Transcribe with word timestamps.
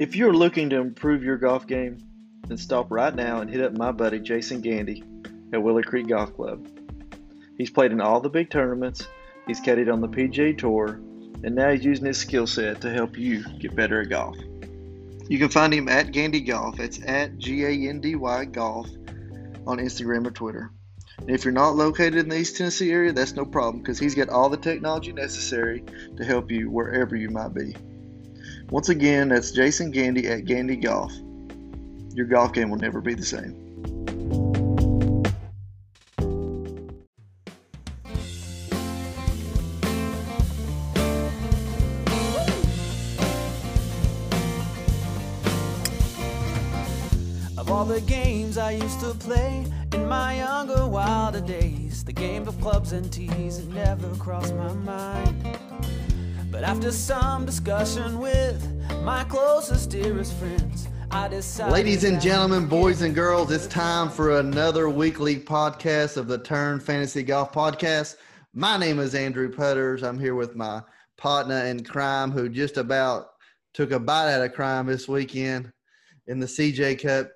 If 0.00 0.16
you're 0.16 0.32
looking 0.32 0.70
to 0.70 0.78
improve 0.78 1.22
your 1.22 1.36
golf 1.36 1.66
game, 1.66 1.98
then 2.48 2.56
stop 2.56 2.90
right 2.90 3.14
now 3.14 3.42
and 3.42 3.50
hit 3.50 3.60
up 3.60 3.76
my 3.76 3.92
buddy 3.92 4.18
Jason 4.18 4.62
Gandy 4.62 5.04
at 5.52 5.62
Willow 5.62 5.82
Creek 5.82 6.08
Golf 6.08 6.34
Club. 6.34 6.66
He's 7.58 7.68
played 7.68 7.92
in 7.92 8.00
all 8.00 8.22
the 8.22 8.30
big 8.30 8.48
tournaments, 8.48 9.06
he's 9.46 9.60
caddied 9.60 9.92
on 9.92 10.00
the 10.00 10.08
PGA 10.08 10.56
Tour, 10.56 11.02
and 11.44 11.54
now 11.54 11.68
he's 11.68 11.84
using 11.84 12.06
his 12.06 12.16
skill 12.16 12.46
set 12.46 12.80
to 12.80 12.90
help 12.90 13.18
you 13.18 13.44
get 13.58 13.76
better 13.76 14.00
at 14.00 14.08
golf. 14.08 14.38
You 15.28 15.38
can 15.38 15.50
find 15.50 15.74
him 15.74 15.90
at 15.90 16.12
Gandy 16.12 16.40
Golf. 16.40 16.80
It's 16.80 16.98
at 17.04 17.36
G 17.36 17.66
A 17.66 17.90
N 17.90 18.00
D 18.00 18.14
Y 18.14 18.46
Golf 18.46 18.88
on 19.66 19.76
Instagram 19.76 20.26
or 20.26 20.30
Twitter. 20.30 20.70
And 21.18 21.28
if 21.28 21.44
you're 21.44 21.52
not 21.52 21.76
located 21.76 22.14
in 22.14 22.30
the 22.30 22.38
East 22.38 22.56
Tennessee 22.56 22.90
area, 22.90 23.12
that's 23.12 23.34
no 23.34 23.44
problem 23.44 23.82
because 23.82 23.98
he's 23.98 24.14
got 24.14 24.30
all 24.30 24.48
the 24.48 24.56
technology 24.56 25.12
necessary 25.12 25.84
to 26.16 26.24
help 26.24 26.50
you 26.50 26.70
wherever 26.70 27.14
you 27.14 27.28
might 27.28 27.52
be. 27.52 27.76
Once 28.70 28.88
again, 28.88 29.30
that's 29.30 29.50
Jason 29.50 29.90
Gandy 29.90 30.28
at 30.28 30.44
Gandy 30.44 30.76
Golf. 30.76 31.12
Your 32.14 32.26
golf 32.26 32.52
game 32.52 32.70
will 32.70 32.78
never 32.78 33.00
be 33.00 33.14
the 33.14 33.24
same. 33.24 33.56
Of 47.58 47.70
all 47.72 47.84
the 47.84 48.00
games 48.02 48.56
I 48.56 48.70
used 48.70 49.00
to 49.00 49.14
play 49.14 49.64
in 49.92 50.06
my 50.06 50.36
younger, 50.36 50.86
wilder 50.86 51.40
days, 51.40 52.04
the 52.04 52.12
game 52.12 52.46
of 52.46 52.60
clubs 52.60 52.92
and 52.92 53.12
tees 53.12 53.56
had 53.56 53.74
never 53.74 54.14
crossed 54.14 54.54
my 54.54 54.72
mind. 54.74 55.69
But 56.50 56.64
after 56.64 56.90
some 56.90 57.46
discussion 57.46 58.18
with 58.18 58.60
my 59.02 59.22
closest, 59.24 59.90
dearest 59.90 60.34
friends, 60.34 60.88
I 61.12 61.28
decided. 61.28 61.72
Ladies 61.72 62.02
and 62.02 62.20
gentlemen, 62.20 62.66
boys 62.66 63.02
and 63.02 63.14
girls, 63.14 63.52
it's 63.52 63.68
time 63.68 64.10
for 64.10 64.40
another 64.40 64.88
weekly 64.88 65.36
podcast 65.36 66.16
of 66.16 66.26
the 66.26 66.38
Turn 66.38 66.80
Fantasy 66.80 67.22
Golf 67.22 67.52
Podcast. 67.52 68.16
My 68.52 68.76
name 68.76 68.98
is 68.98 69.14
Andrew 69.14 69.48
Putters. 69.48 70.02
I'm 70.02 70.18
here 70.18 70.34
with 70.34 70.56
my 70.56 70.82
partner 71.16 71.66
in 71.66 71.84
crime 71.84 72.32
who 72.32 72.48
just 72.48 72.78
about 72.78 73.28
took 73.72 73.92
a 73.92 74.00
bite 74.00 74.32
out 74.32 74.42
of 74.42 74.52
crime 74.52 74.86
this 74.86 75.06
weekend 75.06 75.72
in 76.26 76.40
the 76.40 76.46
CJ 76.46 77.00
Cup 77.00 77.30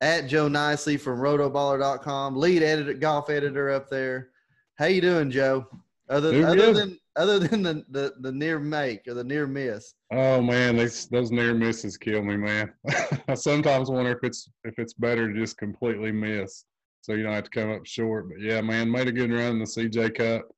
at 0.00 0.28
Joe 0.28 0.46
Nicely 0.46 0.96
from 0.96 1.18
rotoballer.com, 1.18 2.36
lead 2.36 2.62
editor, 2.62 2.94
golf 2.94 3.30
editor 3.30 3.70
up 3.70 3.90
there. 3.90 4.28
How 4.76 4.86
you 4.86 5.00
doing, 5.00 5.32
Joe? 5.32 5.66
Other, 6.08 6.30
Doing 6.32 6.44
other 6.44 6.56
good. 6.56 6.76
than 6.76 6.98
other 7.16 7.38
than 7.38 7.62
the, 7.62 7.84
the, 7.90 8.14
the 8.20 8.32
near 8.32 8.58
make 8.58 9.06
or 9.08 9.14
the 9.14 9.24
near 9.24 9.46
miss. 9.46 9.94
Oh 10.12 10.40
man, 10.40 10.76
these 10.76 11.06
those 11.08 11.30
near 11.30 11.54
misses 11.54 11.96
kill 11.96 12.22
me, 12.22 12.36
man. 12.36 12.72
I 13.28 13.34
sometimes 13.34 13.90
wonder 13.90 14.12
if 14.12 14.18
it's 14.22 14.48
if 14.64 14.78
it's 14.78 14.94
better 14.94 15.32
to 15.32 15.38
just 15.38 15.58
completely 15.58 16.12
miss, 16.12 16.64
so 17.00 17.12
you 17.12 17.22
don't 17.22 17.34
have 17.34 17.44
to 17.44 17.50
come 17.50 17.70
up 17.70 17.86
short. 17.86 18.28
But 18.28 18.40
yeah, 18.40 18.60
man, 18.60 18.90
made 18.90 19.08
a 19.08 19.12
good 19.12 19.32
run 19.32 19.52
in 19.52 19.58
the 19.58 19.64
CJ 19.64 20.14
Cup. 20.14 20.48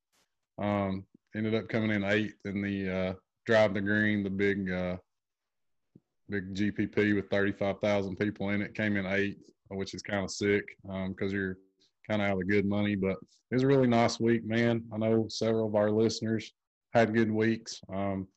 Um, 0.63 1.05
ended 1.35 1.55
up 1.55 1.69
coming 1.69 1.91
in 1.91 2.05
eighth 2.05 2.37
in 2.45 2.63
the 2.63 2.91
uh, 2.91 3.13
drive 3.47 3.75
the 3.75 3.81
green, 3.81 4.23
the 4.23 4.31
big 4.31 4.71
uh, 4.71 4.97
big 6.29 6.55
GPP 6.55 7.15
with 7.15 7.31
thirty 7.31 7.53
five 7.53 7.81
thousand 7.81 8.17
people 8.17 8.51
in 8.51 8.63
it. 8.63 8.75
Came 8.75 8.97
in 8.97 9.07
eighth, 9.07 9.51
which 9.69 9.95
is 9.95 10.03
kind 10.03 10.25
of 10.25 10.31
sick 10.31 10.65
because 11.09 11.33
you're 11.33 11.57
kind 12.13 12.23
of 12.23 12.29
out 12.29 12.43
of 12.43 12.49
good 12.49 12.67
money. 12.67 12.95
But 12.95 13.17
it 13.51 13.55
was 13.55 13.63
a 13.63 13.67
really 13.67 13.89
nice 13.89 14.21
week, 14.21 14.45
man. 14.45 14.85
I 14.93 14.99
know 14.99 15.27
several 15.29 15.67
of 15.67 15.75
our 15.75 15.91
listeners 15.91 16.53
had 16.93 17.15
good 17.15 17.31
weeks. 17.31 17.81
Um, 17.93 18.29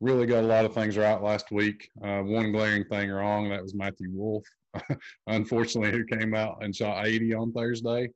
really 0.00 0.26
got 0.26 0.44
a 0.44 0.46
lot 0.46 0.64
of 0.64 0.74
things 0.74 0.96
right 0.96 1.22
last 1.22 1.50
week. 1.50 1.88
Uh, 2.02 2.20
one 2.20 2.52
glaring 2.52 2.84
thing 2.84 3.10
wrong 3.10 3.50
that 3.50 3.62
was 3.62 3.74
Matthew 3.74 4.08
Wolff, 4.10 4.44
unfortunately, 5.26 5.92
who 5.92 6.18
came 6.18 6.34
out 6.34 6.58
and 6.62 6.74
shot 6.74 7.06
80 7.06 7.34
on 7.34 7.52
Thursday. 7.52 8.08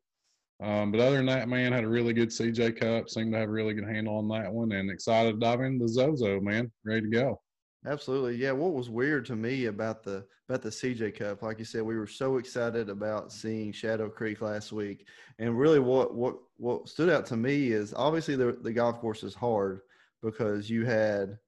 Um, 0.63 0.91
but 0.91 1.01
other 1.01 1.19
than 1.19 1.27
that, 1.27 1.49
man, 1.49 1.73
had 1.73 1.85
a 1.85 1.89
really 1.89 2.15
good 2.15 2.31
CJ 2.31 2.81
Cup. 2.81 3.11
Seemed 3.11 3.33
to 3.33 3.39
have 3.39 3.51
a 3.51 3.53
really 3.53 3.75
good 3.75 3.89
handle 3.89 4.17
on 4.17 4.29
that 4.29 4.51
one, 4.51 4.73
and 4.73 4.91
excited 4.91 5.33
to 5.33 5.39
dive 5.39 5.61
into 5.61 5.85
the 5.85 5.89
Zozo, 5.89 6.41
man. 6.41 6.73
Ready 6.85 7.03
to 7.03 7.09
go. 7.09 7.41
Absolutely. 7.87 8.35
Yeah. 8.37 8.51
What 8.53 8.73
was 8.75 8.91
weird 8.91 9.25
to 9.27 9.37
me 9.37 9.67
about 9.67 10.03
the 10.03 10.25
about 10.49 10.63
the 10.63 10.71
CJ 10.71 11.17
Cup, 11.19 11.43
like 11.43 11.59
you 11.59 11.65
said, 11.65 11.83
we 11.83 11.97
were 11.97 12.07
so 12.07 12.37
excited 12.37 12.89
about 12.89 13.33
seeing 13.33 13.73
Shadow 13.73 14.09
Creek 14.09 14.41
last 14.41 14.73
week. 14.73 15.07
And 15.39 15.59
really 15.59 15.79
what 15.79 16.15
what 16.15 16.37
what 16.57 16.89
stood 16.89 17.09
out 17.09 17.27
to 17.27 17.37
me 17.37 17.69
is 17.69 17.95
obviously 17.95 18.35
the 18.35 18.53
the 18.61 18.73
golf 18.73 19.01
course 19.01 19.23
is 19.23 19.35
hard 19.35 19.81
because 20.23 20.69
you 20.69 20.85
had 20.85 21.39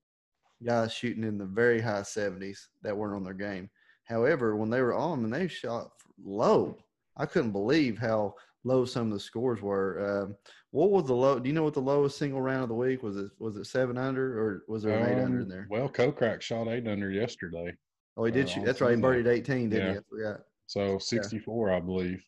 guys 0.65 0.93
shooting 0.93 1.25
in 1.25 1.39
the 1.39 1.45
very 1.45 1.81
high 1.81 2.03
70s 2.03 2.69
that 2.83 2.97
weren't 2.97 3.17
on 3.17 3.25
their 3.25 3.35
game. 3.35 3.69
However, 4.05 4.57
when 4.57 4.71
they 4.71 4.81
were 4.81 4.95
on 4.95 5.25
and 5.25 5.33
they 5.33 5.49
shot 5.49 5.91
low, 6.23 6.77
I 7.17 7.27
couldn't 7.27 7.53
believe 7.53 7.99
how 7.99 8.35
low 8.65 8.85
some 8.85 9.09
of 9.09 9.13
the 9.13 9.21
scores 9.21 9.63
were. 9.63 10.23
Um, 10.25 10.37
what 10.71 10.91
was 10.91 11.07
the 11.07 11.15
low? 11.15 11.39
Do 11.39 11.49
you 11.49 11.55
know 11.55 11.63
what 11.65 11.75
the 11.75 11.81
lowest 11.81 12.19
single 12.19 12.41
round 12.41 12.65
of 12.65 12.69
the 12.69 12.75
week 12.75 13.03
was? 13.03 13.17
It 13.17 13.31
was 13.39 13.57
it 13.57 13.65
seven 13.67 13.97
under 13.97 14.39
or 14.39 14.63
was 14.69 14.83
there 14.83 14.99
an 14.99 15.07
eight 15.09 15.23
under 15.23 15.39
in 15.39 15.43
Um, 15.45 15.49
there? 15.49 15.67
Well, 15.71 15.89
Kokrak 15.89 16.41
shot 16.43 16.69
eight 16.69 16.87
under 16.87 17.11
yesterday, 17.11 17.75
Oh, 18.17 18.25
he 18.25 18.33
did 18.33 18.47
uh, 18.47 18.49
shoot. 18.49 18.65
That's 18.65 18.81
right. 18.81 18.97
He 18.97 19.03
birdied 19.03 19.29
18, 19.29 19.71
didn't 19.71 20.05
he? 20.13 20.23
Yeah. 20.23 20.33
I 20.33 20.37
so 20.67 20.99
64, 20.99 21.71
I 21.71 21.81
believe. 21.81 22.21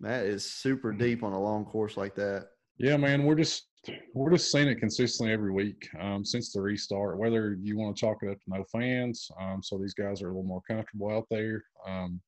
That 0.00 0.26
is 0.26 0.50
super 0.50 0.92
deep 0.92 1.22
on 1.22 1.32
a 1.32 1.40
long 1.40 1.64
course 1.64 1.96
like 1.96 2.14
that. 2.16 2.48
Yeah, 2.78 2.96
man, 2.96 3.24
we're 3.24 3.36
just 3.36 3.68
we're 4.14 4.32
just 4.32 4.50
seeing 4.50 4.68
it 4.68 4.80
consistently 4.80 5.32
every 5.32 5.52
week 5.52 5.88
um, 6.00 6.24
since 6.24 6.52
the 6.52 6.60
restart. 6.60 7.18
Whether 7.18 7.56
you 7.60 7.78
want 7.78 7.96
to 7.96 8.00
chalk 8.00 8.18
it 8.22 8.30
up 8.30 8.38
to 8.40 8.50
no 8.50 8.64
fans, 8.72 9.30
um, 9.40 9.62
so 9.62 9.78
these 9.78 9.94
guys 9.94 10.20
are 10.22 10.26
a 10.26 10.30
little 10.30 10.42
more 10.42 10.62
comfortable 10.68 11.10
out 11.10 11.26
there, 11.30 11.62
um, 11.86 12.20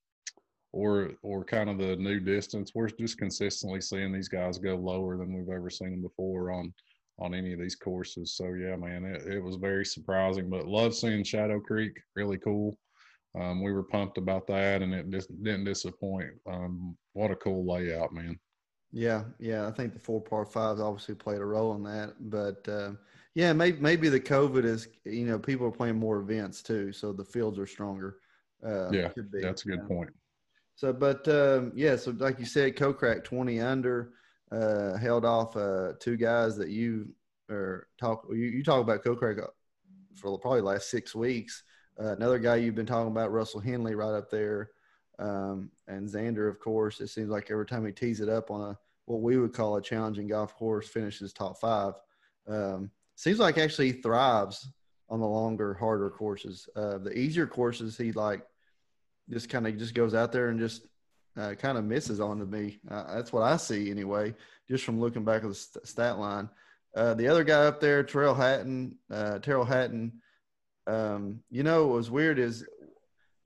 or 0.72 1.10
or 1.22 1.44
kind 1.44 1.70
of 1.70 1.78
the 1.78 1.96
new 1.96 2.20
distance. 2.20 2.72
We're 2.74 2.88
just 2.88 3.18
consistently 3.18 3.80
seeing 3.80 4.12
these 4.12 4.28
guys 4.28 4.58
go 4.58 4.76
lower 4.76 5.16
than 5.16 5.32
we've 5.32 5.54
ever 5.54 5.70
seen 5.70 5.90
them 5.90 6.02
before 6.02 6.50
on 6.52 6.72
on 7.18 7.34
any 7.34 7.52
of 7.52 7.58
these 7.60 7.74
courses. 7.74 8.34
So 8.34 8.52
yeah, 8.54 8.76
man, 8.76 9.04
it, 9.04 9.26
it 9.26 9.40
was 9.42 9.56
very 9.56 9.84
surprising. 9.84 10.48
But 10.48 10.66
love 10.68 10.94
seeing 10.94 11.24
Shadow 11.24 11.58
Creek, 11.60 11.98
really 12.14 12.38
cool. 12.38 12.78
Um, 13.38 13.62
we 13.62 13.72
were 13.72 13.82
pumped 13.82 14.18
about 14.18 14.46
that, 14.46 14.82
and 14.82 14.94
it 14.94 15.10
just 15.10 15.28
didn't 15.42 15.64
disappoint. 15.64 16.30
Um, 16.50 16.96
what 17.12 17.30
a 17.30 17.36
cool 17.36 17.66
layout, 17.66 18.12
man. 18.12 18.38
Yeah, 18.90 19.24
yeah. 19.38 19.66
I 19.66 19.70
think 19.70 19.92
the 19.92 20.00
four 20.00 20.20
par 20.20 20.46
fives 20.46 20.80
obviously 20.80 21.14
played 21.14 21.40
a 21.40 21.44
role 21.44 21.74
in 21.74 21.82
that, 21.84 22.14
but 22.20 22.66
uh, 22.68 22.92
yeah, 23.34 23.52
maybe 23.52 23.78
maybe 23.80 24.08
the 24.08 24.20
COVID 24.20 24.64
is 24.64 24.88
you 25.04 25.26
know 25.26 25.38
people 25.38 25.66
are 25.66 25.72
playing 25.72 25.96
more 25.98 26.18
events 26.18 26.62
too, 26.62 26.92
so 26.92 27.12
the 27.12 27.24
fields 27.24 27.58
are 27.58 27.66
stronger. 27.66 28.18
Uh, 28.64 28.90
Yeah. 28.90 29.10
That's 29.32 29.64
a 29.64 29.68
good 29.68 29.86
point. 29.86 30.10
So, 30.78 30.92
but 30.92 31.26
um, 31.26 31.72
yeah, 31.74 31.96
so 31.96 32.14
like 32.18 32.38
you 32.38 32.46
said, 32.46 32.76
Kokrak 32.76 33.24
twenty 33.24 33.60
under, 33.60 34.12
uh, 34.52 34.96
held 34.96 35.24
off 35.24 35.56
uh, 35.56 35.94
two 35.98 36.16
guys 36.16 36.56
that 36.56 36.68
you 36.68 37.08
or 37.50 37.88
talk 37.98 38.24
you, 38.30 38.44
you 38.44 38.62
talk 38.62 38.80
about 38.80 39.02
Kokrak 39.02 39.44
for 40.14 40.38
probably 40.38 40.60
last 40.60 40.88
six 40.88 41.16
weeks. 41.16 41.64
Uh, 42.00 42.12
another 42.12 42.38
guy 42.38 42.54
you've 42.54 42.76
been 42.76 42.86
talking 42.86 43.10
about, 43.10 43.32
Russell 43.32 43.58
Henley, 43.58 43.96
right 43.96 44.14
up 44.14 44.30
there, 44.30 44.70
um, 45.18 45.68
and 45.88 46.08
Xander, 46.08 46.48
of 46.48 46.60
course. 46.60 47.00
It 47.00 47.08
seems 47.08 47.28
like 47.28 47.50
every 47.50 47.66
time 47.66 47.84
he 47.84 47.90
tees 47.90 48.20
it 48.20 48.28
up 48.28 48.48
on 48.48 48.60
a 48.60 48.78
what 49.06 49.20
we 49.20 49.36
would 49.36 49.52
call 49.52 49.78
a 49.78 49.82
challenging 49.82 50.28
golf 50.28 50.54
course, 50.54 50.86
finishes 50.88 51.32
top 51.32 51.58
five. 51.58 51.94
Um, 52.46 52.92
seems 53.16 53.40
like 53.40 53.58
actually 53.58 53.90
he 53.90 54.00
thrives 54.00 54.68
on 55.08 55.18
the 55.18 55.26
longer, 55.26 55.74
harder 55.74 56.08
courses. 56.08 56.68
Uh, 56.76 56.98
the 56.98 57.18
easier 57.18 57.48
courses, 57.48 57.98
he 57.98 58.12
like 58.12 58.42
just 59.30 59.48
kind 59.48 59.66
of 59.66 59.76
just 59.78 59.94
goes 59.94 60.14
out 60.14 60.32
there 60.32 60.48
and 60.48 60.58
just 60.58 60.86
uh, 61.36 61.54
kind 61.54 61.78
of 61.78 61.84
misses 61.84 62.20
onto 62.20 62.44
me. 62.44 62.78
Uh, 62.90 63.14
that's 63.14 63.32
what 63.32 63.42
I 63.42 63.56
see 63.56 63.90
anyway, 63.90 64.34
just 64.68 64.84
from 64.84 65.00
looking 65.00 65.24
back 65.24 65.42
at 65.42 65.48
the 65.48 65.54
st- 65.54 65.86
stat 65.86 66.18
line. 66.18 66.48
Uh, 66.96 67.14
the 67.14 67.28
other 67.28 67.44
guy 67.44 67.66
up 67.66 67.80
there, 67.80 68.02
Tyrrell 68.02 68.34
Hatton, 68.34 68.96
uh, 69.10 69.38
Tyrrell 69.38 69.64
Hatton. 69.64 70.20
Um, 70.86 71.40
you 71.50 71.62
know, 71.62 71.86
what 71.86 71.96
was 71.96 72.10
weird 72.10 72.38
is 72.38 72.66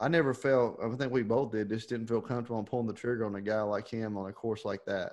I 0.00 0.08
never 0.08 0.32
felt. 0.32 0.78
I 0.82 0.88
think 0.96 1.12
we 1.12 1.22
both 1.22 1.52
did. 1.52 1.68
Just 1.68 1.88
didn't 1.88 2.06
feel 2.06 2.20
comfortable 2.20 2.58
on 2.58 2.64
pulling 2.64 2.86
the 2.86 2.92
trigger 2.92 3.26
on 3.26 3.34
a 3.34 3.40
guy 3.40 3.62
like 3.62 3.88
him 3.88 4.16
on 4.16 4.28
a 4.28 4.32
course 4.32 4.64
like 4.64 4.84
that. 4.86 5.12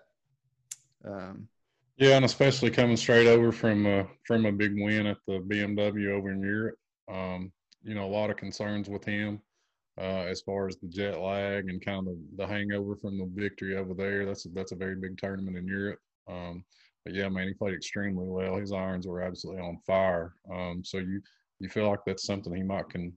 Um, 1.03 1.47
Yeah, 1.97 2.15
and 2.15 2.25
especially 2.25 2.71
coming 2.71 2.97
straight 2.97 3.27
over 3.27 3.51
from 3.51 3.85
uh, 3.85 4.03
from 4.25 4.45
a 4.45 4.51
big 4.51 4.73
win 4.79 5.07
at 5.07 5.17
the 5.27 5.39
BMW 5.39 6.11
over 6.11 6.31
in 6.31 6.41
Europe. 6.41 6.77
Um, 7.11 7.51
you 7.83 7.95
know, 7.95 8.05
a 8.05 8.11
lot 8.11 8.29
of 8.29 8.37
concerns 8.37 8.89
with 8.89 9.03
him 9.03 9.41
uh, 9.99 10.25
as 10.27 10.41
far 10.41 10.67
as 10.67 10.77
the 10.77 10.87
jet 10.87 11.19
lag 11.19 11.69
and 11.69 11.83
kind 11.83 11.99
of 11.99 12.05
the, 12.05 12.17
the 12.37 12.47
hangover 12.47 12.95
from 12.95 13.17
the 13.17 13.29
victory 13.33 13.75
over 13.75 13.93
there. 13.93 14.25
That's 14.25 14.45
a, 14.45 14.49
that's 14.49 14.71
a 14.71 14.75
very 14.75 14.95
big 14.95 15.17
tournament 15.17 15.57
in 15.57 15.67
Europe. 15.67 15.99
Um, 16.27 16.63
but 17.03 17.13
yeah, 17.13 17.29
man, 17.29 17.47
he 17.47 17.53
played 17.53 17.75
extremely 17.75 18.27
well. 18.27 18.55
His 18.55 18.71
irons 18.71 19.07
were 19.07 19.21
absolutely 19.21 19.61
on 19.61 19.79
fire. 19.85 20.33
Um, 20.51 20.83
so 20.83 20.97
you 20.97 21.21
you 21.59 21.67
feel 21.67 21.89
like 21.89 21.99
that's 22.05 22.25
something 22.25 22.55
he 22.55 22.63
might 22.63 22.89
can 22.89 23.11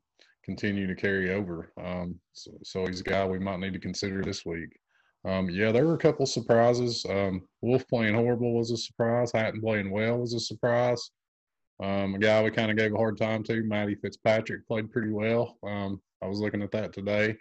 continue 0.44 0.88
to 0.88 0.94
carry 0.94 1.32
over. 1.32 1.72
Um, 1.80 2.18
so, 2.32 2.50
so 2.64 2.86
he's 2.86 3.00
a 3.00 3.04
guy 3.04 3.24
we 3.24 3.38
might 3.38 3.60
need 3.60 3.72
to 3.74 3.78
consider 3.78 4.22
this 4.22 4.44
week. 4.44 4.76
Um, 5.24 5.48
yeah, 5.48 5.70
there 5.70 5.86
were 5.86 5.94
a 5.94 5.98
couple 5.98 6.26
surprises. 6.26 7.06
Um, 7.08 7.42
Wolff 7.60 7.86
playing 7.86 8.14
horrible 8.14 8.54
was 8.54 8.72
a 8.72 8.76
surprise. 8.76 9.30
Hatton 9.32 9.60
playing 9.60 9.90
well 9.90 10.18
was 10.18 10.34
a 10.34 10.40
surprise. 10.40 11.10
Um, 11.80 12.16
a 12.16 12.18
guy 12.18 12.42
we 12.42 12.50
kind 12.50 12.70
of 12.70 12.76
gave 12.76 12.92
a 12.92 12.98
hard 12.98 13.18
time 13.18 13.44
to, 13.44 13.62
Matty 13.62 13.94
Fitzpatrick, 13.94 14.66
played 14.66 14.90
pretty 14.90 15.10
well. 15.10 15.58
I 16.22 16.26
was 16.26 16.40
looking 16.40 16.62
at 16.62 16.70
that 16.72 16.92
today. 16.92 17.36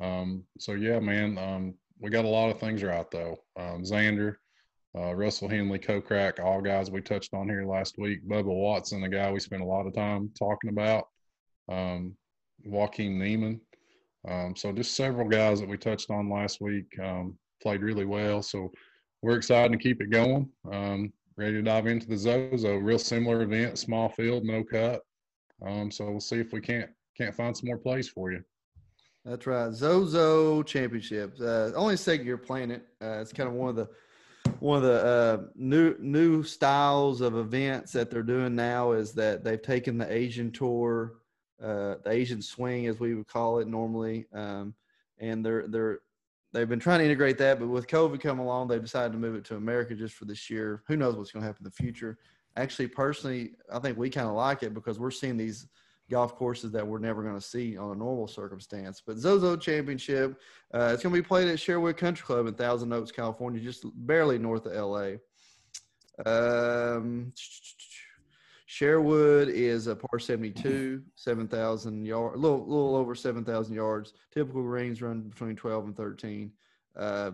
Um, 0.00 0.44
so 0.58 0.72
yeah, 0.72 0.98
man, 0.98 1.36
um, 1.38 1.74
we 1.98 2.10
got 2.10 2.24
a 2.24 2.28
lot 2.28 2.50
of 2.50 2.58
things 2.58 2.82
right 2.82 3.10
though. 3.10 3.36
Um, 3.58 3.82
Xander, 3.82 4.36
uh, 4.96 5.14
Russell 5.14 5.48
Henley, 5.48 5.78
Kokrak, 5.78 6.40
all 6.40 6.60
guys 6.60 6.90
we 6.90 7.00
touched 7.00 7.34
on 7.34 7.48
here 7.48 7.64
last 7.64 7.96
week. 7.98 8.26
Bubba 8.26 8.44
Watson, 8.44 9.04
a 9.04 9.08
guy 9.08 9.30
we 9.30 9.40
spent 9.40 9.62
a 9.62 9.66
lot 9.66 9.86
of 9.86 9.94
time 9.94 10.30
talking 10.38 10.70
about. 10.70 11.04
Um, 11.68 12.16
Joaquin 12.64 13.18
Niemann. 13.18 13.60
Um, 14.28 14.54
so 14.56 14.72
just 14.72 14.96
several 14.96 15.28
guys 15.28 15.60
that 15.60 15.68
we 15.68 15.76
touched 15.76 16.10
on 16.10 16.30
last 16.30 16.60
week 16.60 16.86
um, 17.02 17.38
played 17.62 17.82
really 17.82 18.04
well. 18.04 18.42
So 18.42 18.70
we're 19.22 19.36
excited 19.36 19.72
to 19.72 19.78
keep 19.78 20.00
it 20.02 20.10
going. 20.10 20.48
Um, 20.70 21.12
ready 21.36 21.54
to 21.54 21.62
dive 21.62 21.86
into 21.86 22.06
the 22.06 22.18
Zozo. 22.18 22.76
Real 22.76 22.98
similar 22.98 23.42
event, 23.42 23.78
small 23.78 24.08
field, 24.10 24.44
no 24.44 24.62
cut. 24.62 25.00
Um, 25.66 25.90
so 25.90 26.10
we'll 26.10 26.20
see 26.20 26.40
if 26.40 26.52
we 26.52 26.60
can't 26.60 26.90
can't 27.20 27.34
find 27.34 27.56
some 27.56 27.66
more 27.66 27.78
plays 27.78 28.08
for 28.08 28.32
you. 28.32 28.42
That's 29.24 29.46
right, 29.46 29.72
Zozo 29.72 30.62
Championship. 30.62 31.34
Uh, 31.38 31.70
only 31.74 31.96
second 31.96 32.24
year 32.24 32.38
playing 32.38 32.70
it. 32.70 32.86
Uh, 33.02 33.18
it's 33.20 33.32
kind 33.32 33.48
of 33.48 33.54
one 33.54 33.68
of 33.68 33.76
the 33.76 33.88
one 34.60 34.78
of 34.78 34.82
the 34.82 35.04
uh, 35.04 35.42
new 35.54 35.94
new 35.98 36.42
styles 36.42 37.20
of 37.20 37.36
events 37.36 37.92
that 37.92 38.10
they're 38.10 38.22
doing 38.22 38.54
now 38.54 38.92
is 38.92 39.12
that 39.12 39.44
they've 39.44 39.60
taken 39.60 39.98
the 39.98 40.10
Asian 40.10 40.50
tour, 40.50 41.16
uh, 41.62 41.96
the 42.02 42.10
Asian 42.10 42.40
swing 42.40 42.86
as 42.86 42.98
we 42.98 43.14
would 43.14 43.28
call 43.28 43.58
it 43.58 43.68
normally, 43.68 44.26
um, 44.32 44.74
and 45.18 45.44
they're 45.44 45.68
they're 45.68 45.98
they've 46.54 46.68
been 46.68 46.80
trying 46.80 47.00
to 47.00 47.04
integrate 47.04 47.36
that, 47.38 47.60
but 47.60 47.68
with 47.68 47.86
COVID 47.86 48.20
coming 48.20 48.44
along, 48.46 48.68
they've 48.68 48.82
decided 48.82 49.12
to 49.12 49.18
move 49.18 49.34
it 49.34 49.44
to 49.44 49.56
America 49.56 49.94
just 49.94 50.14
for 50.14 50.24
this 50.24 50.48
year. 50.48 50.82
Who 50.88 50.96
knows 50.96 51.16
what's 51.16 51.30
going 51.30 51.42
to 51.42 51.46
happen 51.46 51.66
in 51.66 51.70
the 51.70 51.82
future? 51.82 52.16
Actually, 52.56 52.88
personally, 52.88 53.52
I 53.70 53.78
think 53.78 53.98
we 53.98 54.08
kind 54.08 54.26
of 54.26 54.34
like 54.34 54.62
it 54.62 54.72
because 54.72 54.98
we're 54.98 55.10
seeing 55.10 55.36
these 55.36 55.66
golf 56.10 56.34
courses 56.34 56.72
that 56.72 56.86
we're 56.86 56.98
never 56.98 57.22
going 57.22 57.34
to 57.34 57.40
see 57.40 57.76
on 57.78 57.92
a 57.92 57.94
normal 57.94 58.26
circumstance. 58.26 59.02
But 59.04 59.16
Zozo 59.16 59.56
Championship, 59.56 60.40
uh, 60.74 60.90
it's 60.92 61.02
going 61.02 61.14
to 61.14 61.22
be 61.22 61.26
played 61.26 61.48
at 61.48 61.60
Sherwood 61.60 61.96
Country 61.96 62.24
Club 62.24 62.46
in 62.46 62.54
Thousand 62.54 62.92
Oaks, 62.92 63.12
California, 63.12 63.60
just 63.60 63.84
barely 64.06 64.38
north 64.38 64.66
of 64.66 64.72
LA. 64.72 65.12
Um, 66.26 67.32
Sherwood 68.66 69.48
is 69.48 69.86
a 69.86 69.96
par 69.96 70.18
72, 70.18 71.02
7,000 71.14 72.04
yards, 72.04 72.36
a 72.36 72.38
little, 72.38 72.64
little 72.66 72.96
over 72.96 73.14
7,000 73.14 73.74
yards. 73.74 74.12
Typical 74.32 74.62
greens 74.62 75.02
run 75.02 75.22
between 75.22 75.56
12 75.56 75.86
and 75.86 75.96
13. 75.96 76.52
Uh, 76.96 77.30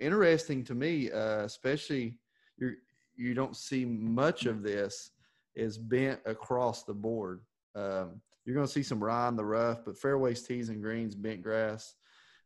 interesting 0.00 0.64
to 0.64 0.74
me, 0.74 1.10
uh, 1.10 1.44
especially 1.44 2.18
you 2.58 2.74
you 3.14 3.34
don't 3.34 3.56
see 3.56 3.84
much 3.84 4.46
of 4.46 4.62
this 4.62 5.10
is 5.54 5.78
bent 5.78 6.18
across 6.24 6.82
the 6.82 6.94
board. 6.94 7.40
Um, 7.74 8.20
you're 8.44 8.54
going 8.54 8.66
to 8.66 8.72
see 8.72 8.82
some 8.82 9.02
rye 9.02 9.28
in 9.28 9.36
the 9.36 9.44
rough, 9.44 9.84
but 9.84 9.96
fairways, 9.96 10.42
tees, 10.42 10.68
and 10.68 10.82
greens, 10.82 11.14
bent 11.14 11.42
grass. 11.42 11.94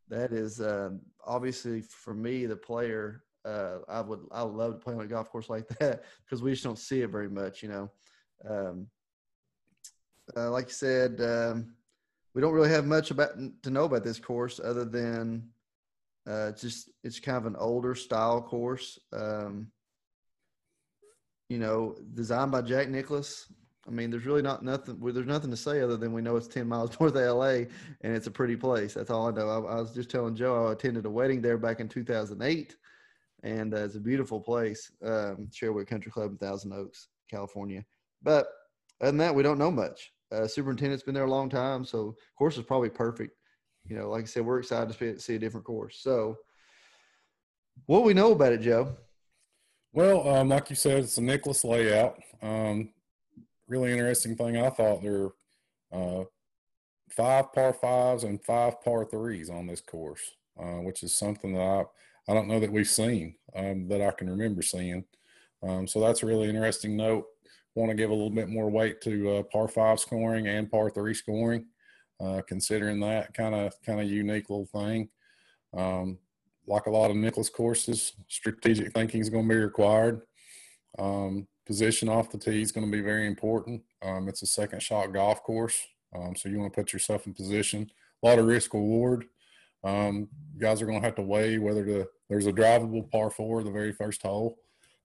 That 0.09 0.33
is 0.33 0.61
uh, 0.61 0.91
obviously 1.25 1.83
for 1.83 2.15
me, 2.15 2.47
the 2.47 2.57
player. 2.57 3.23
Uh, 3.45 3.79
I 3.89 4.01
would 4.01 4.21
I 4.33 4.43
would 4.43 4.55
love 4.55 4.73
to 4.73 4.79
play 4.79 4.95
on 4.95 5.01
a 5.01 5.07
golf 5.07 5.31
course 5.31 5.49
like 5.49 5.69
that 5.79 6.05
because 6.25 6.43
we 6.43 6.53
just 6.53 6.65
don't 6.65 6.79
see 6.79 7.03
it 7.03 7.11
very 7.11 7.29
much, 7.29 7.63
you 7.63 7.69
know. 7.69 7.91
Um, 8.49 8.87
uh, 10.37 10.51
like 10.51 10.67
you 10.67 10.75
said, 10.75 11.21
um, 11.21 11.75
we 12.35 12.43
don't 12.43 12.53
really 12.53 12.71
have 12.71 12.85
much 12.85 13.11
about 13.11 13.31
to 13.63 13.71
know 13.71 13.85
about 13.85 14.05
this 14.05 14.19
course 14.19 14.61
other 14.63 14.85
than 14.85 15.49
uh, 16.29 16.53
just 16.53 16.91
it's 17.03 17.21
kind 17.21 17.39
of 17.39 17.47
an 17.47 17.57
older 17.57 17.95
style 17.95 18.43
course. 18.43 18.99
Um, 19.13 19.69
you 21.49 21.59
know, 21.59 21.97
designed 22.15 22.51
by 22.51 22.63
Jack 22.63 22.89
Nicklaus. 22.89 23.47
I 23.87 23.91
mean, 23.91 24.11
there's 24.11 24.27
really 24.27 24.43
not 24.43 24.65
nothing. 24.65 24.99
There's 25.01 25.27
nothing 25.27 25.51
to 25.51 25.57
say 25.57 25.81
other 25.81 25.97
than 25.97 26.13
we 26.13 26.23
know 26.23 26.37
it's 26.37 26.49
10 26.49 26.67
miles 26.69 26.91
north 27.01 27.15
of 27.15 27.37
LA, 27.37 27.67
and 28.01 28.15
it's 28.17 28.27
a 28.27 28.31
pretty 28.31 28.57
place. 28.57 28.95
That's 28.95 29.11
all 29.11 29.29
I 29.29 29.31
know. 29.33 29.49
I, 29.49 29.77
I 29.77 29.81
was 29.81 29.95
just 29.95 30.11
telling 30.11 30.35
Joe 30.35 30.69
I 30.69 30.73
attended 30.73 31.07
a 31.07 31.11
wedding 31.11 31.41
there 31.41 31.59
back 31.59 31.81
in 31.81 31.89
2008, 31.89 32.77
and 33.43 33.75
uh, 33.75 33.79
it's 33.79 33.95
a 33.95 34.01
beautiful 34.01 34.41
place. 34.41 34.91
Um, 35.05 35.49
Sherwood 35.53 35.87
Country 35.87 36.11
Club 36.11 36.33
in 36.33 36.39
Thousand 36.39 36.73
Oaks, 36.73 37.09
California. 37.31 37.85
But 38.23 38.49
other 39.01 39.11
than 39.11 39.19
that, 39.19 39.35
we 39.35 39.43
don't 39.43 39.59
know 39.59 39.71
much. 39.71 40.13
Uh, 40.33 40.49
superintendent's 40.49 41.05
been 41.05 41.15
there 41.15 41.25
a 41.25 41.31
long 41.31 41.49
time, 41.49 41.85
so 41.85 42.17
course 42.37 42.59
is 42.59 42.65
probably 42.65 42.91
perfect. 42.91 43.37
You 43.85 43.97
know, 43.97 44.11
like 44.11 44.25
I 44.25 44.27
said, 44.27 44.45
we're 44.45 44.59
excited 44.59 44.99
to 44.99 45.21
see 45.21 45.37
a 45.37 45.39
different 45.39 45.65
course. 45.65 46.01
So, 46.01 46.37
what 47.85 48.03
we 48.03 48.15
know 48.15 48.33
about 48.33 48.53
it, 48.53 48.63
Joe? 48.63 48.97
Well, 49.93 50.29
um, 50.29 50.49
like 50.49 50.69
you 50.71 50.77
said, 50.77 51.05
it's 51.05 51.19
a 51.19 51.23
Nicklaus 51.23 51.63
layout. 51.63 52.19
Um, 52.43 52.91
really 53.69 53.93
interesting 53.93 54.37
thing 54.37 54.57
I 54.57 54.71
thought 54.71 55.03
there 55.03 55.31
are 55.93 56.21
uh, 56.21 56.25
five 57.11 57.53
par 57.53 57.73
fives 57.73 58.25
and 58.25 58.43
five 58.45 58.81
par 58.83 59.05
threes 59.05 59.51
on 59.51 59.67
this 59.67 59.81
course, 59.81 60.23
uh, 60.61 60.81
which 60.83 61.03
is 61.03 61.15
something 61.15 61.55
that 61.55 61.61
I 61.61 61.85
I 62.29 62.35
don't 62.35 62.49
know 62.49 62.59
that 62.59 62.73
we've 62.73 62.89
seen 62.89 63.37
um, 63.55 63.87
that 63.89 64.03
I 64.03 64.11
can 64.11 64.29
remember 64.29 64.63
seeing. 64.63 65.05
Um, 65.63 65.87
so 65.87 66.01
that's 66.01 66.23
a 66.23 66.27
really 66.27 66.49
interesting 66.49 66.97
note 66.97 67.27
want 67.77 67.91
to 67.91 67.95
give 67.95 68.11
a 68.11 68.15
little 68.15 68.31
bit 68.31 68.49
more 68.49 68.71
weight 68.71 69.01
to 69.03 69.37
uh, 69.37 69.43
par 69.45 69.69
five 69.69 70.01
scoring 70.01 70.49
and 70.49 70.71
par 70.71 70.91
three 70.91 71.15
scoring, 71.15 71.67
uh, 72.21 72.41
considering 72.49 72.99
that 73.01 73.33
kind 73.35 73.55
of 73.55 73.75
kind 73.85 74.01
of 74.01 74.11
unique 74.11 74.49
little 74.51 74.67
thing. 74.67 75.09
Um, 75.77 76.19
like 76.67 76.87
a 76.87 76.91
lot 76.91 77.11
of 77.11 77.17
Nicklaus 77.17 77.51
courses, 77.51 78.15
strategic 78.29 78.93
thinking 78.93 79.21
is 79.21 79.31
going 79.31 79.49
to 79.49 79.55
be 79.55 79.61
required. 79.61 80.23
Um, 80.99 81.47
position 81.67 82.09
off 82.09 82.31
the 82.31 82.39
tee 82.39 82.63
is 82.63 82.73
going 82.73 82.87
to 82.87 82.93
be 82.93 83.03
very 83.03 83.27
important. 83.27 83.83
Um, 84.03 84.29
it's 84.29 84.43
a 84.43 84.47
second 84.47 84.83
shot 84.83 85.13
golf 85.13 85.43
course, 85.43 85.87
um, 86.15 86.35
so 86.37 86.49
you 86.49 86.59
want 86.59 86.73
to 86.73 86.81
put 86.81 86.93
yourself 86.93 87.27
in 87.27 87.35
position. 87.35 87.91
A 88.23 88.27
lot 88.27 88.39
of 88.39 88.47
risk 88.47 88.73
reward. 88.75 89.27
Um, 89.85 90.29
guys 90.59 90.81
are 90.81 90.87
going 90.87 91.01
to 91.01 91.05
have 91.05 91.17
to 91.17 91.23
weigh 91.23 91.59
whether 91.59 91.85
to, 91.85 92.09
there's 92.29 92.47
a 92.47 92.53
drivable 92.53 93.11
par 93.11 93.31
four 93.31 93.63
the 93.63 93.71
very 93.71 93.93
first 93.93 94.23
hole 94.23 94.59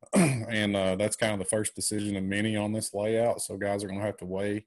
and 0.13 0.75
uh, 0.75 0.95
that's 0.95 1.15
kind 1.15 1.33
of 1.33 1.39
the 1.39 1.45
first 1.45 1.75
decision 1.75 2.15
of 2.15 2.23
many 2.23 2.55
on 2.55 2.73
this 2.73 2.93
layout. 2.93 3.41
So 3.41 3.57
guys 3.57 3.83
are 3.83 3.87
going 3.87 3.99
to 3.99 4.05
have 4.05 4.17
to 4.17 4.25
weigh, 4.25 4.65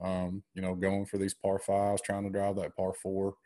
um, 0.00 0.42
you 0.54 0.62
know, 0.62 0.74
going 0.74 1.06
for 1.06 1.18
these 1.18 1.34
par 1.34 1.58
fives, 1.58 2.02
trying 2.02 2.24
to 2.24 2.30
drive 2.30 2.56
that 2.56 2.76
par 2.76 2.92
four, 2.92 3.36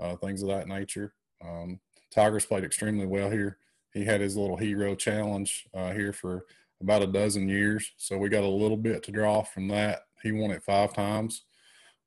uh, 0.00 0.16
things 0.16 0.42
of 0.42 0.48
that 0.48 0.68
nature. 0.68 1.14
Um, 1.44 1.80
Tigers 2.10 2.46
played 2.46 2.64
extremely 2.64 3.06
well 3.06 3.30
here. 3.30 3.58
He 3.92 4.04
had 4.04 4.20
his 4.20 4.36
little 4.36 4.56
hero 4.56 4.94
challenge 4.94 5.68
uh, 5.74 5.92
here 5.92 6.12
for 6.12 6.46
about 6.80 7.02
a 7.02 7.06
dozen 7.06 7.48
years, 7.48 7.92
so 7.96 8.18
we 8.18 8.28
got 8.28 8.44
a 8.44 8.48
little 8.48 8.76
bit 8.76 9.02
to 9.04 9.12
draw 9.12 9.42
from 9.42 9.68
that. 9.68 10.00
He 10.22 10.32
won 10.32 10.50
it 10.50 10.62
five 10.62 10.92
times, 10.92 11.42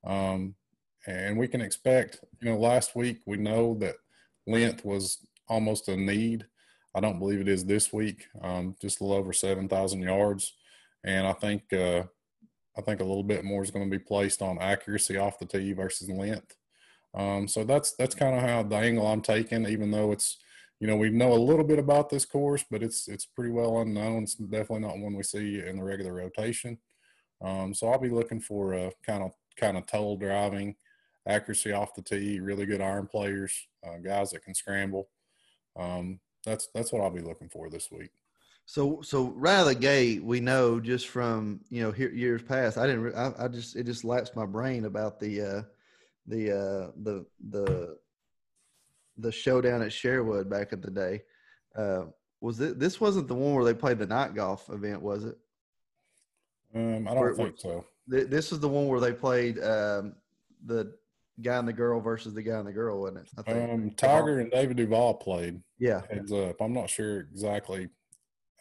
um, 0.05 0.55
and 1.07 1.37
we 1.37 1.47
can 1.47 1.61
expect. 1.61 2.19
You 2.41 2.51
know, 2.51 2.57
last 2.57 2.95
week 2.95 3.21
we 3.25 3.37
know 3.37 3.75
that 3.79 3.95
length 4.47 4.83
was 4.85 5.19
almost 5.47 5.87
a 5.89 5.97
need 5.97 6.45
I 6.95 6.99
don't 6.99 7.19
believe 7.19 7.41
it 7.41 7.47
is 7.47 7.65
this 7.65 7.91
week. 7.91 8.27
Um, 8.41 8.75
just 8.79 9.01
a 9.01 9.03
little 9.03 9.17
over 9.17 9.33
seven 9.33 9.67
thousand 9.67 10.01
yards, 10.01 10.53
and 11.03 11.25
I 11.25 11.33
think 11.33 11.73
uh, 11.73 12.03
I 12.77 12.81
think 12.81 13.01
a 13.01 13.05
little 13.05 13.23
bit 13.23 13.43
more 13.43 13.63
is 13.63 13.71
going 13.71 13.89
to 13.89 13.97
be 13.97 14.03
placed 14.03 14.41
on 14.41 14.59
accuracy 14.59 15.17
off 15.17 15.39
the 15.39 15.45
tee 15.45 15.73
versus 15.73 16.09
length. 16.09 16.55
Um, 17.15 17.47
so 17.47 17.63
that's 17.63 17.93
that's 17.93 18.15
kind 18.15 18.35
of 18.35 18.41
how 18.43 18.63
the 18.63 18.75
angle 18.75 19.07
I'm 19.07 19.21
taking. 19.21 19.67
Even 19.67 19.89
though 19.89 20.11
it's 20.11 20.37
you 20.83 20.87
know 20.87 20.97
we 20.97 21.09
know 21.09 21.31
a 21.31 21.35
little 21.35 21.63
bit 21.63 21.79
about 21.79 22.09
this 22.09 22.25
course, 22.25 22.65
but 22.69 22.83
it's 22.83 23.07
it's 23.07 23.25
pretty 23.25 23.51
well 23.51 23.79
unknown. 23.79 24.23
It's 24.23 24.35
definitely 24.35 24.81
not 24.81 24.97
one 24.97 25.15
we 25.15 25.23
see 25.23 25.63
in 25.65 25.77
the 25.77 25.83
regular 25.83 26.11
rotation. 26.11 26.77
Um, 27.41 27.73
so 27.73 27.87
I'll 27.87 27.97
be 27.97 28.09
looking 28.09 28.41
for 28.41 28.73
a 28.73 28.91
kind 29.05 29.23
of 29.23 29.31
kind 29.55 29.77
of 29.77 29.85
total 29.85 30.17
driving, 30.17 30.75
accuracy 31.25 31.71
off 31.71 31.95
the 31.95 32.01
tee, 32.01 32.41
really 32.41 32.65
good 32.65 32.81
iron 32.81 33.07
players, 33.07 33.53
uh, 33.87 33.95
guys 33.99 34.31
that 34.31 34.43
can 34.43 34.53
scramble. 34.53 35.07
Um, 35.79 36.19
that's 36.45 36.67
that's 36.75 36.91
what 36.91 37.01
I'll 37.01 37.09
be 37.09 37.21
looking 37.21 37.47
for 37.47 37.69
this 37.69 37.89
week. 37.89 38.11
So 38.65 38.99
so 39.03 39.31
right 39.37 39.59
out 39.59 39.61
of 39.61 39.67
the 39.67 39.75
gate, 39.75 40.21
we 40.21 40.41
know 40.41 40.81
just 40.81 41.07
from 41.07 41.61
you 41.69 41.81
know 41.81 41.95
years 41.95 42.41
past. 42.43 42.77
I 42.77 42.87
didn't. 42.87 43.15
I, 43.15 43.31
I 43.39 43.47
just 43.47 43.77
it 43.77 43.85
just 43.85 44.03
lapsed 44.03 44.35
my 44.35 44.45
brain 44.45 44.83
about 44.83 45.17
the 45.21 45.41
uh, 45.41 45.61
the 46.27 46.51
uh, 46.51 46.91
the 47.03 47.25
the 47.51 47.97
the 49.17 49.31
showdown 49.31 49.81
at 49.81 49.93
Sherwood 49.93 50.49
back 50.49 50.73
in 50.73 50.81
the 50.81 50.91
day. 50.91 51.23
Uh, 51.75 52.05
was 52.41 52.59
it? 52.59 52.79
This 52.79 52.99
wasn't 52.99 53.27
the 53.27 53.35
one 53.35 53.53
where 53.53 53.63
they 53.63 53.73
played 53.73 53.99
the 53.99 54.07
night 54.07 54.35
golf 54.35 54.69
event, 54.69 55.01
was 55.01 55.23
it? 55.23 55.37
Um, 56.75 57.07
I 57.07 57.13
don't 57.13 57.21
where, 57.21 57.33
think 57.33 57.59
so. 57.59 57.85
This 58.07 58.51
is 58.51 58.59
the 58.59 58.67
one 58.67 58.87
where 58.87 58.99
they 58.99 59.13
played 59.13 59.59
um, 59.59 60.15
the 60.65 60.93
guy 61.41 61.57
and 61.57 61.67
the 61.67 61.73
girl 61.73 61.99
versus 62.01 62.33
the 62.33 62.43
guy 62.43 62.57
and 62.57 62.67
the 62.67 62.73
girl, 62.73 63.01
wasn't 63.01 63.19
it? 63.19 63.29
I 63.37 63.41
think. 63.43 63.71
Um, 63.71 63.91
Tiger 63.91 64.39
and 64.39 64.51
David 64.51 64.77
Duval 64.77 65.15
played. 65.15 65.61
Yeah, 65.79 66.01
heads 66.09 66.31
up. 66.31 66.59
I'm 66.61 66.73
not 66.73 66.89
sure 66.89 67.19
exactly. 67.19 67.89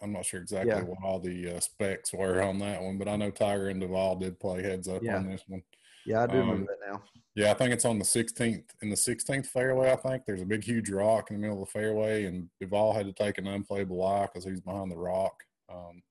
I'm 0.00 0.12
not 0.12 0.24
sure 0.24 0.40
exactly 0.40 0.72
yeah. 0.72 0.82
what 0.82 0.98
all 1.04 1.20
the 1.20 1.56
uh, 1.56 1.60
specs 1.60 2.12
were 2.12 2.42
on 2.42 2.58
that 2.58 2.82
one, 2.82 2.98
but 2.98 3.08
I 3.08 3.16
know 3.16 3.30
Tiger 3.30 3.68
and 3.68 3.80
Duval 3.80 4.16
did 4.16 4.38
play 4.40 4.62
heads 4.62 4.88
up 4.88 5.02
yeah. 5.02 5.16
on 5.16 5.28
this 5.28 5.42
one. 5.46 5.62
Yeah, 6.06 6.24
I 6.24 6.26
do 6.26 6.40
um, 6.40 6.50
remember 6.50 6.72
that 6.72 6.92
now. 6.92 7.02
Yeah, 7.34 7.50
I 7.50 7.54
think 7.54 7.72
it's 7.72 7.86
on 7.86 7.98
the 7.98 8.04
16th 8.04 8.64
in 8.82 8.90
the 8.90 8.96
16th 8.96 9.46
fairway. 9.46 9.90
I 9.90 9.96
think 9.96 10.24
there's 10.26 10.42
a 10.42 10.46
big, 10.46 10.64
huge 10.64 10.90
rock 10.90 11.30
in 11.30 11.36
the 11.36 11.40
middle 11.40 11.62
of 11.62 11.68
the 11.68 11.72
fairway, 11.72 12.24
and 12.24 12.50
Duval 12.60 12.92
had 12.92 13.06
to 13.06 13.12
take 13.12 13.38
an 13.38 13.46
unplayable 13.46 13.96
lie 13.96 14.26
because 14.26 14.44
he's 14.44 14.60
behind 14.60 14.90
the 14.90 14.98
rock. 14.98 15.42
Um, 15.72 16.02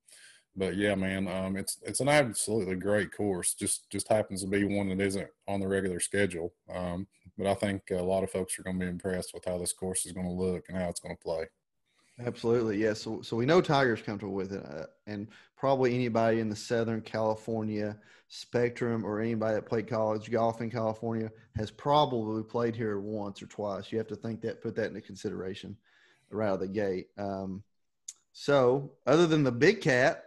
but 0.55 0.75
yeah, 0.75 0.95
man, 0.95 1.27
um, 1.27 1.55
it's 1.57 1.77
it's 1.83 1.99
an 1.99 2.09
absolutely 2.09 2.75
great 2.75 3.15
course. 3.15 3.53
Just 3.53 3.89
just 3.91 4.07
happens 4.07 4.41
to 4.41 4.47
be 4.47 4.63
one 4.63 4.89
that 4.89 4.99
isn't 4.99 5.27
on 5.47 5.59
the 5.59 5.67
regular 5.67 5.99
schedule. 5.99 6.53
Um, 6.73 7.07
but 7.37 7.47
I 7.47 7.53
think 7.53 7.83
a 7.91 7.95
lot 7.95 8.23
of 8.23 8.31
folks 8.31 8.57
are 8.57 8.63
going 8.63 8.79
to 8.79 8.85
be 8.85 8.89
impressed 8.89 9.33
with 9.33 9.45
how 9.45 9.57
this 9.59 9.73
course 9.73 10.05
is 10.05 10.11
going 10.11 10.27
to 10.27 10.33
look 10.33 10.65
and 10.67 10.77
how 10.77 10.89
it's 10.89 10.99
going 10.99 11.15
to 11.15 11.23
play. 11.23 11.45
Absolutely, 12.25 12.77
yes. 12.77 13.01
So, 13.01 13.21
so 13.21 13.35
we 13.35 13.45
know 13.45 13.61
Tiger's 13.61 14.01
comfortable 14.01 14.33
with 14.33 14.53
it, 14.53 14.65
uh, 14.65 14.85
and 15.07 15.27
probably 15.55 15.95
anybody 15.95 16.39
in 16.39 16.49
the 16.49 16.55
Southern 16.55 17.01
California 17.01 17.97
spectrum 18.27 19.05
or 19.05 19.19
anybody 19.19 19.55
that 19.55 19.65
played 19.65 19.87
college 19.89 20.31
golf 20.31 20.61
in 20.61 20.69
California 20.69 21.29
has 21.55 21.69
probably 21.69 22.43
played 22.43 22.75
here 22.75 22.99
once 22.99 23.41
or 23.41 23.47
twice. 23.47 23.91
You 23.91 23.97
have 23.97 24.07
to 24.07 24.15
think 24.15 24.41
that, 24.41 24.61
put 24.61 24.75
that 24.75 24.87
into 24.87 25.01
consideration 25.01 25.75
right 26.29 26.47
out 26.47 26.55
of 26.55 26.59
the 26.61 26.67
gate. 26.67 27.07
Um, 27.17 27.63
so, 28.33 28.91
other 29.05 29.27
than 29.27 29.43
the 29.43 29.51
big 29.51 29.81
cat, 29.81 30.25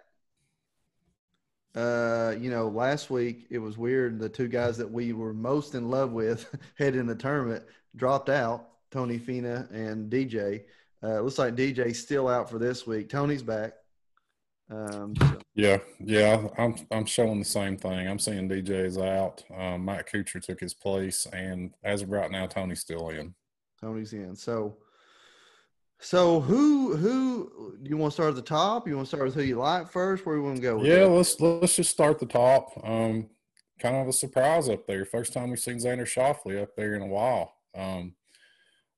uh, 1.75 2.35
you 2.39 2.51
know, 2.51 2.69
last 2.69 3.11
week 3.11 3.47
it 3.51 3.59
was 3.59 3.79
weird. 3.79 4.19
The 4.19 4.29
two 4.29 4.49
guys 4.49 4.77
that 4.79 4.91
we 4.91 5.13
were 5.13 5.33
most 5.33 5.75
in 5.75 5.91
love 5.91 6.13
with 6.13 6.55
heading 6.79 7.01
in 7.01 7.07
the 7.07 7.15
tournament 7.15 7.65
dropped 7.97 8.29
out. 8.29 8.69
Tony 8.91 9.19
Finau 9.19 9.69
and 9.73 10.09
DJ. 10.09 10.63
Uh, 11.05 11.21
looks 11.21 11.39
like 11.39 11.55
DJ's 11.55 12.01
still 12.01 12.29
out 12.29 12.49
for 12.49 12.59
this 12.59 12.87
week. 12.87 13.11
Tony's 13.11 13.43
back. 13.43 13.75
Um, 14.71 15.15
so. 15.21 15.39
Yeah, 15.55 15.79
yeah, 16.01 16.49
I'm 16.57 16.75
I'm 16.91 17.05
showing 17.05 17.39
the 17.39 17.45
same 17.45 17.77
thing. 17.77 18.09
I'm 18.09 18.19
seeing 18.19 18.49
DJ's 18.49 18.97
out. 18.97 19.45
Um, 19.55 19.85
Matt 19.85 20.09
Kuchar 20.11 20.43
took 20.43 20.61
his 20.61 20.73
place, 20.73 21.27
and 21.33 21.75
as 21.85 22.03
of 22.03 22.11
right 22.11 22.31
now, 22.31 22.47
Tony's 22.47 22.81
still 22.81 23.11
in. 23.11 23.35
Tony's 23.81 24.15
in. 24.15 24.35
So 24.35 24.79
so 26.05 26.41
who 26.41 26.97
who 26.97 27.79
do 27.83 27.89
you 27.89 27.97
want 27.97 28.13
to 28.13 28.15
start 28.15 28.31
at 28.31 28.37
the 28.37 28.43
top? 28.43 28.87
You 28.87 28.97
want 28.97 29.09
to 29.09 29.17
start 29.17 29.25
with 29.25 29.35
who 29.35 29.43
you 29.43 29.57
like 29.57 29.91
first? 29.91 30.27
Where 30.27 30.37
you 30.37 30.43
want 30.43 30.57
to 30.57 30.63
go? 30.63 30.83
yeah, 30.83 31.01
that? 31.01 31.09
let's 31.09 31.41
let's 31.41 31.77
just 31.77 31.91
start 31.91 32.19
the 32.19 32.27
top. 32.27 32.69
Um, 32.85 33.31
kind 33.81 33.97
of 33.97 34.09
a 34.09 34.13
surprise 34.13 34.69
up 34.69 34.87
there. 34.87 35.05
First 35.07 35.33
time 35.33 35.51
we've 35.51 35.59
seen 35.59 35.79
Xander 35.79 36.03
Schauffele 36.03 36.63
up 36.63 36.77
there 36.77 36.95
in 36.95 37.03
a 37.03 37.07
while. 37.07 37.55
Um, 37.75 38.15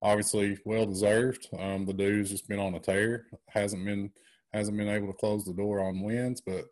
obviously, 0.06 0.56
well 0.64 0.86
deserved. 0.86 1.48
Um, 1.58 1.84
the 1.84 1.92
dude's 1.92 2.30
just 2.30 2.48
been 2.48 2.60
on 2.60 2.74
a 2.74 2.80
tear. 2.80 3.26
hasn't 3.48 3.84
been 3.84 4.10
hasn't 4.52 4.76
been 4.76 4.88
able 4.88 5.08
to 5.08 5.12
close 5.18 5.44
the 5.44 5.52
door 5.52 5.80
on 5.80 6.00
wins, 6.00 6.40
but 6.40 6.64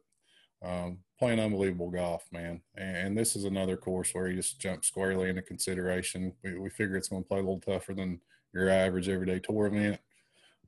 um, 0.64 0.98
playing 1.18 1.40
unbelievable 1.40 1.90
golf, 1.90 2.24
man. 2.32 2.62
And, 2.76 2.96
and, 2.96 3.18
this 3.18 3.36
is 3.36 3.44
another 3.44 3.76
course 3.76 4.14
where 4.14 4.28
he 4.28 4.36
just 4.36 4.58
jumped 4.58 4.86
squarely 4.86 5.28
into 5.28 5.42
consideration. 5.42 6.32
We, 6.42 6.58
we 6.58 6.70
figure 6.70 6.96
it's 6.96 7.08
going 7.08 7.22
to 7.22 7.28
play 7.28 7.40
a 7.40 7.42
little 7.42 7.60
tougher 7.60 7.92
than 7.92 8.20
your 8.54 8.70
average 8.70 9.10
everyday 9.10 9.40
tour 9.40 9.66
event. 9.66 10.00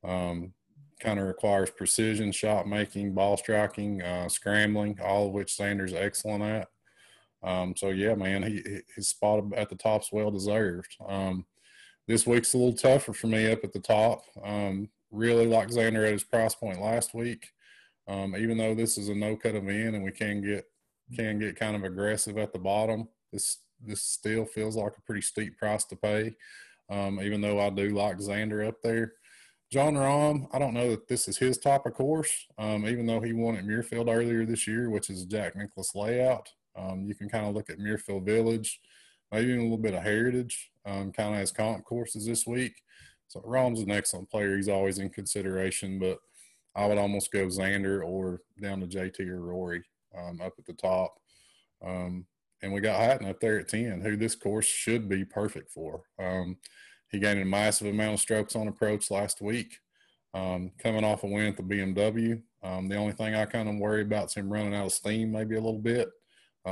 Um, 0.05 0.53
kind 1.01 1.19
of 1.19 1.27
requires 1.27 1.71
precision 1.71 2.33
shot 2.33 2.69
making, 2.69 3.15
ball 3.15 3.39
striking, 3.39 4.03
uh, 4.03 4.29
scrambling, 4.29 4.99
all 5.03 5.29
of 5.29 5.33
which 5.33 5.57
Xander's 5.57 5.95
excellent 5.95 6.43
at. 6.43 6.69
Um, 7.43 7.75
so 7.77 7.91
yeah, 7.91 8.15
man, 8.15 8.43
he 8.43 8.63
his 8.95 9.09
spot 9.09 9.45
at 9.57 9.71
the 9.71 9.77
top's 9.77 10.13
well 10.13 10.31
deserved. 10.31 10.97
Um, 11.09 11.47
this 12.07 12.27
week's 12.27 12.55
a 12.55 12.59
little 12.59 12.75
tougher 12.75 13.13
for 13.13 13.27
me 13.27 13.51
up 13.51 13.65
at 13.65 13.73
the 13.73 13.81
top. 13.81 14.23
Um, 14.43 14.89
really 15.11 15.47
like 15.47 15.69
Xander 15.69 16.07
at 16.07 16.13
his 16.13 16.25
price 16.25 16.55
point 16.55 16.81
last 16.81 17.15
week. 17.15 17.49
Um, 18.09 18.37
even 18.37 18.57
though 18.57 18.75
this 18.75 18.99
is 18.99 19.09
a 19.09 19.15
no 19.15 19.37
cut 19.37 19.57
event 19.57 19.97
and 19.97 20.05
we 20.05 20.13
can 20.13 20.41
get 20.43 20.65
can 21.15 21.39
get 21.39 21.57
kind 21.57 21.77
of 21.77 21.85
aggressive 21.85 22.37
at 22.39 22.53
the 22.53 22.59
bottom, 22.59 23.09
this 23.33 23.59
this 23.85 24.03
still 24.03 24.45
feels 24.45 24.77
like 24.77 24.93
a 24.97 25.03
pretty 25.03 25.21
steep 25.21 25.59
price 25.59 25.85
to 25.87 25.97
pay. 25.97 26.35
Um, 26.89 27.21
even 27.21 27.41
though 27.41 27.61
I 27.61 27.71
do 27.71 27.91
like 27.91 28.19
Xander 28.19 28.67
up 28.67 28.77
there. 28.83 29.15
Jon 29.73 29.95
Rahm, 29.95 30.47
I 30.53 30.61
don't 30.61 30.75
know 30.75 30.91
that 30.91 31.09
this 31.09 31.27
is 31.27 31.39
his 31.39 31.59
type 31.59 31.87
of 31.87 31.95
course, 31.95 32.31
um, 32.57 32.87
even 32.87 33.05
though 33.05 33.21
he 33.21 33.33
won 33.33 33.57
at 33.57 33.65
Muirfield 33.65 34.09
earlier 34.09 34.47
this 34.47 34.69
year, 34.69 34.91
which 34.91 35.11
is 35.11 35.25
Jack 35.25 35.57
Nicklaus 35.57 35.93
layout. 35.97 36.49
Um, 36.77 37.05
you 37.05 37.17
can 37.17 37.29
kind 37.29 37.47
of 37.47 37.55
look 37.55 37.69
at 37.69 37.79
Muirfield 37.79 38.25
Village, 38.25 38.81
maybe 39.33 39.49
even 39.49 39.61
a 39.61 39.63
little 39.63 39.79
bit 39.79 39.95
of 39.95 40.03
Heritage, 40.03 40.71
um, 40.85 41.13
kind 41.13 41.35
of 41.35 41.41
as 41.41 41.53
comp 41.53 41.85
courses 41.85 42.27
this 42.27 42.47
week. 42.47 42.75
So 43.29 43.41
Rahm's 43.45 43.81
an 43.81 43.91
excellent 43.91 44.31
player. 44.31 44.57
He's 44.57 44.69
always 44.69 44.99
in 44.99 45.11
consideration, 45.11 45.99
but 45.99 46.19
I 46.75 46.87
would 46.87 46.99
almost 46.99 47.33
go 47.33 47.47
Xander 47.47 48.05
or 48.05 48.43
down 48.61 48.81
to 48.81 48.87
JT 48.87 49.21
or 49.29 49.41
Rory 49.41 49.83
um, 50.17 50.41
up 50.41 50.55
at 50.59 50.67
the 50.67 50.75
top. 50.75 51.19
Um, 51.85 52.27
and 52.63 52.73
we 52.73 52.81
got 52.81 53.01
Hatton 53.01 53.29
up 53.29 53.41
there 53.41 53.59
at 53.59 53.69
10, 53.69 54.01
who 54.01 54.17
this 54.17 54.35
course 54.35 54.67
should 54.67 55.09
be 55.09 55.25
perfect 55.25 55.71
for. 55.71 56.03
Um, 56.19 56.57
he 57.11 57.19
gained 57.19 57.41
a 57.41 57.45
massive 57.45 57.89
amount 57.89 58.15
of 58.15 58.21
strokes 58.21 58.57
on 58.57 58.69
approach 58.69 59.11
last 59.11 59.41
week, 59.41 59.79
um, 60.35 60.71
coming 60.79 61.05
off 61.05 61.23
a 61.23 61.27
win 61.27 61.47
at 61.47 61.57
the 61.57 61.63
BMW. 61.63 62.43
Um, 62.63 62.89
the 62.89 62.97
only 62.97 63.13
thing 63.13 63.35
I 63.35 63.45
kind 63.45 63.69
of 63.69 63.77
worry 63.77 64.03
about 64.03 64.27
is 64.27 64.35
him 64.35 64.53
running 64.53 64.75
out 64.75 64.87
of 64.87 64.93
steam 64.93 65.33
maybe 65.33 65.55
a 65.55 65.61
little 65.61 65.81
bit. 65.81 66.11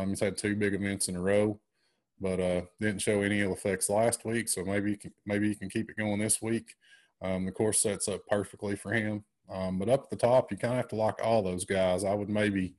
He's 0.08 0.18
had 0.18 0.36
two 0.36 0.56
big 0.56 0.74
events 0.74 1.06
in 1.06 1.14
a 1.14 1.20
row, 1.20 1.60
but 2.24 2.40
uh, 2.40 2.62
didn't 2.80 3.02
show 3.02 3.20
any 3.20 3.42
ill 3.42 3.52
effects 3.52 3.90
last 3.90 4.24
week. 4.24 4.48
So 4.48 4.64
maybe 4.64 4.92
he 4.92 4.96
can, 4.96 5.12
maybe 5.26 5.46
he 5.46 5.54
can 5.54 5.68
keep 5.68 5.90
it 5.90 5.98
going 5.98 6.18
this 6.18 6.40
week. 6.40 6.74
Um, 7.20 7.44
the 7.44 7.52
course 7.52 7.82
sets 7.82 8.08
up 8.08 8.22
perfectly 8.26 8.76
for 8.76 8.94
him. 8.94 9.24
Um, 9.52 9.78
but 9.78 9.90
up 9.90 10.04
at 10.04 10.10
the 10.10 10.16
top, 10.16 10.50
you 10.50 10.56
kind 10.56 10.72
of 10.72 10.78
have 10.78 10.88
to 10.88 10.96
lock 10.96 11.20
all 11.22 11.42
those 11.42 11.66
guys. 11.66 12.02
I 12.02 12.14
would 12.14 12.30
maybe 12.30 12.76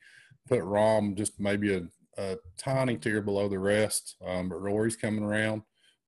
put 0.48 0.62
Rahm 0.62 1.16
just 1.16 1.40
maybe 1.40 1.76
a, 1.76 1.84
a 2.18 2.38
tiny 2.58 2.98
tier 2.98 3.22
below 3.22 3.48
the 3.48 3.60
rest. 3.60 4.16
Um, 4.26 4.50
but 4.50 4.64
Rory's 4.64 4.96
coming 4.96 5.24
around. 5.24 5.62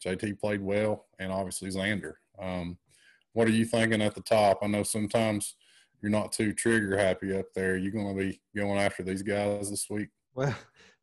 JT 0.04 0.40
played 0.40 0.62
well, 0.62 1.06
and 1.20 1.32
obviously 1.32 1.70
Xander. 1.70 2.14
Um, 2.40 2.80
what 3.34 3.48
are 3.48 3.52
you 3.52 3.66
thinking 3.66 4.02
at 4.02 4.16
the 4.16 4.22
top? 4.22 4.60
I 4.64 4.68
know 4.68 4.82
sometimes 4.82 5.54
you're 6.02 6.10
not 6.10 6.32
too 6.32 6.54
trigger 6.54 6.98
happy 6.98 7.38
up 7.38 7.54
there. 7.54 7.78
You're 7.78 7.92
going 7.92 8.18
to 8.18 8.24
be 8.24 8.42
going 8.56 8.80
after 8.80 9.04
these 9.04 9.22
guys 9.22 9.70
this 9.70 9.92
week. 9.92 10.10
Well, 10.34 10.56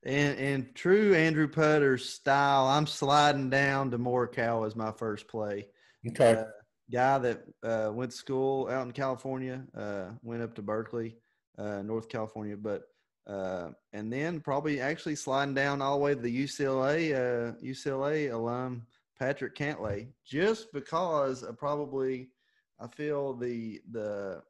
in, 0.04 0.36
in 0.36 0.68
true 0.74 1.14
Andrew 1.14 1.48
Putter 1.48 1.98
style, 1.98 2.66
I'm 2.66 2.86
sliding 2.86 3.50
down 3.50 3.90
to 3.90 3.98
Morikawa 3.98 4.66
as 4.66 4.76
my 4.76 4.92
first 4.92 5.28
play. 5.28 5.66
Okay. 6.06 6.34
Uh, 6.34 6.44
guy 6.92 7.18
that 7.18 7.42
uh, 7.62 7.90
went 7.92 8.10
to 8.10 8.16
school 8.16 8.68
out 8.68 8.86
in 8.86 8.92
California, 8.92 9.62
uh, 9.76 10.10
went 10.22 10.42
up 10.42 10.54
to 10.54 10.62
Berkeley, 10.62 11.16
uh, 11.58 11.82
North 11.82 12.08
California, 12.08 12.56
but 12.56 12.82
uh, 13.26 13.70
and 13.94 14.12
then 14.12 14.40
probably 14.40 14.80
actually 14.80 15.16
sliding 15.16 15.54
down 15.54 15.80
all 15.80 15.96
the 15.96 16.04
way 16.04 16.14
to 16.14 16.20
the 16.20 16.44
UCLA 16.44 17.14
uh, 17.14 17.52
UCLA 17.64 18.32
alum 18.32 18.86
Patrick 19.18 19.54
Cantlay, 19.56 20.08
just 20.26 20.72
because 20.72 21.44
probably 21.56 22.28
I 22.78 22.86
feel 22.88 23.32
the 23.32 23.80
the 23.90 24.42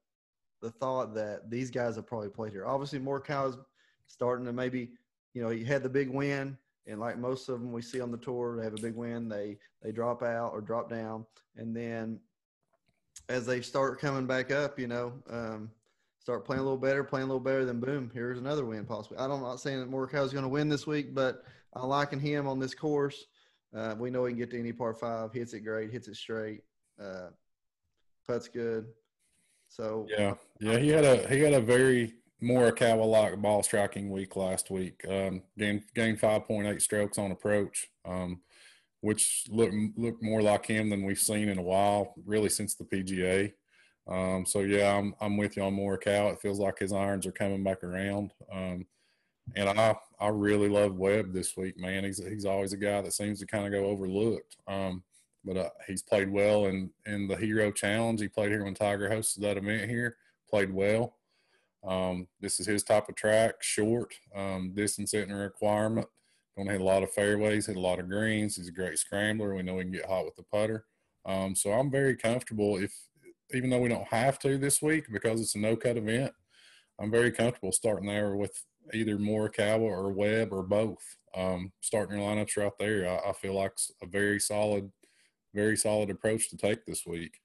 the 0.60 0.70
thought 0.70 1.14
that 1.14 1.50
these 1.50 1.70
guys 1.70 1.96
have 1.96 2.06
probably 2.06 2.30
played 2.30 2.52
here. 2.52 2.66
Obviously, 2.66 2.98
Morikawa's 2.98 3.58
starting 4.06 4.46
to 4.46 4.52
maybe 4.52 4.90
you 5.34 5.42
know 5.42 5.50
he 5.50 5.64
had 5.64 5.82
the 5.82 5.88
big 5.88 6.08
win, 6.08 6.56
and 6.86 6.98
like 6.98 7.18
most 7.18 7.48
of 7.48 7.60
them 7.60 7.72
we 7.72 7.82
see 7.82 8.00
on 8.00 8.10
the 8.10 8.16
tour, 8.16 8.56
they 8.56 8.64
have 8.64 8.74
a 8.74 8.82
big 8.82 8.94
win, 8.94 9.28
they 9.28 9.58
they 9.82 9.92
drop 9.92 10.22
out 10.22 10.52
or 10.52 10.60
drop 10.60 10.88
down, 10.88 11.26
and 11.56 11.76
then 11.76 12.18
as 13.28 13.46
they 13.46 13.60
start 13.60 14.00
coming 14.00 14.26
back 14.26 14.50
up, 14.50 14.78
you 14.78 14.86
know. 14.86 15.12
Um, 15.28 15.70
start 16.24 16.46
playing 16.46 16.60
a 16.60 16.62
little 16.62 16.78
better, 16.78 17.04
playing 17.04 17.24
a 17.24 17.26
little 17.26 17.38
better, 17.38 17.66
then 17.66 17.80
boom, 17.80 18.10
here's 18.14 18.38
another 18.38 18.64
win 18.64 18.86
possibly. 18.86 19.18
I 19.18 19.28
don't, 19.28 19.40
I'm 19.40 19.42
not 19.42 19.60
saying 19.60 19.80
that 19.80 19.90
Morikawa 19.90 20.24
is 20.24 20.32
going 20.32 20.44
to 20.44 20.48
win 20.48 20.70
this 20.70 20.86
week, 20.86 21.14
but 21.14 21.44
I'm 21.74 21.88
liking 21.88 22.18
him 22.18 22.48
on 22.48 22.58
this 22.58 22.74
course. 22.74 23.26
Uh, 23.76 23.94
we 23.98 24.08
know 24.08 24.24
he 24.24 24.32
can 24.32 24.38
get 24.38 24.50
to 24.52 24.58
any 24.58 24.72
par 24.72 24.94
five, 24.94 25.34
hits 25.34 25.52
it 25.52 25.60
great, 25.60 25.90
hits 25.90 26.08
it 26.08 26.16
straight, 26.16 26.62
uh, 26.98 27.28
putts 28.26 28.48
good. 28.48 28.86
So 29.68 30.06
yeah, 30.08 30.34
yeah, 30.60 30.78
he 30.78 30.88
had 30.88 31.04
a 31.04 31.28
he 31.28 31.40
had 31.40 31.52
a 31.52 31.60
very 31.60 32.14
Morikawa 32.44 33.06
like 33.06 33.40
ball 33.40 33.62
striking 33.62 34.10
week 34.10 34.36
last 34.36 34.70
week. 34.70 35.04
Um, 35.08 35.42
gained 35.58 35.84
gained 35.94 36.20
five 36.20 36.46
point 36.46 36.66
eight 36.66 36.82
strokes 36.82 37.18
on 37.18 37.30
approach, 37.30 37.88
um, 38.04 38.40
which 39.00 39.44
looked 39.48 39.74
looked 39.96 40.22
more 40.22 40.42
like 40.42 40.66
him 40.66 40.90
than 40.90 41.04
we've 41.04 41.18
seen 41.18 41.48
in 41.48 41.58
a 41.58 41.62
while, 41.62 42.14
really 42.26 42.50
since 42.50 42.74
the 42.74 42.84
PGA. 42.84 43.52
Um, 44.06 44.44
so 44.46 44.60
yeah, 44.60 44.96
I'm 44.96 45.14
I'm 45.20 45.36
with 45.36 45.56
you 45.56 45.62
on 45.62 45.74
Morikawa. 45.74 46.34
It 46.34 46.40
feels 46.40 46.58
like 46.58 46.78
his 46.78 46.92
irons 46.92 47.26
are 47.26 47.32
coming 47.32 47.64
back 47.64 47.82
around. 47.82 48.32
Um, 48.52 48.86
and 49.56 49.68
I 49.68 49.96
I 50.20 50.28
really 50.28 50.68
love 50.68 50.96
Webb 50.96 51.32
this 51.32 51.56
week, 51.56 51.78
man. 51.78 52.04
He's 52.04 52.18
he's 52.24 52.44
always 52.44 52.72
a 52.72 52.78
guy 52.78 53.00
that 53.00 53.12
seems 53.12 53.40
to 53.40 53.46
kind 53.46 53.66
of 53.66 53.72
go 53.72 53.86
overlooked. 53.86 54.56
Um, 54.68 55.02
but 55.44 55.56
uh, 55.56 55.70
he's 55.86 56.02
played 56.02 56.30
well 56.30 56.66
in 56.66 56.90
in 57.06 57.26
the 57.26 57.36
Hero 57.36 57.70
Challenge. 57.70 58.20
He 58.20 58.28
played 58.28 58.50
here 58.50 58.64
when 58.64 58.74
Tiger 58.74 59.08
hosted 59.08 59.40
that 59.40 59.56
event 59.56 59.90
here. 59.90 60.16
Played 60.48 60.72
well. 60.72 61.16
Um, 61.86 62.28
this 62.40 62.60
is 62.60 62.66
his 62.66 62.82
type 62.82 63.08
of 63.08 63.14
track, 63.14 63.56
short, 63.60 64.14
um, 64.34 64.72
distance 64.74 65.12
isn't 65.12 65.30
a 65.30 65.36
requirement. 65.36 66.06
Going 66.56 66.68
to 66.68 66.72
hit 66.72 66.80
a 66.80 66.84
lot 66.84 67.02
of 67.02 67.12
fairways, 67.12 67.66
hit 67.66 67.76
a 67.76 67.80
lot 67.80 67.98
of 67.98 68.08
greens. 68.08 68.56
He's 68.56 68.68
a 68.68 68.72
great 68.72 68.98
scrambler. 68.98 69.54
We 69.54 69.62
know 69.62 69.76
he 69.78 69.84
can 69.84 69.92
get 69.92 70.06
hot 70.06 70.24
with 70.24 70.36
the 70.36 70.44
putter. 70.44 70.86
Um, 71.26 71.54
so 71.56 71.72
I'm 71.72 71.90
very 71.90 72.16
comfortable 72.16 72.76
if 72.76 72.94
even 73.52 73.70
though 73.70 73.80
we 73.80 73.88
don't 73.88 74.08
have 74.08 74.38
to 74.40 74.56
this 74.56 74.80
week 74.80 75.06
because 75.12 75.40
it's 75.40 75.54
a 75.54 75.58
no 75.58 75.76
cut 75.76 75.96
event, 75.96 76.32
I'm 77.00 77.10
very 77.10 77.32
comfortable 77.32 77.72
starting 77.72 78.08
there 78.08 78.36
with 78.36 78.52
either 78.92 79.16
Morikawa 79.16 79.80
or 79.80 80.12
Webb 80.12 80.52
or 80.52 80.62
both. 80.62 81.02
Um, 81.36 81.72
starting 81.80 82.18
your 82.18 82.28
lineups 82.28 82.56
right 82.56 82.72
there, 82.78 83.08
I, 83.08 83.30
I, 83.30 83.32
feel 83.32 83.54
like 83.54 83.72
a 84.02 84.06
very 84.06 84.38
solid, 84.38 84.90
very 85.52 85.76
solid 85.76 86.10
approach 86.10 86.48
to 86.50 86.56
take 86.56 86.86
this 86.86 87.04
week. 87.04 87.40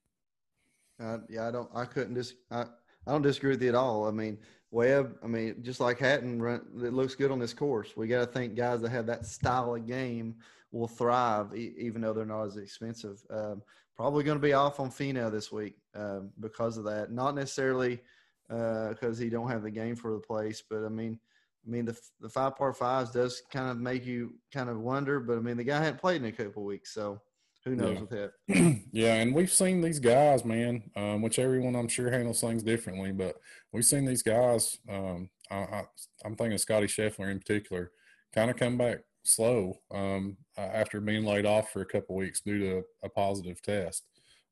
Uh, 1.02 1.20
yeah, 1.28 1.48
I 1.48 1.52
don't, 1.52 1.70
I 1.74 1.86
couldn't 1.86 2.14
just, 2.14 2.36
I, 2.52 2.66
I 3.08 3.12
don't 3.12 3.22
disagree 3.22 3.52
with 3.52 3.62
you 3.62 3.70
at 3.70 3.76
all. 3.76 4.08
I 4.08 4.12
mean, 4.12 4.38
Webb, 4.72 5.16
I 5.24 5.28
mean, 5.28 5.56
just 5.62 5.80
like 5.80 6.00
Hatton, 6.00 6.42
run, 6.42 6.62
it 6.84 6.94
looks 6.94 7.16
good 7.16 7.32
on 7.32 7.40
this 7.40 7.54
course. 7.54 7.98
We 7.98 8.08
got 8.08 8.20
to 8.20 8.32
think 8.32 8.56
guys 8.56 8.82
that 8.82 8.90
have 8.90 9.08
that 9.08 9.26
style 9.26 9.76
of 9.76 9.88
game 9.88 10.36
will 10.72 10.88
thrive, 10.88 11.56
e- 11.56 11.74
even 11.78 12.02
though 12.02 12.14
they're 12.14 12.26
not 12.26 12.44
as 12.44 12.58
expensive. 12.58 13.20
Um, 13.32 13.64
probably 13.96 14.24
going 14.24 14.38
to 14.38 14.42
be 14.42 14.54
off 14.54 14.80
on 14.80 14.92
Finau 14.92 15.32
this 15.32 15.52
week 15.52 15.76
um, 15.96 16.30
because 16.40 16.78
of 16.78 16.84
that. 16.86 17.12
Not 17.12 17.36
necessarily 17.36 18.00
because 18.48 19.20
uh, 19.20 19.24
he 19.24 19.30
don't 19.30 19.50
have 19.50 19.64
the 19.64 19.72
game 19.72 19.96
for 19.96 20.14
the 20.14 20.20
place, 20.20 20.64
but 20.68 20.86
I 20.86 20.90
mean, 20.90 21.20
I 21.68 21.70
mean 21.70 21.86
the 21.86 22.00
the 22.20 22.30
five 22.30 22.56
par 22.56 22.74
fives 22.74 23.12
does 23.12 23.44
kind 23.52 23.70
of 23.70 23.78
make 23.78 24.06
you 24.06 24.34
kind 24.54 24.70
of 24.70 24.80
wonder. 24.80 25.20
But 25.20 25.38
I 25.38 25.42
mean, 25.42 25.58
the 25.58 25.64
guy 25.64 25.84
hadn't 25.84 26.00
played 26.00 26.22
in 26.22 26.28
a 26.28 26.32
couple 26.32 26.64
weeks, 26.64 26.94
so 26.94 27.22
who 27.70 27.76
knows 27.76 28.08
yeah. 28.12 28.28
with 28.48 28.80
yeah, 28.92 29.16
and 29.16 29.34
we've 29.34 29.52
seen 29.52 29.82
these 29.82 30.00
guys, 30.00 30.44
man. 30.44 30.84
Um, 30.96 31.22
which 31.22 31.40
everyone 31.40 31.76
I'm 31.76 31.88
sure 31.88 32.12
handles 32.12 32.42
things 32.42 32.64
differently, 32.64 33.12
but 33.12 33.36
we've 33.72 33.86
seen 33.86 34.06
these 34.06 34.24
guys. 34.24 34.78
Um, 34.90 35.30
I, 35.52 35.56
I, 35.56 35.84
I'm 36.26 36.36
thinking 36.36 36.58
Scotty 36.58 36.88
Scheffler 36.88 37.32
in 37.32 37.40
particular, 37.40 37.92
kind 38.34 38.50
of 38.50 38.58
come 38.58 38.78
back 38.78 39.00
slow 39.24 39.80
um, 39.92 40.38
after 40.58 41.00
being 41.00 41.26
laid 41.26 41.46
off 41.46 41.72
for 41.72 41.82
a 41.82 41.86
couple 41.86 42.16
weeks 42.16 42.42
due 42.42 42.60
to 42.60 42.84
a 43.04 43.10
positive 43.10 43.62
test. 43.62 44.06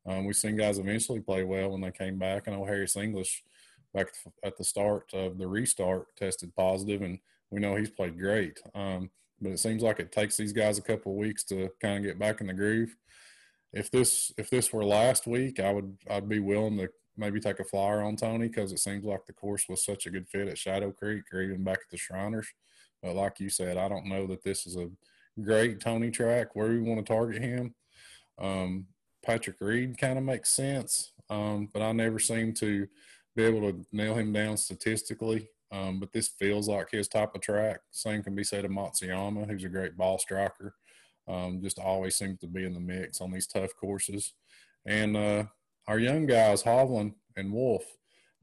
Um, 0.05 0.25
we've 0.25 0.35
seen 0.35 0.55
guys 0.55 0.79
eventually 0.79 1.19
play 1.19 1.43
well 1.43 1.71
when 1.71 1.81
they 1.81 1.91
came 1.91 2.17
back. 2.17 2.47
I 2.47 2.51
know 2.51 2.65
Harris 2.65 2.95
English 2.95 3.43
back 3.93 4.07
at 4.43 4.57
the 4.57 4.63
start 4.63 5.11
of 5.13 5.37
the 5.37 5.47
restart 5.47 6.15
tested 6.15 6.55
positive, 6.55 7.01
and 7.01 7.19
we 7.49 7.59
know 7.59 7.75
he's 7.75 7.89
played 7.89 8.17
great. 8.17 8.59
Um, 8.73 9.09
but 9.41 9.51
it 9.51 9.59
seems 9.59 9.83
like 9.83 9.99
it 9.99 10.11
takes 10.11 10.37
these 10.37 10.53
guys 10.53 10.77
a 10.77 10.83
couple 10.83 11.11
of 11.11 11.17
weeks 11.17 11.43
to 11.45 11.69
kind 11.81 11.97
of 11.97 12.03
get 12.03 12.19
back 12.19 12.41
in 12.41 12.47
the 12.47 12.53
groove. 12.53 12.95
If 13.73 13.91
this 13.91 14.31
if 14.37 14.49
this 14.49 14.71
were 14.71 14.85
last 14.85 15.27
week, 15.27 15.59
I 15.59 15.71
would 15.71 15.97
I'd 16.09 16.29
be 16.29 16.39
willing 16.39 16.77
to 16.77 16.89
maybe 17.17 17.39
take 17.39 17.59
a 17.59 17.63
flyer 17.63 18.01
on 18.01 18.15
Tony 18.15 18.47
because 18.47 18.71
it 18.71 18.79
seems 18.79 19.03
like 19.03 19.25
the 19.25 19.33
course 19.33 19.65
was 19.67 19.83
such 19.83 20.05
a 20.05 20.09
good 20.09 20.27
fit 20.27 20.47
at 20.47 20.57
Shadow 20.57 20.91
Creek 20.91 21.23
or 21.33 21.41
even 21.41 21.63
back 21.63 21.79
at 21.79 21.89
the 21.89 21.97
Shriners. 21.97 22.47
But 23.01 23.15
like 23.15 23.39
you 23.39 23.49
said, 23.49 23.77
I 23.77 23.89
don't 23.89 24.07
know 24.07 24.27
that 24.27 24.43
this 24.43 24.65
is 24.65 24.75
a 24.75 24.89
great 25.41 25.79
Tony 25.79 26.11
track 26.11 26.55
where 26.55 26.69
we 26.69 26.79
want 26.79 27.05
to 27.05 27.13
target 27.13 27.41
him. 27.41 27.75
Um, 28.39 28.87
Patrick 29.23 29.57
Reed 29.59 29.97
kind 29.97 30.17
of 30.17 30.23
makes 30.23 30.55
sense, 30.55 31.11
um, 31.29 31.69
but 31.73 31.81
I 31.81 31.91
never 31.91 32.19
seem 32.19 32.53
to 32.55 32.87
be 33.35 33.43
able 33.43 33.61
to 33.61 33.85
nail 33.91 34.15
him 34.15 34.31
down 34.31 34.57
statistically. 34.57 35.49
Um, 35.71 35.99
but 35.99 36.13
this 36.13 36.29
feels 36.29 36.69
like 36.69 36.91
his 36.91 37.07
type 37.07 37.35
of 37.35 37.41
track. 37.41 37.81
Same 37.91 38.23
can 38.23 38.35
be 38.35 38.43
said 38.43 38.65
of 38.65 38.71
Matsuyama, 38.71 39.49
who's 39.49 39.63
a 39.63 39.69
great 39.69 39.97
ball 39.97 40.17
striker. 40.17 40.75
Um, 41.27 41.61
just 41.61 41.79
always 41.79 42.15
seems 42.15 42.39
to 42.39 42.47
be 42.47 42.63
in 42.63 42.73
the 42.73 42.79
mix 42.79 43.19
on 43.19 43.31
these 43.31 43.47
tough 43.47 43.71
courses. 43.75 44.33
And 44.85 45.17
uh, 45.17 45.43
our 45.87 45.99
young 45.99 46.25
guys, 46.25 46.63
Hovland 46.63 47.15
and 47.35 47.51
Wolff. 47.51 47.83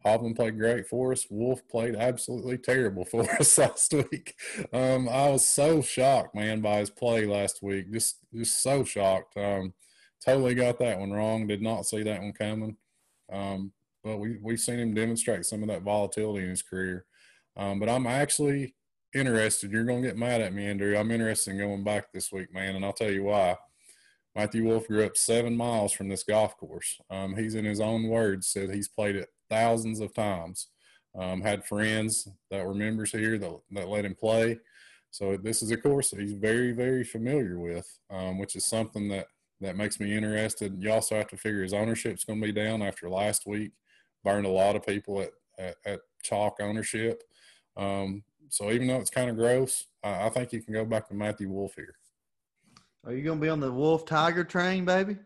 Hovland 0.04 0.36
played 0.36 0.58
great 0.58 0.86
for 0.86 1.12
us. 1.12 1.26
Wolff 1.30 1.66
played 1.66 1.96
absolutely 1.96 2.58
terrible 2.58 3.04
for 3.10 3.22
us 3.40 3.56
last 3.56 3.94
week. 3.94 4.34
Um, 4.72 5.08
I 5.08 5.30
was 5.30 5.48
so 5.48 5.80
shocked, 5.80 6.34
man, 6.34 6.60
by 6.60 6.78
his 6.78 6.90
play 6.90 7.24
last 7.24 7.62
week. 7.62 7.90
Just, 7.90 8.18
just 8.34 8.62
so 8.62 8.84
shocked. 8.84 9.34
Um, 9.38 9.72
totally 10.22 10.54
got 10.54 10.78
that 10.80 10.98
one 10.98 11.12
wrong. 11.12 11.46
Did 11.46 11.62
not 11.62 11.86
see 11.86 12.02
that 12.02 12.20
one 12.20 12.32
coming. 12.32 12.76
Um, 13.32 13.72
but 14.02 14.18
we 14.18 14.36
we've 14.42 14.60
seen 14.60 14.78
him 14.78 14.92
demonstrate 14.92 15.46
some 15.46 15.62
of 15.62 15.68
that 15.68 15.82
volatility 15.82 16.44
in 16.44 16.50
his 16.50 16.62
career. 16.62 17.06
Um, 17.56 17.78
but 17.78 17.88
I'm 17.88 18.06
actually 18.06 18.74
interested. 19.14 19.70
You're 19.70 19.84
going 19.84 20.02
to 20.02 20.08
get 20.08 20.18
mad 20.18 20.40
at 20.40 20.52
me, 20.52 20.66
Andrew. 20.66 20.96
I'm 20.96 21.10
interested 21.10 21.52
in 21.52 21.58
going 21.58 21.84
back 21.84 22.12
this 22.12 22.32
week, 22.32 22.52
man, 22.52 22.76
and 22.76 22.84
I'll 22.84 22.92
tell 22.92 23.10
you 23.10 23.24
why. 23.24 23.56
Matthew 24.34 24.64
Wolff 24.64 24.88
grew 24.88 25.04
up 25.04 25.16
seven 25.16 25.56
miles 25.56 25.92
from 25.92 26.08
this 26.08 26.24
golf 26.24 26.56
course. 26.56 27.00
Um, 27.08 27.36
he's 27.36 27.54
in 27.54 27.64
his 27.64 27.80
own 27.80 28.08
words 28.08 28.48
said 28.48 28.70
he's 28.70 28.88
played 28.88 29.14
it 29.14 29.28
thousands 29.48 30.00
of 30.00 30.12
times. 30.12 30.68
Um, 31.16 31.40
had 31.40 31.64
friends 31.64 32.26
that 32.50 32.66
were 32.66 32.74
members 32.74 33.12
here 33.12 33.38
that, 33.38 33.60
that 33.70 33.88
let 33.88 34.04
him 34.04 34.16
play. 34.16 34.58
So 35.12 35.36
this 35.36 35.62
is 35.62 35.70
a 35.70 35.76
course 35.76 36.10
that 36.10 36.18
he's 36.18 36.32
very, 36.32 36.72
very 36.72 37.04
familiar 37.04 37.60
with, 37.60 37.86
um, 38.10 38.38
which 38.38 38.56
is 38.56 38.66
something 38.66 39.08
that 39.10 39.28
that 39.60 39.76
makes 39.76 40.00
me 40.00 40.12
interested. 40.12 40.82
You 40.82 40.90
also 40.90 41.14
have 41.14 41.28
to 41.28 41.36
figure 41.36 41.62
his 41.62 41.72
ownership's 41.72 42.24
going 42.24 42.40
to 42.40 42.46
be 42.46 42.52
down 42.52 42.82
after 42.82 43.08
last 43.08 43.46
week. 43.46 43.70
Burned 44.24 44.46
a 44.46 44.50
lot 44.50 44.74
of 44.74 44.84
people 44.84 45.20
at, 45.20 45.30
at, 45.56 45.76
at 45.86 46.00
chalk 46.24 46.56
ownership. 46.60 47.22
Um, 47.76 48.22
so 48.48 48.70
even 48.70 48.86
though 48.86 49.00
it's 49.00 49.10
kind 49.10 49.30
of 49.30 49.36
gross, 49.36 49.84
I, 50.02 50.26
I, 50.26 50.28
think 50.28 50.52
you 50.52 50.62
can 50.62 50.74
go 50.74 50.84
back 50.84 51.08
to 51.08 51.14
Matthew 51.14 51.48
Wolff 51.48 51.74
here. 51.74 51.96
Are 53.04 53.12
you 53.12 53.22
going 53.22 53.38
to 53.38 53.42
be 53.42 53.48
on 53.48 53.60
the 53.60 53.72
Wolff 53.72 54.06
Tiger 54.06 54.44
train, 54.44 54.84
baby? 54.84 55.16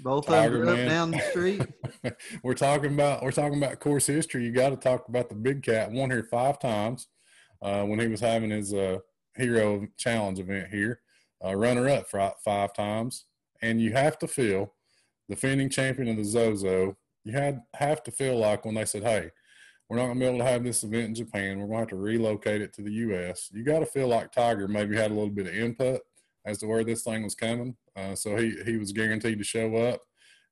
Both 0.00 0.26
Tiger, 0.26 0.62
of 0.62 0.66
them 0.66 0.80
up 0.80 0.88
down 0.88 1.10
the 1.10 1.20
street. 1.30 1.62
we're 2.42 2.54
talking 2.54 2.94
about 2.94 3.22
we're 3.22 3.32
talking 3.32 3.58
about 3.58 3.80
course 3.80 4.06
history. 4.06 4.44
You 4.44 4.52
got 4.52 4.70
to 4.70 4.76
talk 4.76 5.08
about 5.08 5.28
the 5.28 5.34
big 5.34 5.62
cat. 5.62 5.90
Won 5.90 6.10
here 6.10 6.22
five 6.22 6.58
times 6.58 7.08
uh, 7.62 7.82
when 7.84 7.98
he 7.98 8.08
was 8.08 8.20
having 8.20 8.50
his 8.50 8.72
uh, 8.72 8.98
hero 9.36 9.86
challenge 9.96 10.38
event 10.38 10.68
here. 10.70 11.00
Uh, 11.44 11.54
runner 11.54 11.88
up 11.88 12.08
for 12.10 12.32
five 12.44 12.72
times, 12.74 13.24
and 13.62 13.80
you 13.80 13.92
have 13.92 14.18
to 14.18 14.28
feel 14.28 14.74
defending 15.28 15.70
champion 15.70 16.08
of 16.08 16.16
the 16.16 16.24
Zozo. 16.24 16.96
You 17.24 17.32
had 17.32 17.62
have 17.74 18.02
to 18.04 18.10
feel 18.10 18.38
like 18.38 18.64
when 18.64 18.74
they 18.74 18.84
said, 18.84 19.02
"Hey, 19.02 19.30
we're 19.90 19.96
not 19.96 20.04
going 20.04 20.14
to 20.14 20.20
be 20.20 20.26
able 20.26 20.38
to 20.38 20.44
have 20.44 20.62
this 20.62 20.84
event 20.84 21.06
in 21.06 21.14
Japan. 21.16 21.58
We're 21.58 21.66
going 21.66 21.78
to 21.78 21.78
have 21.80 21.88
to 21.88 21.96
relocate 21.96 22.62
it 22.62 22.72
to 22.74 22.82
the 22.82 22.92
U.S. 22.92 23.50
You 23.52 23.64
got 23.64 23.80
to 23.80 23.86
feel 23.86 24.06
like 24.06 24.30
Tiger 24.30 24.68
maybe 24.68 24.96
had 24.96 25.10
a 25.10 25.14
little 25.14 25.30
bit 25.30 25.48
of 25.48 25.54
input 25.54 26.00
as 26.46 26.58
to 26.58 26.66
where 26.66 26.84
this 26.84 27.02
thing 27.02 27.24
was 27.24 27.34
coming. 27.34 27.76
Uh, 27.96 28.14
so 28.14 28.36
he 28.36 28.54
he 28.64 28.76
was 28.76 28.92
guaranteed 28.92 29.38
to 29.38 29.44
show 29.44 29.74
up, 29.74 30.00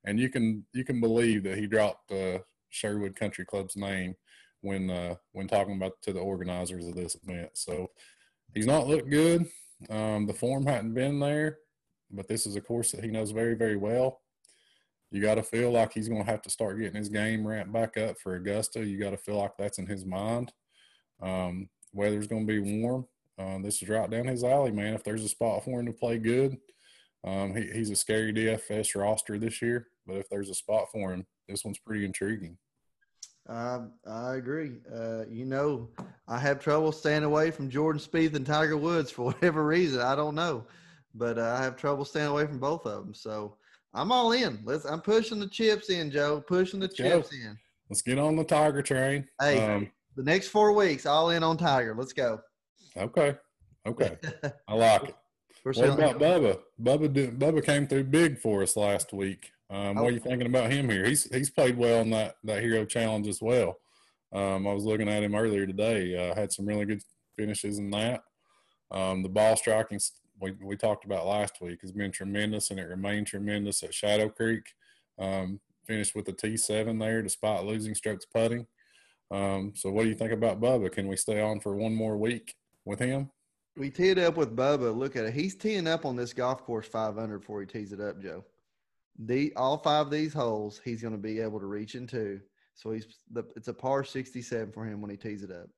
and 0.04 0.18
you 0.18 0.28
can 0.28 0.66
you 0.74 0.84
can 0.84 1.00
believe 1.00 1.44
that 1.44 1.56
he 1.56 1.68
dropped 1.68 2.10
uh, 2.10 2.38
Sherwood 2.70 3.14
Country 3.14 3.44
Club's 3.44 3.76
name 3.76 4.16
when 4.62 4.90
uh, 4.90 5.14
when 5.30 5.46
talking 5.46 5.76
about 5.76 5.92
to 6.02 6.12
the 6.12 6.20
organizers 6.20 6.88
of 6.88 6.96
this 6.96 7.16
event. 7.22 7.50
So 7.54 7.92
he's 8.54 8.66
not 8.66 8.88
looked 8.88 9.08
good. 9.08 9.46
Um, 9.88 10.26
the 10.26 10.34
form 10.34 10.66
hadn't 10.66 10.94
been 10.94 11.20
there, 11.20 11.58
but 12.10 12.26
this 12.26 12.44
is 12.44 12.56
a 12.56 12.60
course 12.60 12.90
that 12.90 13.04
he 13.04 13.10
knows 13.10 13.30
very 13.30 13.54
very 13.54 13.76
well 13.76 14.20
you 15.10 15.22
got 15.22 15.36
to 15.36 15.42
feel 15.42 15.70
like 15.70 15.92
he's 15.92 16.08
going 16.08 16.24
to 16.24 16.30
have 16.30 16.42
to 16.42 16.50
start 16.50 16.78
getting 16.78 16.96
his 16.96 17.08
game 17.08 17.46
ramped 17.46 17.72
back 17.72 17.96
up 17.96 18.18
for 18.18 18.34
Augusta. 18.34 18.84
You 18.84 18.98
got 18.98 19.10
to 19.10 19.16
feel 19.16 19.36
like 19.36 19.56
that's 19.58 19.78
in 19.78 19.86
his 19.86 20.04
mind. 20.04 20.52
Um, 21.22 21.68
weather's 21.92 22.26
going 22.26 22.46
to 22.46 22.52
be 22.52 22.82
warm. 22.82 23.06
Uh, 23.38 23.58
this 23.62 23.82
is 23.82 23.88
right 23.88 24.10
down 24.10 24.26
his 24.26 24.44
alley, 24.44 24.72
man. 24.72 24.94
If 24.94 25.04
there's 25.04 25.24
a 25.24 25.28
spot 25.28 25.64
for 25.64 25.80
him 25.80 25.86
to 25.86 25.92
play 25.92 26.18
good, 26.18 26.58
um, 27.24 27.54
he, 27.54 27.70
he's 27.72 27.90
a 27.90 27.96
scary 27.96 28.32
DFS 28.32 29.00
roster 29.00 29.38
this 29.38 29.62
year. 29.62 29.88
But 30.06 30.16
if 30.16 30.28
there's 30.28 30.50
a 30.50 30.54
spot 30.54 30.88
for 30.92 31.12
him, 31.12 31.26
this 31.48 31.64
one's 31.64 31.78
pretty 31.78 32.04
intriguing. 32.04 32.58
Uh, 33.48 33.86
I 34.06 34.34
agree. 34.34 34.72
Uh, 34.94 35.24
you 35.26 35.46
know, 35.46 35.88
I 36.26 36.38
have 36.38 36.60
trouble 36.60 36.92
staying 36.92 37.24
away 37.24 37.50
from 37.50 37.70
Jordan 37.70 38.00
Spieth 38.00 38.34
and 38.34 38.44
Tiger 38.44 38.76
Woods 38.76 39.10
for 39.10 39.22
whatever 39.32 39.64
reason. 39.64 40.02
I 40.02 40.14
don't 40.14 40.34
know, 40.34 40.66
but 41.14 41.38
uh, 41.38 41.56
I 41.58 41.62
have 41.62 41.76
trouble 41.76 42.04
staying 42.04 42.26
away 42.26 42.46
from 42.46 42.58
both 42.58 42.84
of 42.84 43.04
them. 43.04 43.14
So 43.14 43.56
I'm 43.94 44.12
all 44.12 44.32
in. 44.32 44.60
Let's. 44.64 44.84
I'm 44.84 45.00
pushing 45.00 45.40
the 45.40 45.48
chips 45.48 45.90
in, 45.90 46.10
Joe. 46.10 46.42
Pushing 46.46 46.80
the 46.80 46.86
Let's 46.86 46.96
chips 46.96 47.30
go. 47.30 47.36
in. 47.36 47.58
Let's 47.88 48.02
get 48.02 48.18
on 48.18 48.36
the 48.36 48.44
Tiger 48.44 48.82
train. 48.82 49.26
Hey, 49.40 49.64
um, 49.64 49.90
the 50.16 50.22
next 50.22 50.48
four 50.48 50.72
weeks, 50.72 51.06
all 51.06 51.30
in 51.30 51.42
on 51.42 51.56
Tiger. 51.56 51.94
Let's 51.96 52.12
go. 52.12 52.40
Okay. 52.96 53.36
Okay. 53.86 54.16
I 54.68 54.74
like 54.74 55.04
it. 55.04 55.14
what 55.62 55.78
about 55.78 56.18
Bubba? 56.18 56.58
Bubba 56.82 57.12
did, 57.12 57.38
Bubba 57.38 57.64
came 57.64 57.86
through 57.86 58.04
big 58.04 58.38
for 58.38 58.62
us 58.62 58.76
last 58.76 59.12
week. 59.12 59.50
Um, 59.70 59.96
what 59.96 60.06
are 60.06 60.10
you 60.12 60.20
thinking 60.20 60.46
about 60.46 60.70
him 60.70 60.88
here? 60.88 61.04
He's 61.04 61.24
he's 61.34 61.50
played 61.50 61.76
well 61.76 62.00
in 62.00 62.10
that 62.10 62.36
that 62.44 62.62
Hero 62.62 62.84
Challenge 62.84 63.26
as 63.28 63.40
well. 63.40 63.78
Um, 64.32 64.66
I 64.66 64.72
was 64.72 64.84
looking 64.84 65.08
at 65.08 65.22
him 65.22 65.34
earlier 65.34 65.66
today. 65.66 66.14
Uh, 66.30 66.34
had 66.34 66.52
some 66.52 66.66
really 66.66 66.84
good 66.84 67.02
finishes 67.36 67.78
in 67.78 67.90
that. 67.90 68.22
Um, 68.90 69.22
the 69.22 69.28
ball 69.28 69.56
striking 69.56 70.00
we, 70.40 70.52
we 70.62 70.76
talked 70.76 71.04
about 71.04 71.26
last 71.26 71.60
week 71.60 71.80
has 71.82 71.92
been 71.92 72.12
tremendous 72.12 72.70
and 72.70 72.78
it 72.78 72.88
remained 72.88 73.26
tremendous 73.26 73.82
at 73.82 73.94
Shadow 73.94 74.28
Creek. 74.28 74.74
Um, 75.18 75.60
finished 75.86 76.14
with 76.14 76.28
a 76.28 76.32
T7 76.32 77.00
there 77.00 77.22
despite 77.22 77.64
losing 77.64 77.94
strokes 77.94 78.26
putting. 78.26 78.66
Um, 79.30 79.72
so 79.74 79.90
what 79.90 80.04
do 80.04 80.08
you 80.08 80.14
think 80.14 80.32
about 80.32 80.60
Bubba? 80.60 80.92
Can 80.92 81.08
we 81.08 81.16
stay 81.16 81.40
on 81.40 81.60
for 81.60 81.74
one 81.74 81.94
more 81.94 82.16
week 82.16 82.54
with 82.84 82.98
him? 82.98 83.30
We 83.76 83.90
teed 83.90 84.18
up 84.18 84.36
with 84.36 84.56
Bubba. 84.56 84.96
Look 84.96 85.16
at 85.16 85.24
it. 85.24 85.34
He's 85.34 85.54
teeing 85.54 85.86
up 85.86 86.04
on 86.04 86.16
this 86.16 86.32
golf 86.32 86.64
course 86.64 86.86
500 86.86 87.38
before 87.38 87.60
he 87.60 87.66
tees 87.66 87.92
it 87.92 88.00
up, 88.00 88.20
Joe. 88.20 88.44
The 89.20 89.52
all 89.56 89.78
five 89.78 90.06
of 90.06 90.12
these 90.12 90.32
holes 90.32 90.80
he's 90.84 91.02
going 91.02 91.12
to 91.12 91.18
be 91.18 91.40
able 91.40 91.60
to 91.60 91.66
reach 91.66 91.94
into. 91.94 92.40
So 92.74 92.92
he's 92.92 93.06
the, 93.32 93.44
it's 93.56 93.68
a 93.68 93.74
par 93.74 94.04
67 94.04 94.72
for 94.72 94.84
him 94.84 95.00
when 95.00 95.10
he 95.10 95.16
tees 95.16 95.42
it 95.42 95.50
up. 95.50 95.68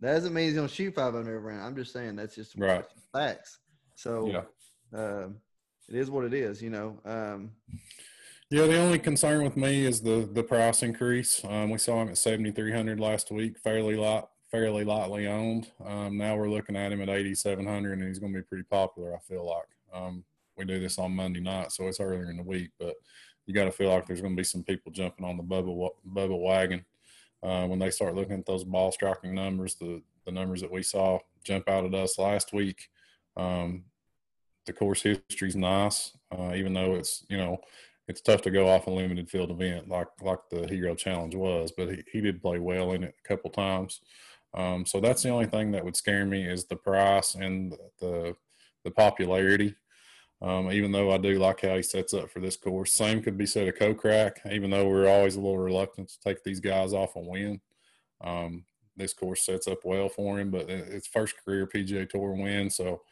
That 0.00 0.14
doesn't 0.14 0.32
mean 0.32 0.46
he's 0.46 0.54
going 0.54 0.68
to 0.68 0.74
shoot 0.74 0.94
500 0.94 1.20
every 1.20 1.38
round. 1.38 1.62
I'm 1.62 1.76
just 1.76 1.92
saying 1.92 2.16
that's 2.16 2.34
just 2.34 2.54
right. 2.56 2.84
facts. 3.12 3.58
So 3.98 4.28
yeah. 4.28 4.44
Uh, 4.96 5.28
it 5.88 5.96
is 5.96 6.08
what 6.08 6.24
it 6.24 6.32
is, 6.32 6.62
you 6.62 6.70
know. 6.70 7.00
Um, 7.04 7.50
yeah, 8.48 8.66
the 8.66 8.78
only 8.78 9.00
concern 9.00 9.42
with 9.42 9.56
me 9.56 9.84
is 9.84 10.00
the 10.00 10.28
the 10.32 10.42
price 10.42 10.84
increase. 10.84 11.44
Um, 11.44 11.70
we 11.70 11.78
saw 11.78 12.00
him 12.00 12.08
at 12.08 12.16
seventy 12.18 12.52
three 12.52 12.72
hundred 12.72 13.00
last 13.00 13.32
week, 13.32 13.58
fairly 13.58 13.96
light, 13.96 14.24
fairly 14.52 14.84
lightly 14.84 15.26
owned. 15.26 15.72
Um, 15.84 16.16
now 16.16 16.36
we're 16.36 16.48
looking 16.48 16.76
at 16.76 16.92
him 16.92 17.02
at 17.02 17.08
eighty 17.08 17.34
seven 17.34 17.66
hundred, 17.66 17.98
and 17.98 18.06
he's 18.06 18.20
going 18.20 18.32
to 18.32 18.38
be 18.38 18.44
pretty 18.44 18.64
popular. 18.70 19.16
I 19.16 19.18
feel 19.18 19.44
like 19.44 19.68
um, 19.92 20.24
we 20.56 20.64
do 20.64 20.78
this 20.78 20.98
on 20.98 21.16
Monday 21.16 21.40
night, 21.40 21.72
so 21.72 21.88
it's 21.88 21.98
earlier 22.00 22.30
in 22.30 22.36
the 22.36 22.42
week, 22.44 22.70
but 22.78 22.94
you 23.46 23.52
got 23.54 23.64
to 23.64 23.72
feel 23.72 23.90
like 23.90 24.06
there's 24.06 24.20
going 24.20 24.36
to 24.36 24.40
be 24.40 24.44
some 24.44 24.62
people 24.62 24.92
jumping 24.92 25.26
on 25.26 25.36
the 25.36 25.42
bubble 25.42 25.90
Bubba 26.06 26.38
wagon. 26.38 26.84
uh, 27.42 27.66
when 27.66 27.78
they 27.78 27.90
start 27.90 28.14
looking 28.14 28.38
at 28.38 28.46
those 28.46 28.64
ball 28.64 28.92
striking 28.92 29.34
numbers, 29.34 29.74
the 29.74 30.02
the 30.24 30.32
numbers 30.32 30.60
that 30.60 30.70
we 30.70 30.82
saw 30.82 31.18
jump 31.44 31.68
out 31.68 31.84
at 31.84 31.94
us 31.94 32.18
last 32.18 32.52
week. 32.52 32.88
Um, 33.38 33.84
the 34.66 34.72
course 34.74 35.02
history 35.02 35.48
is 35.48 35.56
nice, 35.56 36.12
uh, 36.36 36.52
even 36.54 36.74
though 36.74 36.96
it's 36.96 37.24
you 37.30 37.38
know 37.38 37.58
it's 38.06 38.20
tough 38.20 38.42
to 38.42 38.50
go 38.50 38.68
off 38.68 38.86
a 38.86 38.90
limited 38.90 39.30
field 39.30 39.50
event 39.50 39.88
like 39.88 40.08
like 40.20 40.40
the 40.50 40.66
Hero 40.66 40.94
Challenge 40.94 41.34
was, 41.34 41.72
but 41.76 41.88
he, 41.88 42.02
he 42.12 42.20
did 42.20 42.42
play 42.42 42.58
well 42.58 42.92
in 42.92 43.04
it 43.04 43.14
a 43.24 43.28
couple 43.28 43.50
times. 43.50 44.00
Um, 44.54 44.86
so 44.86 45.00
that's 45.00 45.22
the 45.22 45.28
only 45.28 45.46
thing 45.46 45.72
that 45.72 45.84
would 45.84 45.96
scare 45.96 46.24
me 46.24 46.46
is 46.46 46.64
the 46.64 46.76
price 46.76 47.34
and 47.34 47.74
the 48.00 48.34
the 48.84 48.90
popularity. 48.90 49.74
Um, 50.40 50.70
even 50.70 50.92
though 50.92 51.10
I 51.10 51.18
do 51.18 51.38
like 51.38 51.62
how 51.62 51.76
he 51.76 51.82
sets 51.82 52.14
up 52.14 52.30
for 52.30 52.38
this 52.40 52.56
course, 52.56 52.92
same 52.92 53.22
could 53.22 53.36
be 53.36 53.46
said 53.46 53.68
of 53.68 53.74
Kokrak. 53.74 54.50
Even 54.52 54.70
though 54.70 54.88
we're 54.88 55.08
always 55.08 55.34
a 55.34 55.40
little 55.40 55.58
reluctant 55.58 56.08
to 56.10 56.20
take 56.20 56.44
these 56.44 56.60
guys 56.60 56.92
off 56.92 57.16
a 57.16 57.20
win, 57.20 57.60
um, 58.22 58.64
this 58.96 59.12
course 59.12 59.44
sets 59.44 59.66
up 59.66 59.80
well 59.84 60.08
for 60.08 60.38
him. 60.38 60.50
But 60.50 60.70
it's 60.70 61.08
first 61.08 61.34
career 61.44 61.66
PGA 61.66 62.08
Tour 62.08 62.32
win, 62.32 62.70
so 62.70 63.02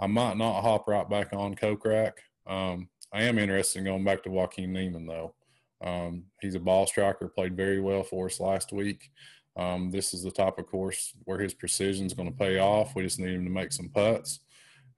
I 0.00 0.06
might 0.06 0.38
not 0.38 0.62
hop 0.62 0.88
right 0.88 1.08
back 1.08 1.32
on 1.34 1.54
Kokrak. 1.54 2.14
Um, 2.46 2.88
I 3.12 3.24
am 3.24 3.38
interested 3.38 3.80
in 3.80 3.84
going 3.84 4.04
back 4.04 4.22
to 4.22 4.30
Joaquin 4.30 4.72
Niemann 4.72 5.06
though. 5.06 5.34
Um, 5.82 6.24
he's 6.40 6.54
a 6.54 6.60
ball 6.60 6.86
striker, 6.86 7.28
played 7.28 7.56
very 7.56 7.80
well 7.80 8.02
for 8.02 8.26
us 8.26 8.40
last 8.40 8.72
week. 8.72 9.10
Um, 9.56 9.90
this 9.90 10.14
is 10.14 10.22
the 10.22 10.30
type 10.30 10.58
of 10.58 10.66
course 10.66 11.12
where 11.24 11.38
his 11.38 11.52
precision 11.52 12.06
is 12.06 12.14
going 12.14 12.30
to 12.30 12.38
pay 12.38 12.58
off. 12.58 12.94
We 12.94 13.02
just 13.02 13.18
need 13.18 13.34
him 13.34 13.44
to 13.44 13.50
make 13.50 13.72
some 13.72 13.90
putts. 13.90 14.40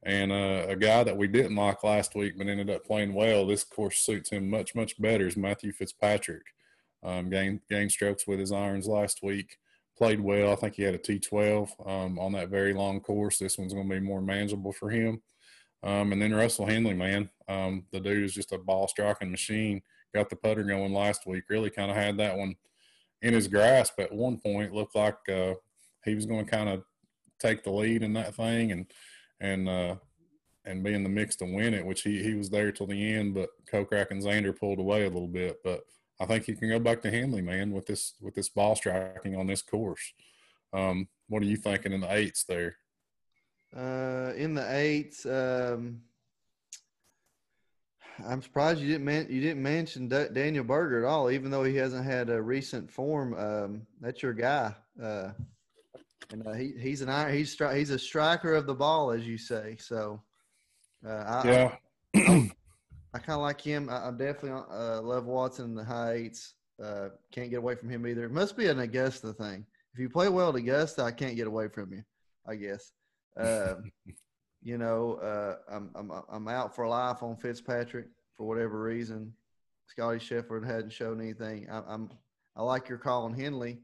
And 0.04 0.30
uh, 0.30 0.66
a 0.68 0.76
guy 0.76 1.04
that 1.04 1.16
we 1.16 1.26
didn't 1.26 1.56
like 1.56 1.84
last 1.84 2.14
week 2.14 2.34
but 2.36 2.48
ended 2.48 2.70
up 2.70 2.84
playing 2.84 3.14
well, 3.14 3.46
this 3.46 3.64
course 3.64 3.98
suits 3.98 4.30
him 4.30 4.48
much, 4.48 4.74
much 4.74 5.00
better 5.00 5.26
is 5.26 5.36
Matthew 5.36 5.72
Fitzpatrick. 5.72 6.42
Um, 7.04 7.30
gained, 7.30 7.60
gained 7.68 7.90
strokes 7.90 8.26
with 8.26 8.38
his 8.38 8.52
irons 8.52 8.86
last 8.86 9.22
week. 9.22 9.58
Played 10.02 10.20
well. 10.20 10.50
I 10.50 10.56
think 10.56 10.74
he 10.74 10.82
had 10.82 10.96
a 10.96 10.98
T12 10.98 11.88
um, 11.88 12.18
on 12.18 12.32
that 12.32 12.48
very 12.48 12.74
long 12.74 12.98
course. 12.98 13.38
This 13.38 13.56
one's 13.56 13.72
going 13.72 13.88
to 13.88 13.94
be 13.94 14.04
more 14.04 14.20
manageable 14.20 14.72
for 14.72 14.90
him. 14.90 15.22
Um, 15.84 16.10
and 16.10 16.20
then 16.20 16.34
Russell 16.34 16.66
Henley, 16.66 16.94
man, 16.94 17.30
um, 17.46 17.84
the 17.92 18.00
dude 18.00 18.24
is 18.24 18.34
just 18.34 18.50
a 18.50 18.58
ball 18.58 18.88
striking 18.88 19.30
machine. 19.30 19.80
Got 20.12 20.28
the 20.28 20.34
putter 20.34 20.64
going 20.64 20.92
last 20.92 21.24
week. 21.24 21.44
Really 21.48 21.70
kind 21.70 21.88
of 21.88 21.96
had 21.96 22.16
that 22.16 22.36
one 22.36 22.56
in 23.20 23.32
his 23.32 23.46
grasp 23.46 24.00
at 24.00 24.12
one 24.12 24.38
point. 24.38 24.74
Looked 24.74 24.96
like 24.96 25.18
uh, 25.28 25.54
he 26.04 26.16
was 26.16 26.26
going 26.26 26.46
to 26.46 26.50
kind 26.50 26.68
of 26.68 26.82
take 27.38 27.62
the 27.62 27.70
lead 27.70 28.02
in 28.02 28.12
that 28.14 28.34
thing 28.34 28.72
and 28.72 28.86
and 29.38 29.68
uh, 29.68 29.94
and 30.64 30.82
be 30.82 30.94
in 30.94 31.04
the 31.04 31.10
mix 31.10 31.36
to 31.36 31.44
win 31.44 31.74
it. 31.74 31.86
Which 31.86 32.02
he 32.02 32.24
he 32.24 32.34
was 32.34 32.50
there 32.50 32.72
till 32.72 32.88
the 32.88 33.14
end, 33.14 33.34
but 33.34 33.50
Kokrak 33.70 34.10
and 34.10 34.20
Xander 34.20 34.58
pulled 34.58 34.80
away 34.80 35.04
a 35.04 35.10
little 35.10 35.28
bit. 35.28 35.58
But 35.62 35.84
I 36.22 36.26
think 36.26 36.44
he 36.44 36.54
can 36.54 36.68
go 36.68 36.78
back 36.78 37.02
to 37.02 37.11
Henley, 37.11 37.42
man, 37.42 37.72
with 37.72 37.87
this 37.87 38.14
with 38.20 38.35
this 38.35 38.48
ball 38.48 38.76
striking 38.76 39.35
on 39.35 39.48
this 39.48 39.61
course. 39.61 40.12
Um, 40.72 41.08
what 41.28 41.42
are 41.42 41.46
you 41.46 41.56
thinking 41.56 41.92
in 41.92 42.00
the 42.00 42.14
eights 42.14 42.44
there? 42.44 42.76
Uh, 43.76 44.32
in 44.37 44.54
the 44.54 44.64
eights, 44.72 45.26
um, 45.26 46.00
I'm 48.24 48.40
surprised 48.40 48.80
you 48.80 48.87
didn't 48.87 49.04
man- 49.04 49.26
you 49.28 49.40
didn't 49.40 49.64
mention 49.64 50.06
D- 50.06 50.28
Daniel 50.32 50.62
Berger 50.62 51.04
at 51.04 51.08
all, 51.11 51.28
even 51.28 51.50
though 51.50 51.64
he 51.64 51.74
hasn't 51.74 52.04
had 52.04 52.30
a 52.30 52.40
recent 52.40 52.88
form. 52.88 53.35
Um, 53.35 53.87
that's 54.00 54.22
your 54.22 54.32
guy, 54.32 54.76
uh, 55.02 55.30
and 56.30 56.46
uh, 56.46 56.52
he 56.52 56.72
he's 56.78 57.00
an 57.00 57.08
iron 57.08 57.35
he's 57.35 57.56
stri- 57.56 57.76
he's 57.76 57.90
a 57.90 57.98
striker 57.98 58.54
of 58.54 58.66
the 58.66 58.74
ball, 58.74 59.11
as 59.11 59.26
you 59.26 59.38
say. 59.38 59.76
So, 59.80 60.22
uh, 61.04 61.11
I, 61.42 61.48
yeah, 61.48 61.76
I, 62.14 62.52
I 63.14 63.18
kind 63.18 63.37
of 63.37 63.42
like 63.42 63.61
him. 63.61 63.88
I, 63.90 64.09
am 64.09 64.16
definitely 64.16 64.62
uh, 64.70 65.03
love 65.03 65.27
Watson 65.27 65.66
in 65.66 65.75
the 65.75 65.85
high 65.85 66.12
eights. 66.12 66.55
Uh, 66.83 67.09
can't 67.31 67.51
get 67.51 67.59
away 67.59 67.75
from 67.75 67.90
him 67.90 68.07
either. 68.07 68.25
It 68.25 68.33
must 68.33 68.57
be 68.57 68.66
an 68.68 68.81
Augusta 68.81 69.33
thing. 69.33 69.66
If 69.92 70.01
you 70.01 70.09
play 70.09 70.29
well 70.29 70.48
at 70.48 70.55
Augusta, 70.55 71.03
I 71.03 71.12
can't 71.12 71.37
get 71.37 71.46
away 71.46 71.68
from 71.68 71.92
you. 71.92 72.03
I 72.46 72.57
guess. 72.57 72.92
Uh, 73.37 73.75
you 74.62 74.79
know, 74.79 75.14
uh, 75.14 75.57
I'm, 75.70 75.90
I'm 75.94 76.11
I'm 76.31 76.48
out 76.48 76.75
for 76.75 76.88
life 76.88 77.22
on 77.22 77.37
Fitzpatrick 77.37 78.07
for 78.37 78.46
whatever 78.46 78.83
reason. 78.83 79.33
Scotty 79.87 80.18
Scheffler 80.18 80.64
hadn't 80.64 80.92
shown 80.92 81.20
anything. 81.20 81.68
I, 81.70 81.83
I'm 81.87 82.11
I 82.57 82.62
like 82.62 82.88
your 82.88 82.98
call 82.98 83.25
on 83.25 83.35
Henley. 83.35 83.79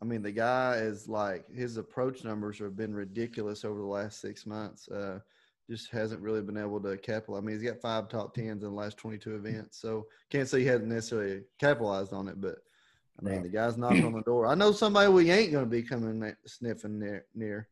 I 0.00 0.04
mean, 0.04 0.22
the 0.22 0.32
guy 0.32 0.76
is 0.76 1.08
like 1.08 1.50
his 1.52 1.76
approach 1.76 2.22
numbers 2.24 2.58
have 2.60 2.76
been 2.76 2.94
ridiculous 2.94 3.64
over 3.64 3.80
the 3.80 3.86
last 3.86 4.20
six 4.20 4.46
months. 4.46 4.88
Uh, 4.88 5.18
just 5.68 5.90
hasn't 5.90 6.20
really 6.20 6.40
been 6.40 6.56
able 6.56 6.80
to 6.80 6.96
capitalize. 6.96 7.42
I 7.42 7.44
mean, 7.44 7.58
he's 7.58 7.68
got 7.68 7.80
five 7.80 8.08
top 8.08 8.34
tens 8.34 8.62
in 8.62 8.70
the 8.70 8.74
last 8.74 8.96
22 8.96 9.36
events, 9.36 9.78
so 9.80 10.06
can't 10.30 10.48
say 10.48 10.60
he 10.60 10.66
hasn't 10.66 10.88
necessarily 10.88 11.42
capitalized 11.58 12.12
on 12.12 12.28
it. 12.28 12.40
But 12.40 12.56
I 13.18 13.24
mean, 13.24 13.34
right. 13.34 13.42
the 13.42 13.48
guy's 13.50 13.76
knocking 13.76 14.04
on 14.04 14.12
the 14.12 14.22
door. 14.22 14.46
I 14.46 14.54
know 14.54 14.72
somebody 14.72 15.10
we 15.12 15.30
ain't 15.30 15.52
going 15.52 15.64
to 15.64 15.70
be 15.70 15.82
coming 15.82 16.32
sniffing 16.46 16.98
near. 16.98 17.26
near. 17.34 17.68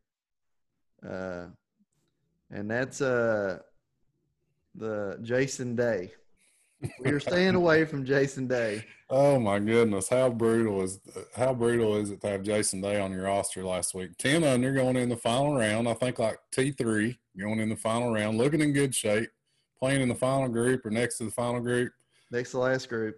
Uh, 1.07 1.47
and 2.51 2.69
that's 2.69 3.01
uh 3.01 3.59
the 4.75 5.17
Jason 5.21 5.75
Day. 5.75 6.13
We 6.99 7.11
are 7.11 7.19
staying 7.19 7.55
away 7.55 7.85
from 7.85 8.05
Jason 8.05 8.47
Day. 8.47 8.85
Oh 9.09 9.39
my 9.39 9.59
goodness, 9.59 10.09
how 10.09 10.29
brutal 10.29 10.81
is 10.83 10.99
how 11.35 11.53
brutal 11.53 11.95
is 11.97 12.11
it 12.11 12.21
to 12.21 12.27
have 12.27 12.43
Jason 12.43 12.81
Day 12.81 12.99
on 12.99 13.11
your 13.11 13.23
roster 13.23 13.63
last 13.63 13.93
week? 13.93 14.17
Ten 14.17 14.43
under 14.43 14.73
going 14.73 14.95
in 14.95 15.09
the 15.09 15.17
final 15.17 15.57
round. 15.57 15.87
I 15.87 15.93
think 15.93 16.19
like 16.19 16.37
T 16.51 16.71
three 16.71 17.17
going 17.39 17.59
in 17.59 17.69
the 17.69 17.75
final 17.75 18.13
round, 18.13 18.37
looking 18.37 18.61
in 18.61 18.73
good 18.73 18.93
shape, 18.93 19.29
playing 19.79 20.01
in 20.01 20.09
the 20.09 20.15
final 20.15 20.49
group 20.49 20.85
or 20.85 20.91
next 20.91 21.17
to 21.17 21.25
the 21.25 21.31
final 21.31 21.61
group. 21.61 21.91
Next 22.31 22.51
to 22.51 22.59
last 22.59 22.89
group. 22.89 23.17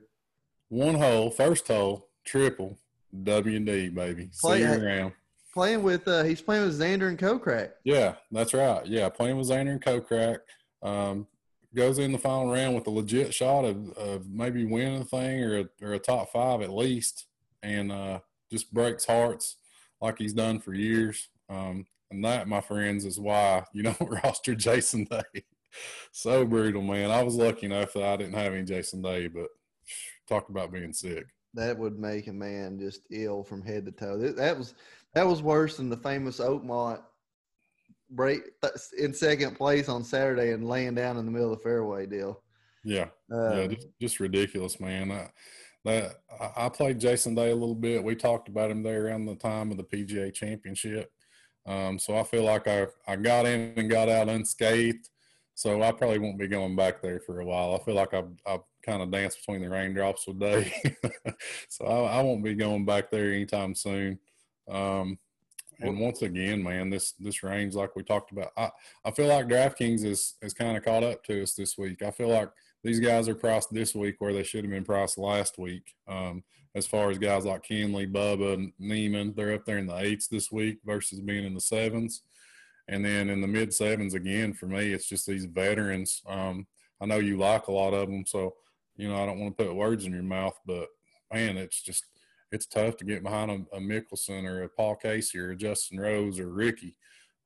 One 0.69 0.95
hole, 0.95 1.31
first 1.31 1.67
hole, 1.67 2.09
triple, 2.25 2.77
W 3.23 3.57
and 3.57 3.65
D 3.65 3.89
baby. 3.89 4.29
Play, 4.39 4.59
See 4.59 4.63
you 4.63 4.85
around 4.85 5.13
playing 5.53 5.83
with 5.83 6.07
uh, 6.07 6.23
he's 6.23 6.41
playing 6.41 6.65
with 6.65 6.79
Xander 6.79 7.09
and 7.09 7.17
Kokrak. 7.17 7.71
Yeah, 7.83 8.15
that's 8.31 8.53
right. 8.53 8.85
Yeah, 8.85 9.09
playing 9.09 9.37
with 9.37 9.49
Xander 9.49 9.71
and 9.71 9.83
Kokrak. 9.83 10.39
Um, 10.81 11.27
goes 11.75 11.99
in 11.99 12.11
the 12.11 12.17
final 12.17 12.51
round 12.51 12.75
with 12.75 12.87
a 12.87 12.91
legit 12.91 13.33
shot 13.33 13.65
of, 13.65 13.89
of 13.93 14.29
maybe 14.29 14.65
winning 14.65 15.01
a 15.01 15.05
thing 15.05 15.43
or 15.43 15.59
a, 15.59 15.69
or 15.81 15.93
a 15.93 15.99
top 15.99 16.31
five 16.31 16.61
at 16.61 16.73
least, 16.73 17.27
and 17.61 17.91
uh, 17.91 18.19
just 18.51 18.73
breaks 18.73 19.05
hearts 19.05 19.57
like 20.01 20.17
he's 20.17 20.33
done 20.33 20.59
for 20.59 20.73
years. 20.73 21.29
Um, 21.49 21.85
and 22.11 22.23
that, 22.25 22.47
my 22.47 22.61
friends, 22.61 23.05
is 23.05 23.19
why 23.19 23.63
you 23.73 23.83
don't 23.83 23.99
roster 24.23 24.55
Jason 24.55 25.05
Day. 25.05 25.43
so 26.11 26.45
brutal, 26.45 26.81
man. 26.81 27.11
I 27.11 27.23
was 27.23 27.35
lucky 27.35 27.67
enough 27.67 27.93
that 27.93 28.03
I 28.03 28.17
didn't 28.17 28.33
have 28.33 28.53
any 28.53 28.63
Jason 28.63 29.01
Day, 29.01 29.27
but 29.27 29.47
talk 30.27 30.49
about 30.49 30.71
being 30.71 30.93
sick. 30.93 31.25
That 31.53 31.77
would 31.77 31.99
make 31.99 32.27
a 32.27 32.33
man 32.33 32.79
just 32.79 33.01
ill 33.11 33.43
from 33.43 33.63
head 33.63 33.85
to 33.85 33.91
toe. 33.91 34.17
That 34.17 34.57
was 34.57 34.75
that 35.13 35.27
was 35.27 35.41
worse 35.41 35.77
than 35.77 35.89
the 35.89 35.97
famous 35.97 36.39
Oakmont 36.39 37.01
break 38.09 38.41
in 38.97 39.13
second 39.13 39.55
place 39.55 39.89
on 39.89 40.03
Saturday 40.03 40.51
and 40.51 40.67
laying 40.67 40.95
down 40.95 41.17
in 41.17 41.25
the 41.25 41.31
middle 41.31 41.51
of 41.51 41.59
the 41.59 41.63
fairway 41.63 42.05
deal. 42.05 42.41
Yeah, 42.83 43.07
uh, 43.31 43.55
yeah, 43.55 43.67
just, 43.67 43.87
just, 44.01 44.19
ridiculous, 44.19 44.79
man. 44.79 45.11
I, 45.11 45.29
that 45.85 46.15
I 46.57 46.69
played 46.69 46.99
Jason 46.99 47.35
Day 47.35 47.51
a 47.51 47.55
little 47.55 47.75
bit. 47.75 48.03
We 48.03 48.15
talked 48.15 48.49
about 48.49 48.71
him 48.71 48.83
there 48.83 49.07
around 49.07 49.25
the 49.25 49.35
time 49.35 49.71
of 49.71 49.77
the 49.77 49.83
PGA 49.83 50.33
Championship. 50.33 51.11
Um, 51.65 51.99
so 51.99 52.17
I 52.17 52.23
feel 52.23 52.43
like 52.43 52.67
I 52.67 52.87
I 53.07 53.15
got 53.15 53.45
in 53.45 53.73
and 53.75 53.89
got 53.89 54.09
out 54.09 54.29
unscathed. 54.29 55.09
So 55.59 55.83
I 55.83 55.91
probably 55.91 56.19
won't 56.19 56.39
be 56.39 56.47
going 56.47 56.77
back 56.77 57.01
there 57.01 57.19
for 57.19 57.41
a 57.41 57.45
while. 57.45 57.75
I 57.75 57.83
feel 57.83 57.95
like 57.95 58.13
I've, 58.13 58.31
I've 58.47 58.61
kind 58.81 59.01
of 59.01 59.11
danced 59.11 59.39
between 59.39 59.61
the 59.61 59.69
raindrops 59.69 60.25
with 60.25 60.39
Day. 60.39 60.71
so 61.67 61.85
I, 61.85 62.19
I, 62.19 62.21
won't 62.21 62.45
be 62.45 62.55
going 62.55 62.85
back 62.85 63.11
there 63.11 63.33
anytime 63.33 63.75
soon. 63.75 64.19
Um, 64.71 65.19
and 65.81 65.99
once 65.99 66.21
again, 66.21 66.61
man, 66.61 66.89
this 66.89 67.13
this 67.13 67.43
range, 67.43 67.75
like 67.75 67.95
we 67.95 68.03
talked 68.03 68.31
about, 68.31 68.51
I, 68.57 68.69
I 69.05 69.11
feel 69.11 69.27
like 69.27 69.47
DraftKings 69.47 70.03
is 70.03 70.35
is 70.41 70.53
kind 70.53 70.77
of 70.77 70.83
caught 70.83 71.03
up 71.03 71.23
to 71.25 71.41
us 71.41 71.53
this 71.53 71.77
week. 71.77 72.01
I 72.01 72.11
feel 72.11 72.29
like 72.29 72.49
these 72.83 72.99
guys 72.99 73.27
are 73.27 73.35
priced 73.35 73.73
this 73.73 73.93
week 73.95 74.15
where 74.19 74.33
they 74.33 74.43
should 74.43 74.63
have 74.63 74.71
been 74.71 74.85
priced 74.85 75.17
last 75.17 75.57
week. 75.57 75.95
Um, 76.07 76.43
as 76.75 76.85
far 76.85 77.09
as 77.09 77.17
guys 77.17 77.45
like 77.45 77.65
Henley, 77.65 78.07
Bubba, 78.07 78.53
and 78.53 78.73
Niemann, 78.79 79.33
they're 79.35 79.53
up 79.53 79.65
there 79.65 79.79
in 79.79 79.87
the 79.87 79.97
eights 79.97 80.27
this 80.27 80.51
week 80.51 80.79
versus 80.85 81.19
being 81.19 81.45
in 81.45 81.53
the 81.53 81.61
sevens. 81.61 82.21
And 82.87 83.03
then 83.03 83.29
in 83.29 83.41
the 83.41 83.47
mid 83.47 83.73
sevens 83.73 84.13
again, 84.13 84.53
for 84.53 84.67
me, 84.67 84.93
it's 84.93 85.07
just 85.07 85.27
these 85.27 85.45
veterans. 85.45 86.21
Um, 86.27 86.67
I 87.01 87.05
know 87.05 87.17
you 87.17 87.37
like 87.37 87.67
a 87.67 87.71
lot 87.71 87.93
of 87.93 88.09
them, 88.09 88.25
so 88.25 88.55
you 88.97 89.07
know 89.07 89.21
I 89.21 89.25
don't 89.25 89.39
want 89.39 89.57
to 89.57 89.63
put 89.63 89.75
words 89.75 90.05
in 90.05 90.13
your 90.13 90.23
mouth, 90.23 90.57
but 90.65 90.87
man, 91.31 91.57
it's 91.57 91.81
just 91.81 92.05
it's 92.51 92.65
tough 92.65 92.97
to 92.97 93.05
get 93.05 93.23
behind 93.23 93.51
a, 93.51 93.75
a 93.75 93.79
Mickelson 93.79 94.45
or 94.45 94.63
a 94.63 94.69
Paul 94.69 94.95
Casey 94.95 95.39
or 95.39 95.51
a 95.51 95.55
Justin 95.55 95.99
Rose 95.99 96.39
or 96.39 96.49
Ricky. 96.49 96.95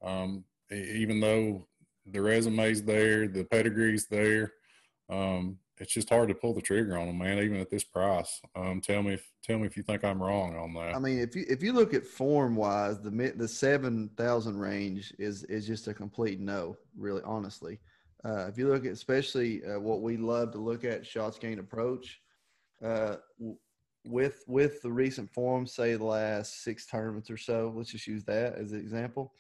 Um, 0.02 0.44
even 0.72 1.20
though 1.20 1.68
the 2.06 2.22
resume's 2.22 2.84
there, 2.84 3.28
the 3.28 3.44
pedigree's 3.44 4.08
there, 4.08 4.54
um, 5.10 5.58
it's 5.78 5.94
just 5.94 6.10
hard 6.10 6.30
to 6.30 6.36
pull 6.36 6.54
the 6.54 6.62
trigger 6.62 6.98
on 6.98 7.08
them, 7.08 7.18
man. 7.18 7.40
Even 7.40 7.58
at 7.58 7.70
this 7.70 7.84
price, 7.84 8.42
um, 8.56 8.80
tell 8.80 9.02
me 9.02 9.14
if 9.14 9.32
tell 9.44 9.58
me 9.58 9.66
if 9.66 9.76
you 9.76 9.84
think 9.84 10.04
I'm 10.04 10.22
wrong 10.22 10.56
on 10.56 10.74
that. 10.76 10.96
I 10.96 11.00
mean, 11.00 11.20
if 11.20 11.36
you 11.36 11.46
if 11.50 11.64
you 11.64 11.74
look 11.74 11.94
at 11.94 12.06
form 12.06 12.56
wise, 12.56 13.00
the 13.00 13.34
the 13.36 13.48
seven 13.48 14.10
thousand 14.16 14.60
range 14.60 15.14
is 15.18 15.44
is 15.46 15.66
just 15.66 15.88
a 15.88 15.94
complete 15.94 16.40
no. 16.40 16.78
Really, 16.96 17.22
honestly, 17.26 17.80
uh, 18.24 18.48
if 18.48 18.58
you 18.58 18.70
look 18.70 18.86
at 18.86 18.92
especially 18.92 19.64
uh, 19.66 19.80
what 19.80 20.02
we 20.02 20.16
love 20.16 20.52
to 20.52 20.60
look 20.60 20.86
at 20.86 21.06
shots 21.06 21.38
gained 21.40 21.60
approach, 21.60 22.22
uh, 22.84 23.16
with 24.06 24.44
with 24.48 24.82
the 24.82 24.92
recent 24.92 25.34
form, 25.34 25.66
say 25.66 25.96
the 25.96 26.04
last 26.04 26.64
six 26.64 26.86
tournaments 26.86 27.30
or 27.30 27.38
so, 27.38 27.74
let's 27.76 27.92
just 27.92 28.08
use 28.08 28.24
that 28.26 28.56
as 28.56 28.72
an 28.72 28.80
example. 28.80 29.34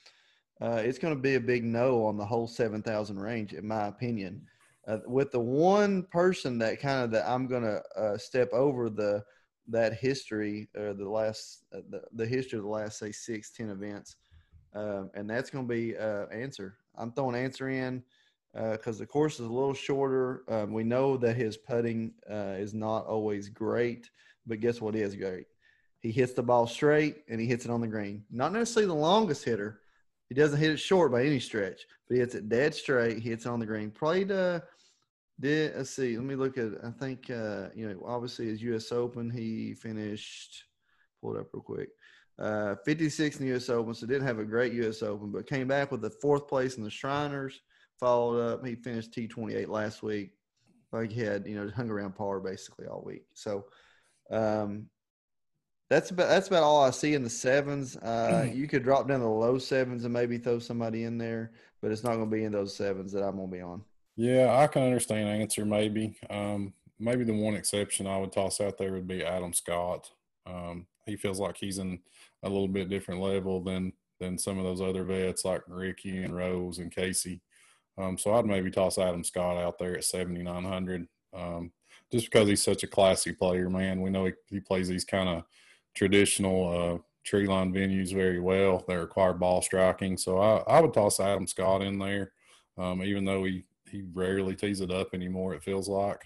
Uh, 0.62 0.82
it's 0.84 0.99
going 0.99 1.13
to 1.13 1.19
be 1.19 1.36
a 1.36 1.39
big 1.39 1.63
no 1.63 2.06
on 2.06 2.17
the 2.17 2.26
whole 2.26 2.47
seven 2.47 2.82
thousand 2.82 3.19
range, 3.19 3.54
in 3.54 3.67
my 3.67 3.88
opinion. 3.88 4.45
Uh, 4.88 4.97
with 5.06 5.32
the 5.32 5.39
one 5.39 6.04
person 6.04 6.58
that 6.58 6.80
kind 6.80 7.04
of 7.04 7.12
that 7.12 7.28
I'm 7.28 7.47
going 7.47 7.63
to 7.63 7.82
uh, 7.97 8.17
step 8.17 8.52
over 8.54 8.89
the 8.89 9.23
that 9.67 9.93
history 9.93 10.69
or 10.78 10.93
the 10.93 11.10
last 11.10 11.63
uh, 11.73 11.80
the, 11.89 12.02
the 12.13 12.26
history 12.26 12.58
of 12.60 12.65
the 12.65 12.69
last 12.69 12.99
say 12.99 13.12
six 13.12 13.52
ten 13.52 13.69
events, 13.69 14.15
um, 14.73 15.10
and 15.15 15.30
that's 15.30 15.49
going 15.49 15.67
to 15.67 15.73
be 15.73 15.97
uh, 15.97 16.26
Ancer. 16.32 16.76
I'm 16.95 17.12
throwing 17.12 17.36
Ancer 17.36 17.69
in 17.69 18.04
because 18.54 18.97
uh, 18.97 18.99
the 18.99 19.08
course 19.08 19.36
is 19.36 19.47
a 19.47 19.52
little 19.52 19.73
shorter. 19.73 20.43
Um, 20.47 20.73
we 20.73 20.84
know 20.84 21.17
that 21.17 21.36
his 21.36 21.58
putting 21.58 22.13
is 22.30 22.73
not 22.73 23.06
always 23.06 23.49
great, 23.49 24.10
but 24.45 24.60
guess 24.60 24.82
what 24.82 24.95
is 24.95 25.15
great? 25.15 25.45
He 25.99 26.12
hits 26.12 26.34
the 26.34 26.43
ball 26.43 26.67
straight 26.67 27.23
and 27.29 27.39
he 27.39 27.47
hits 27.47 27.65
it 27.65 27.71
on 27.71 27.82
the 27.82 27.88
green. 27.88 28.25
Not 28.29 28.51
necessarily 28.51 28.88
the 28.88 28.93
longest 28.93 29.45
hitter. 29.45 29.79
He 30.29 30.36
doesn't 30.36 30.60
hit 30.60 30.71
it 30.71 30.77
short 30.77 31.12
by 31.12 31.23
any 31.23 31.39
stretch, 31.39 31.82
but 32.08 32.15
he 32.15 32.19
hits 32.19 32.36
it 32.36 32.49
dead 32.49 32.73
straight. 32.75 33.19
He 33.19 33.29
hits 33.29 33.45
it 33.45 33.49
on 33.49 33.60
the 33.60 33.65
green. 33.65 33.91
Played, 33.91 34.32
uh, 34.32 34.62
did, 35.39 35.75
let's 35.75 35.91
see, 35.91 36.17
let 36.17 36.25
me 36.25 36.36
look 36.36 36.58
at, 36.58 36.71
I 36.84 36.91
think, 36.91 37.29
uh, 37.29 37.69
you 37.75 37.89
know, 37.89 38.03
obviously 38.06 38.47
his 38.47 38.62
U.S. 38.63 38.91
Open, 38.91 39.29
he 39.29 39.73
finished, 39.73 40.63
pull 41.21 41.36
it 41.36 41.39
up 41.39 41.47
real 41.53 41.63
quick. 41.63 41.89
Uh, 42.39 42.75
56 42.84 43.38
in 43.38 43.45
the 43.45 43.51
U.S. 43.51 43.69
Open, 43.69 43.93
so 43.93 44.08
didn't 44.08 44.27
have 44.27 44.39
a 44.39 44.45
great 44.45 44.73
U.S. 44.73 45.03
Open, 45.03 45.32
but 45.32 45.47
came 45.47 45.67
back 45.67 45.91
with 45.91 46.01
the 46.01 46.10
fourth 46.10 46.47
place 46.47 46.77
in 46.77 46.84
the 46.84 46.89
Shriners 46.89 47.62
followed 48.03 48.39
up. 48.39 48.65
He 48.65 48.75
finished 48.75 49.12
T28 49.12 49.69
last 49.69 50.03
week. 50.03 50.32
Like 50.91 51.12
he 51.12 51.21
had, 51.21 51.47
you 51.47 51.56
know, 51.56 51.71
hung 51.73 51.89
around 51.89 52.15
par 52.15 52.39
basically 52.41 52.86
all 52.86 53.01
week. 53.06 53.23
So 53.34 53.65
um, 54.31 54.88
that's 55.89 56.12
about 56.12 56.29
that's 56.29 56.47
about 56.47 56.63
all 56.63 56.83
I 56.83 56.89
see 56.89 57.13
in 57.13 57.23
the 57.23 57.29
sevens. 57.29 57.95
Uh, 57.97 58.49
you 58.51 58.67
could 58.67 58.83
drop 58.83 59.07
down 59.07 59.19
the 59.19 59.27
low 59.27 59.57
sevens 59.57 60.05
and 60.05 60.13
maybe 60.13 60.38
throw 60.38 60.59
somebody 60.59 61.03
in 61.03 61.17
there, 61.17 61.51
but 61.81 61.91
it's 61.91 62.03
not 62.03 62.15
going 62.15 62.29
to 62.29 62.36
be 62.36 62.45
in 62.45 62.51
those 62.51 62.75
sevens 62.75 63.12
that 63.12 63.23
I'm 63.23 63.36
going 63.36 63.49
to 63.49 63.55
be 63.55 63.62
on. 63.62 63.81
Yeah, 64.15 64.55
I 64.57 64.67
can 64.67 64.83
understand 64.83 65.29
Ancer 65.29 65.65
maybe. 65.65 66.15
Um, 66.29 66.73
maybe 66.99 67.23
the 67.23 67.33
one 67.33 67.55
exception 67.55 68.07
I 68.07 68.17
would 68.17 68.31
toss 68.31 68.62
out 68.62 68.77
there 68.77 68.93
would 68.93 69.07
be 69.07 69.23
Adam 69.23 69.53
Scott. 69.53 70.09
Um, 70.45 70.88
he 71.05 71.15
feels 71.15 71.39
like 71.39 71.57
he's 71.57 71.79
in 71.79 71.99
a 72.43 72.49
little 72.49 72.67
bit 72.67 72.89
different 72.89 73.21
level 73.21 73.62
than 73.62 73.93
than 74.19 74.38
some 74.38 74.57
of 74.57 74.63
those 74.63 74.81
other 74.81 75.03
vets 75.03 75.43
like 75.43 75.62
Ricky 75.67 76.23
and 76.23 76.36
Rose 76.36 76.77
and 76.77 76.93
Casey. 76.93 77.41
Um, 77.97 78.17
so 78.17 78.33
I'd 78.33 78.45
maybe 78.45 78.71
toss 78.71 78.97
Adam 78.97 79.23
Scott 79.23 79.57
out 79.57 79.77
there 79.77 79.97
at 79.97 80.03
7,900 80.03 81.07
um, 81.33 81.71
just 82.13 82.32
because 82.32 82.47
he's 82.47 82.63
such 82.63 82.84
a 82.84 82.88
classy 82.88 83.34
player, 83.34 83.69
man. 83.69 84.02
We 84.02 84.12
know 84.12 84.26
he, 84.26 84.34
he 84.49 84.60
plays 84.60 84.88
these 84.88 85.04
kind 85.04 85.28
of 85.28 85.43
traditional 85.95 86.69
uh, 86.69 86.97
tree 87.23 87.47
line 87.47 87.73
venues 87.73 88.13
very 88.13 88.39
well. 88.39 88.86
They 88.88 88.95
require 88.95 89.34
ball 89.34 89.63
striking. 89.63 90.15
So 90.15 90.38
I, 90.38 90.58
I 90.67 90.80
would 90.80 90.93
toss 90.93 91.19
Adam 91.19 91.47
Scott 91.47 91.82
in 91.82 91.97
there, 91.97 92.32
um, 92.78 93.02
even 93.02 93.26
though 93.26 93.43
he, 93.45 93.63
he 93.89 94.04
rarely 94.13 94.56
tees 94.56 94.80
it 94.80 94.91
up 94.91 95.10
anymore, 95.13 95.56
it 95.56 95.63
feels 95.63 95.89
like. 95.89 96.21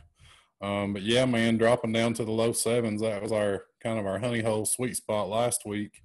Um, 0.62 0.92
but 0.92 1.04
yeah, 1.04 1.26
man, 1.26 1.58
dropping 1.58 1.94
down 1.94 2.14
to 2.16 2.26
the 2.26 2.32
low 2.32 2.52
sevens, 2.52 3.02
that 3.02 3.22
was 3.22 3.32
our 3.32 3.64
kind 3.82 3.98
of 3.98 4.06
our 4.06 4.20
honey 4.20 4.42
hole 4.42 4.66
sweet 4.66 4.98
spot 4.98 5.30
last 5.30 5.66
week. 5.66 6.02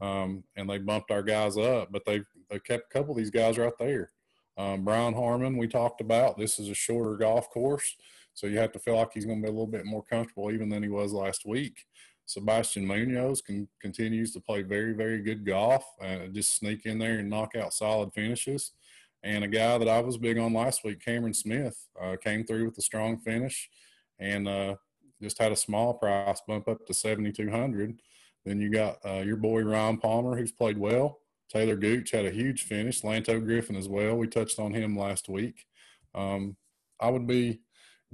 Um, 0.00 0.44
and 0.56 0.68
they 0.68 0.78
bumped 0.78 1.10
our 1.10 1.22
guys 1.22 1.58
up, 1.58 1.92
but 1.92 2.04
they 2.06 2.22
they 2.48 2.58
kept 2.60 2.84
a 2.90 2.98
couple 2.98 3.12
of 3.12 3.18
these 3.18 3.30
guys 3.30 3.58
right 3.58 3.72
there. 3.78 4.10
Um, 4.56 4.84
Brian 4.84 5.14
Harman, 5.14 5.56
we 5.56 5.68
talked 5.68 6.00
about. 6.00 6.38
This 6.38 6.58
is 6.58 6.68
a 6.68 6.74
shorter 6.74 7.16
golf 7.16 7.50
course, 7.50 7.96
so 8.36 8.46
you 8.46 8.58
have 8.58 8.70
to 8.72 8.78
feel 8.78 8.96
like 8.96 9.14
he's 9.14 9.24
going 9.24 9.40
to 9.40 9.42
be 9.42 9.48
a 9.48 9.52
little 9.52 9.66
bit 9.66 9.86
more 9.86 10.04
comfortable 10.04 10.52
even 10.52 10.68
than 10.68 10.82
he 10.82 10.90
was 10.90 11.10
last 11.10 11.46
week. 11.46 11.86
Sebastian 12.26 12.86
Munoz 12.86 13.40
can, 13.40 13.66
continues 13.80 14.32
to 14.32 14.40
play 14.40 14.60
very, 14.60 14.92
very 14.92 15.22
good 15.22 15.46
golf, 15.46 15.82
uh, 16.02 16.26
just 16.30 16.54
sneak 16.54 16.84
in 16.84 16.98
there 16.98 17.18
and 17.18 17.30
knock 17.30 17.56
out 17.56 17.72
solid 17.72 18.12
finishes. 18.12 18.72
And 19.22 19.42
a 19.42 19.48
guy 19.48 19.78
that 19.78 19.88
I 19.88 20.00
was 20.00 20.18
big 20.18 20.36
on 20.36 20.52
last 20.52 20.84
week, 20.84 21.02
Cameron 21.02 21.32
Smith, 21.32 21.88
uh, 21.98 22.16
came 22.22 22.44
through 22.44 22.66
with 22.66 22.76
a 22.76 22.82
strong 22.82 23.16
finish 23.16 23.70
and 24.18 24.46
uh, 24.46 24.74
just 25.22 25.38
had 25.38 25.50
a 25.50 25.56
small 25.56 25.94
price 25.94 26.42
bump 26.46 26.68
up 26.68 26.84
to 26.86 26.92
7,200. 26.92 28.02
Then 28.44 28.60
you 28.60 28.70
got 28.70 28.98
uh, 29.02 29.22
your 29.24 29.36
boy 29.36 29.62
Ryan 29.62 29.96
Palmer, 29.96 30.36
who's 30.36 30.52
played 30.52 30.76
well. 30.76 31.20
Taylor 31.48 31.76
Gooch 31.76 32.10
had 32.10 32.26
a 32.26 32.30
huge 32.30 32.64
finish. 32.64 33.00
Lanto 33.00 33.42
Griffin 33.42 33.76
as 33.76 33.88
well. 33.88 34.14
We 34.14 34.26
touched 34.26 34.58
on 34.58 34.74
him 34.74 34.94
last 34.94 35.26
week. 35.26 35.64
Um, 36.14 36.58
I 37.00 37.08
would 37.08 37.26
be 37.26 37.62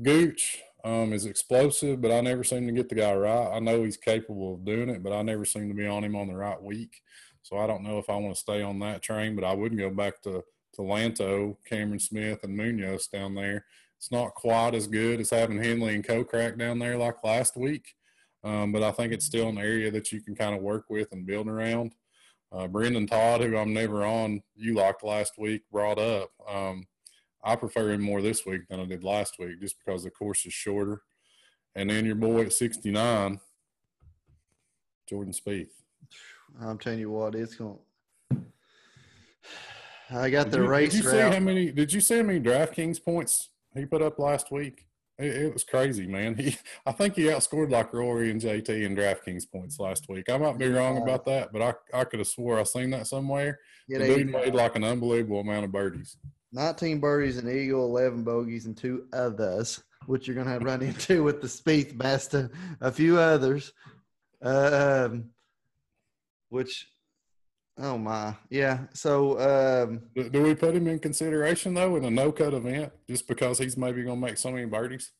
Gooch 0.00 0.60
um, 0.84 1.12
is 1.12 1.26
explosive, 1.26 2.00
but 2.00 2.10
I 2.10 2.20
never 2.20 2.44
seem 2.44 2.66
to 2.66 2.72
get 2.72 2.88
the 2.88 2.94
guy 2.94 3.14
right. 3.14 3.52
I 3.54 3.60
know 3.60 3.84
he's 3.84 3.96
capable 3.96 4.54
of 4.54 4.64
doing 4.64 4.88
it, 4.88 5.02
but 5.02 5.12
I 5.12 5.22
never 5.22 5.44
seem 5.44 5.68
to 5.68 5.74
be 5.74 5.86
on 5.86 6.04
him 6.04 6.16
on 6.16 6.28
the 6.28 6.36
right 6.36 6.60
week. 6.60 7.02
So 7.42 7.58
I 7.58 7.66
don't 7.66 7.82
know 7.82 7.98
if 7.98 8.08
I 8.08 8.16
want 8.16 8.34
to 8.34 8.40
stay 8.40 8.62
on 8.62 8.78
that 8.80 9.02
train, 9.02 9.34
but 9.34 9.44
I 9.44 9.54
wouldn't 9.54 9.80
go 9.80 9.90
back 9.90 10.22
to, 10.22 10.42
to 10.74 10.82
Lanto, 10.82 11.56
Cameron 11.68 12.00
Smith, 12.00 12.40
and 12.44 12.56
Munoz 12.56 13.06
down 13.08 13.34
there. 13.34 13.66
It's 13.98 14.10
not 14.10 14.34
quite 14.34 14.74
as 14.74 14.86
good 14.86 15.20
as 15.20 15.30
having 15.30 15.62
Henley 15.62 15.94
and 15.94 16.06
Kokrak 16.06 16.58
down 16.58 16.78
there 16.78 16.96
like 16.96 17.22
last 17.22 17.56
week, 17.56 17.94
um, 18.42 18.72
but 18.72 18.82
I 18.82 18.90
think 18.90 19.12
it's 19.12 19.26
still 19.26 19.48
an 19.48 19.58
area 19.58 19.90
that 19.90 20.10
you 20.10 20.20
can 20.20 20.34
kind 20.34 20.56
of 20.56 20.62
work 20.62 20.86
with 20.88 21.12
and 21.12 21.26
build 21.26 21.48
around 21.48 21.94
uh, 22.52 22.66
Brendan 22.66 23.06
Todd, 23.06 23.40
who 23.40 23.56
I'm 23.56 23.72
never 23.72 24.04
on, 24.04 24.42
you 24.54 24.74
locked 24.74 25.02
last 25.02 25.38
week, 25.38 25.62
brought 25.70 25.98
up. 25.98 26.30
Um, 26.48 26.86
I 27.44 27.56
prefer 27.56 27.90
him 27.90 28.00
more 28.00 28.22
this 28.22 28.46
week 28.46 28.62
than 28.68 28.80
I 28.80 28.84
did 28.84 29.04
last 29.04 29.38
week, 29.38 29.60
just 29.60 29.76
because 29.84 30.04
the 30.04 30.10
course 30.10 30.46
is 30.46 30.52
shorter. 30.52 31.02
And 31.74 31.90
then 31.90 32.04
your 32.04 32.14
boy 32.14 32.42
at 32.42 32.52
69, 32.52 33.40
Jordan 35.08 35.32
Spieth. 35.32 35.70
I'm 36.60 36.78
telling 36.78 36.98
you 36.98 37.10
what, 37.10 37.34
it's 37.34 37.54
going. 37.54 37.78
I 40.10 40.28
got 40.28 40.44
did 40.44 40.52
the 40.52 40.58
you, 40.58 40.68
race. 40.68 40.92
Did 40.92 41.04
you 41.04 41.10
route. 41.10 41.16
see 41.16 41.34
how 41.34 41.40
many? 41.40 41.72
Did 41.72 41.92
you 41.92 42.00
see 42.00 42.16
how 42.18 42.22
many 42.22 42.40
DraftKings 42.40 43.02
points 43.02 43.48
he 43.74 43.86
put 43.86 44.02
up 44.02 44.18
last 44.18 44.52
week? 44.52 44.86
It, 45.18 45.42
it, 45.44 45.52
was 45.52 45.64
crazy, 45.64 46.06
man. 46.06 46.34
He, 46.38 46.56
I 46.84 46.92
think 46.92 47.14
he 47.14 47.24
outscored 47.24 47.70
like 47.70 47.92
Rory 47.92 48.30
and 48.30 48.40
JT 48.40 48.68
in 48.68 48.96
DraftKings 48.96 49.50
points 49.50 49.78
last 49.78 50.08
week. 50.08 50.28
I 50.28 50.36
might 50.36 50.58
be 50.58 50.68
wrong 50.68 51.00
about 51.00 51.24
that, 51.26 51.52
but 51.52 51.62
I, 51.62 52.00
I 52.00 52.04
could 52.04 52.18
have 52.18 52.28
swore 52.28 52.58
I 52.58 52.64
seen 52.64 52.90
that 52.90 53.06
somewhere. 53.06 53.60
Yeah, 53.88 53.98
the 53.98 54.06
dude 54.06 54.30
made 54.30 54.54
like 54.54 54.76
an 54.76 54.84
unbelievable 54.84 55.40
amount 55.40 55.64
of 55.64 55.72
birdies. 55.72 56.16
19 56.52 57.00
birdies, 57.00 57.38
an 57.38 57.48
eagle, 57.48 57.84
11 57.84 58.24
bogeys, 58.24 58.66
and 58.66 58.76
two 58.76 59.06
others, 59.12 59.82
which 60.06 60.26
you're 60.26 60.34
going 60.34 60.46
to 60.46 60.52
have 60.52 60.62
run 60.62 60.82
into 60.82 61.22
with 61.22 61.40
the 61.40 61.48
Spieth 61.48 61.96
Basta, 61.96 62.50
a 62.80 62.92
few 62.92 63.18
others. 63.18 63.72
Um, 64.42 65.30
which 66.48 66.86
Oh 67.78 67.96
my, 67.96 68.34
yeah. 68.50 68.80
So, 68.92 69.38
um, 69.40 70.02
do, 70.14 70.28
do, 70.28 70.42
we 70.42 70.54
put 70.54 70.76
him 70.76 70.86
in 70.86 70.98
consideration 70.98 71.72
though 71.72 71.96
in 71.96 72.04
a 72.04 72.10
no 72.10 72.30
cut 72.30 72.52
event 72.52 72.92
just 73.08 73.26
because 73.26 73.58
he's 73.58 73.78
maybe 73.78 74.02
going 74.02 74.20
to 74.20 74.26
make 74.26 74.36
so 74.36 74.50
many 74.50 74.66
birdies? 74.66 75.10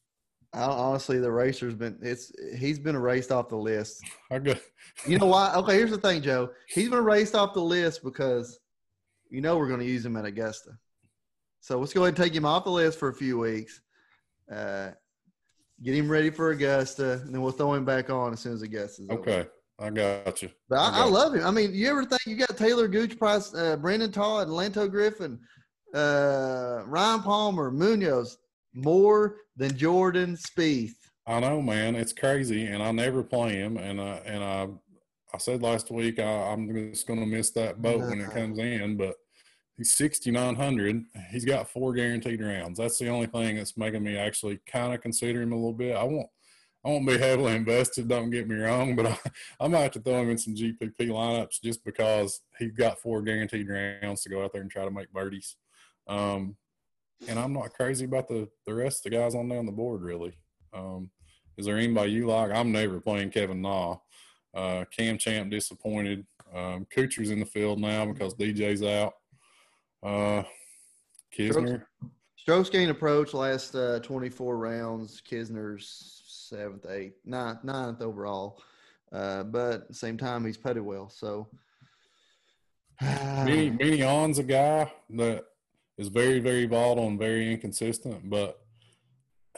I, 0.53 0.65
honestly, 0.65 1.19
the 1.19 1.33
racer's 1.33 1.75
been 1.75 1.99
it's 2.03 2.31
he's 2.59 2.79
been 2.79 2.95
erased 2.95 3.33
off 3.33 3.49
the 3.49 3.57
list. 3.57 4.03
I 4.31 4.39
got. 4.39 4.59
you 5.07 5.19
know 5.19 5.27
why? 5.27 5.55
Okay, 5.55 5.77
here's 5.77 5.91
the 5.91 5.99
thing, 5.99 6.21
Joe. 6.21 6.51
He's 6.69 6.91
been 6.91 6.99
erased 6.99 7.35
off 7.35 7.55
the 7.55 7.61
list 7.63 8.05
because 8.05 8.59
you 9.31 9.41
know 9.41 9.57
we're 9.57 9.69
going 9.69 9.81
to 9.81 9.87
use 9.87 10.05
him 10.05 10.17
at 10.17 10.27
Augusta. 10.27 10.73
So 11.63 11.79
let's 11.79 11.93
go 11.93 12.03
ahead 12.03 12.19
and 12.19 12.25
take 12.25 12.35
him 12.35 12.45
off 12.45 12.65
the 12.65 12.71
list 12.71 12.99
for 12.99 13.09
a 13.09 13.15
few 13.15 13.39
weeks. 13.39 13.81
Uh, 14.53 14.91
get 15.81 15.95
him 15.95 16.11
ready 16.11 16.29
for 16.29 16.51
Augusta, 16.51 17.23
and 17.25 17.33
then 17.33 17.41
we'll 17.41 17.53
throw 17.53 17.73
him 17.73 17.85
back 17.85 18.11
on 18.11 18.33
as 18.33 18.41
soon 18.41 18.55
as 18.55 18.65
Augusta's 18.65 19.09
okay. 19.11 19.33
Over. 19.33 19.53
I 19.79 19.91
got 19.91 20.43
you. 20.43 20.51
But 20.69 20.81
I, 20.81 20.91
I, 20.91 21.01
I 21.03 21.05
love 21.05 21.35
him. 21.35 21.47
I 21.47 21.53
mean, 21.53 21.73
you 21.73 21.89
ever 21.89 22.05
think 22.05 22.27
you 22.27 22.35
got 22.35 22.57
Taylor 22.57 22.89
Gooch, 22.89 23.17
Price, 23.17 23.55
uh, 23.55 23.77
Brendan 23.77 24.11
Todd, 24.11 24.49
Lanto 24.49 24.91
Griffin, 24.91 25.39
uh, 25.95 26.83
Ryan 26.85 27.23
Palmer, 27.23 27.71
Munoz, 27.71 28.39
more 28.75 29.37
than 29.57 29.77
Jordan 29.77 30.37
Spieth. 30.37 30.95
I 31.29 31.39
know, 31.39 31.63
man. 31.63 31.95
It's 31.95 32.13
crazy, 32.13 32.67
and 32.67 32.83
I 32.83 32.91
never 32.91 33.23
play 33.23 33.55
him. 33.55 33.77
And 33.77 34.01
uh, 34.01 34.19
and 34.25 34.43
I, 34.43 34.69
I 35.33 35.39
said 35.39 35.63
last 35.63 35.93
week 35.93 36.19
I, 36.19 36.53
am 36.53 36.75
just 36.93 37.07
going 37.07 37.21
to 37.21 37.27
miss 37.27 37.51
that 37.53 37.81
boat 37.81 38.01
when 38.01 38.21
it 38.21 38.31
comes 38.35 38.59
in. 38.59 38.97
But 38.97 39.15
he's 39.77 39.93
6,900. 39.93 41.05
He's 41.31 41.45
got 41.45 41.71
four 41.71 41.93
guaranteed 41.93 42.41
rounds. 42.41 42.79
That's 42.79 42.99
the 42.99 43.09
only 43.09 43.27
thing 43.27 43.57
that's 43.57 43.77
making 43.77 44.03
me 44.03 44.17
actually 44.17 44.61
kind 44.67 44.95
of 44.95 45.01
consider 45.01 45.43
him 45.43 45.53
a 45.53 45.57
little 45.57 45.73
bit. 45.73 45.97
I 45.97 46.05
won't 46.05 46.29
I 46.85 46.89
won't 46.89 47.07
be 47.07 47.19
heavily 47.19 47.55
invested. 47.55 48.09
Don't 48.09 48.31
get 48.31 48.49
me 48.49 48.57
wrong, 48.57 48.97
but 48.97 49.07
I, 49.07 49.19
I 49.61 49.69
might 49.69 49.81
have 49.81 49.93
to 49.93 50.01
throw 50.01 50.23
him 50.23 50.31
in 50.31 50.39
some 50.39 50.55
GPP 50.55 50.97
lineups 50.99 51.63
just 51.63 51.85
because 51.85 52.41
he's 52.59 52.73
got 52.73 53.01
four 53.01 53.23
guaranteed 53.23 53.69
rounds 53.69 54.23
to 54.23 54.29
go 54.29 54.45
out 54.45 54.53
there 54.53 54.63
and 54.63 54.71
try 54.71 54.85
to 54.85 54.91
make 54.91 55.13
birdies. 55.13 55.57
Um, 56.09 56.57
and 57.29 57.39
I'm 57.39 57.53
not 57.53 57.73
crazy 57.73 58.05
about 58.05 58.29
the 58.29 58.49
the 58.67 58.75
rest 58.75 59.07
of 59.07 59.13
the 59.13 59.19
guys 59.19 59.35
on 59.35 59.49
down 59.49 59.67
the 59.67 59.73
board 59.73 60.03
really. 60.03 60.37
Um, 60.73 61.11
is 61.57 61.67
there 61.67 61.77
anybody 61.77 62.13
you 62.13 62.27
like? 62.27 62.51
I'm 62.51 62.73
never 62.73 63.01
playing 63.01 63.31
Kevin 63.31 63.61
Na. 63.61 63.97
Uh, 64.55 64.85
Cam 64.91 65.19
Champ 65.19 65.51
disappointed. 65.51 66.27
Um, 66.55 66.87
Kuchar's 66.95 67.31
in 67.31 67.41
the 67.41 67.47
field 67.47 67.79
now 67.79 68.07
because 68.07 68.35
DJ's 68.35 68.83
out. 68.83 69.15
Uh, 70.03 70.43
Kisner. 71.37 71.85
Strokes, 72.37 72.71
gain 72.71 72.91
approach 72.91 73.35
last 73.35 73.75
uh, 73.75 74.01
24 74.01 74.57
rounds. 74.57 75.23
Kisner's 75.29 76.23
seventh, 76.27 76.87
eighth, 76.91 77.19
ninth, 77.25 77.63
ninth 77.63 78.03
overall. 78.03 78.61
Uh, 79.13 79.45
but 79.45 79.73
at 79.75 79.89
the 79.89 79.95
same 79.95 80.17
time, 80.17 80.45
he's 80.45 80.57
putted 80.57 80.83
well. 80.83 81.09
So, 81.09 81.49
Benny, 83.01 83.71
Benny 83.71 84.03
On's 84.03 84.39
a 84.39 84.43
guy 84.43 84.93
that 85.11 85.45
is 85.99 86.09
very, 86.09 86.41
very 86.41 86.67
volatile 86.67 87.07
and 87.07 87.19
very 87.19 87.53
inconsistent, 87.53 88.29
but 88.29 88.61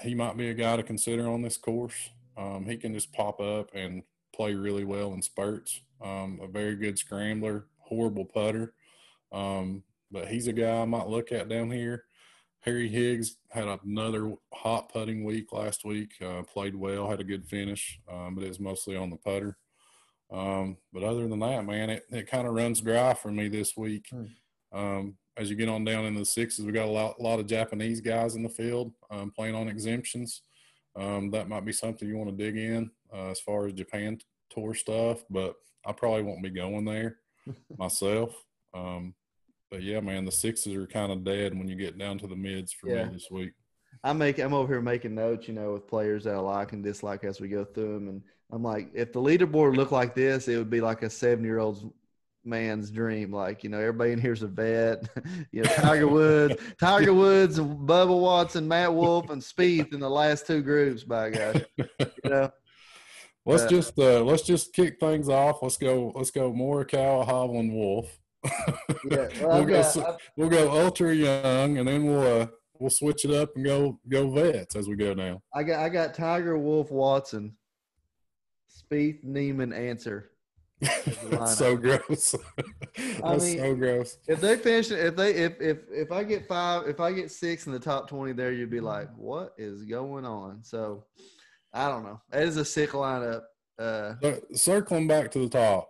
he 0.03 0.15
might 0.15 0.37
be 0.37 0.51
a 0.51 0.55
guy 0.55 0.77
to 0.77 0.83
consider 0.83 1.29
on 1.29 1.43
this 1.43 1.57
course. 1.57 2.11
Um, 2.37 2.67
he 2.67 2.77
can 2.77 2.93
just 2.93 3.13
pop 3.13 3.41
up 3.41 3.71
and 3.75 4.03
play 4.35 4.55
really 4.55 4.85
well 4.85 5.15
in 5.15 5.23
spurts. 5.23 5.81
Um, 6.03 6.41
a 6.43 6.49
very 6.49 6.75
good 6.75 6.99
scrambler, 6.99 7.67
horrible 7.79 8.25
putter. 8.25 8.75
Um, 9.33 9.85
but 10.15 10.29
he's 10.29 10.47
a 10.47 10.53
guy 10.53 10.81
I 10.81 10.85
might 10.85 11.09
look 11.09 11.33
at 11.33 11.49
down 11.49 11.73
here. 11.73 12.05
Harry 12.61 12.89
Higgs 12.89 13.37
had 13.51 13.67
another 13.85 14.33
hot 14.55 14.89
putting 14.91 15.25
week 15.25 15.53
last 15.53 15.85
week. 15.85 16.13
Uh, 16.25 16.43
played 16.43 16.77
well, 16.77 17.11
had 17.11 17.21
a 17.21 17.25
good 17.25 17.45
finish, 17.47 18.01
um, 18.11 18.35
but 18.35 18.45
it 18.45 18.49
was 18.49 18.61
mostly 18.61 18.97
on 18.97 19.11
the 19.11 19.17
putter. 19.17 19.59
Um, 20.33 20.79
but 20.93 21.03
other 21.03 21.29
than 21.29 21.41
that, 21.41 21.67
man, 21.67 21.91
it, 21.91 22.05
it 22.11 22.31
kind 22.31 22.47
of 22.47 22.55
runs 22.55 22.81
dry 22.81 23.13
for 23.13 23.31
me 23.31 23.49
this 23.49 23.77
week. 23.77 24.07
Hmm. 24.09 24.25
Um, 24.73 25.17
as 25.37 25.51
you 25.51 25.57
get 25.57 25.69
on 25.69 25.85
down 25.85 26.05
in 26.05 26.15
the 26.15 26.25
sixes, 26.25 26.65
we 26.65 26.73
got 26.73 26.89
a 26.89 26.91
lot, 26.91 27.21
lot 27.21 27.41
of 27.41 27.47
Japanese 27.47 28.01
guys 28.01 28.37
in 28.37 28.45
the 28.45 28.49
field 28.49 28.93
um, 29.11 29.33
playing 29.33 29.57
on 29.57 29.69
exemptions. 29.69 30.43
Um, 30.97 31.33
that 31.33 31.49
might 31.49 31.65
be 31.65 31.73
something 31.73 32.09
you 32.09 32.17
want 32.17 32.31
to 32.31 32.45
dig 32.45 32.57
in 32.57 32.89
uh, 33.13 33.31
as 33.31 33.41
far 33.41 33.67
as 33.67 33.73
Japan 33.73 34.19
tour 34.49 34.75
stuff, 34.75 35.25
but 35.29 35.57
I 35.85 35.93
probably 35.93 36.23
won't 36.23 36.43
be 36.43 36.51
going 36.51 36.85
there 36.85 37.19
myself. 37.79 38.33
Um, 38.73 39.15
but 39.71 39.83
yeah, 39.83 40.01
man, 40.01 40.25
the 40.25 40.33
sixes 40.33 40.75
are 40.75 40.87
kind 40.87 41.13
of 41.13 41.25
dead 41.25 41.57
when 41.57 41.69
you 41.69 41.77
get 41.77 41.99
down 41.99 42.19
to 42.19 42.27
the 42.27 42.37
mids 42.37 42.73
for 42.73 42.89
yeah. 42.89 43.05
me 43.05 43.15
this 43.15 43.29
week. 43.31 43.53
I 44.03 44.13
make 44.13 44.39
I'm 44.39 44.53
over 44.53 44.73
here 44.73 44.83
making 44.83 45.15
notes, 45.15 45.49
you 45.49 45.55
know, 45.55 45.73
with 45.73 45.87
players 45.87 46.25
that 46.25 46.35
I 46.35 46.39
like 46.39 46.73
and 46.73 46.83
dislike 46.83 47.25
as 47.25 47.41
we 47.41 47.49
go 47.49 47.65
through 47.65 47.95
them, 47.95 48.09
and 48.09 48.23
I'm 48.53 48.63
like, 48.63 48.91
if 48.95 49.13
the 49.13 49.21
leaderboard 49.21 49.77
looked 49.77 49.93
like 49.93 50.15
this, 50.15 50.47
it 50.49 50.57
would 50.57 50.71
be 50.71 50.81
like 50.81 51.03
a 51.03 51.11
seven 51.11 51.45
year 51.45 51.59
old's 51.59 51.85
man's 52.45 52.91
dream. 52.91 53.33
Like, 53.33 53.65
you 53.65 53.71
know, 53.71 53.79
everybody 53.79 54.13
in 54.13 54.21
here's 54.21 54.43
a 54.43 54.47
vet. 54.47 55.09
you 55.53 55.63
know, 55.63 55.71
Tiger 55.71 56.09
Woods, 56.09 56.55
Tiger 56.79 57.15
Woods, 57.15 57.59
Bubba 57.59 58.21
Watson, 58.21 58.69
Matt 58.69 58.93
Wolff, 58.93 59.31
and 59.31 59.41
Spieth 59.41 59.95
in 59.95 60.01
the 60.01 60.11
last 60.11 60.47
two 60.47 60.63
groups. 60.63 61.03
By 61.05 61.31
God, 61.31 61.67
you 61.77 61.87
know. 62.25 62.51
Let's 63.47 63.65
uh, 63.65 63.69
just 63.69 63.99
uh, 63.99 64.25
let's 64.25 64.43
just 64.43 64.73
kick 64.73 64.99
things 64.99 65.29
off. 65.29 65.59
Let's 65.61 65.77
go. 65.77 66.13
Let's 66.15 66.31
go. 66.31 66.51
Morikawa, 66.51 67.29
Hovland, 67.29 67.75
Wolff 67.75 68.19
yeah, 68.45 69.29
well, 69.41 69.65
we'll, 69.65 69.65
go, 69.65 70.17
we'll 70.37 70.49
go 70.49 70.71
ultra 70.71 71.15
young, 71.15 71.79
and 71.79 71.89
then 71.89 72.05
we'll 72.05 72.43
uh, 72.43 72.47
we'll 72.79 72.91
switch 72.91 73.25
it 73.25 73.31
up 73.31 73.51
and 73.57 73.65
go 73.65 73.99
go 74.09 74.31
vets 74.31 74.77
as 74.77 74.89
we 74.89 74.97
go 74.97 75.15
now. 75.15 75.41
I 75.55 75.63
got 75.63 75.81
I 75.81 75.89
got 75.89 76.15
Tiger 76.15 76.59
Wolff 76.59 76.91
Watson, 76.91 77.57
Spieth 78.71 79.23
Niemann 79.25 79.73
Ancer. 79.73 80.31
That's 81.31 81.57
so 81.57 81.77
gross. 81.77 82.35
That's 82.97 83.45
mean, 83.45 83.59
so 83.59 83.75
gross. 83.75 84.19
If 84.27 84.41
they 84.41 84.57
finish, 84.57 84.91
if 84.91 85.17
they 85.17 85.31
if 85.35 85.61
if 85.61 85.79
if 85.91 86.13
I 86.13 86.25
get 86.25 86.47
five, 86.47 86.89
if 86.89 87.01
I 87.01 87.13
get 87.13 87.31
six 87.31 87.67
in 87.67 87.73
the 87.73 87.79
top 87.79 88.09
twenty, 88.09 88.33
there 88.33 88.53
you'd 88.53 88.71
be 88.71 88.81
like, 88.81 89.09
what 89.17 89.55
is 89.57 89.85
going 89.85 90.25
on? 90.25 90.63
So, 90.63 91.05
I 91.73 91.89
don't 91.89 92.03
know. 92.03 92.21
It 92.33 92.43
is 92.43 92.57
a 92.57 92.65
sick 92.65 92.91
lineup. 92.91 93.43
Uh, 93.79 94.15
circling 94.53 95.09
back 95.09 95.31
to 95.33 95.39
the 95.41 95.49
top, 95.49 95.89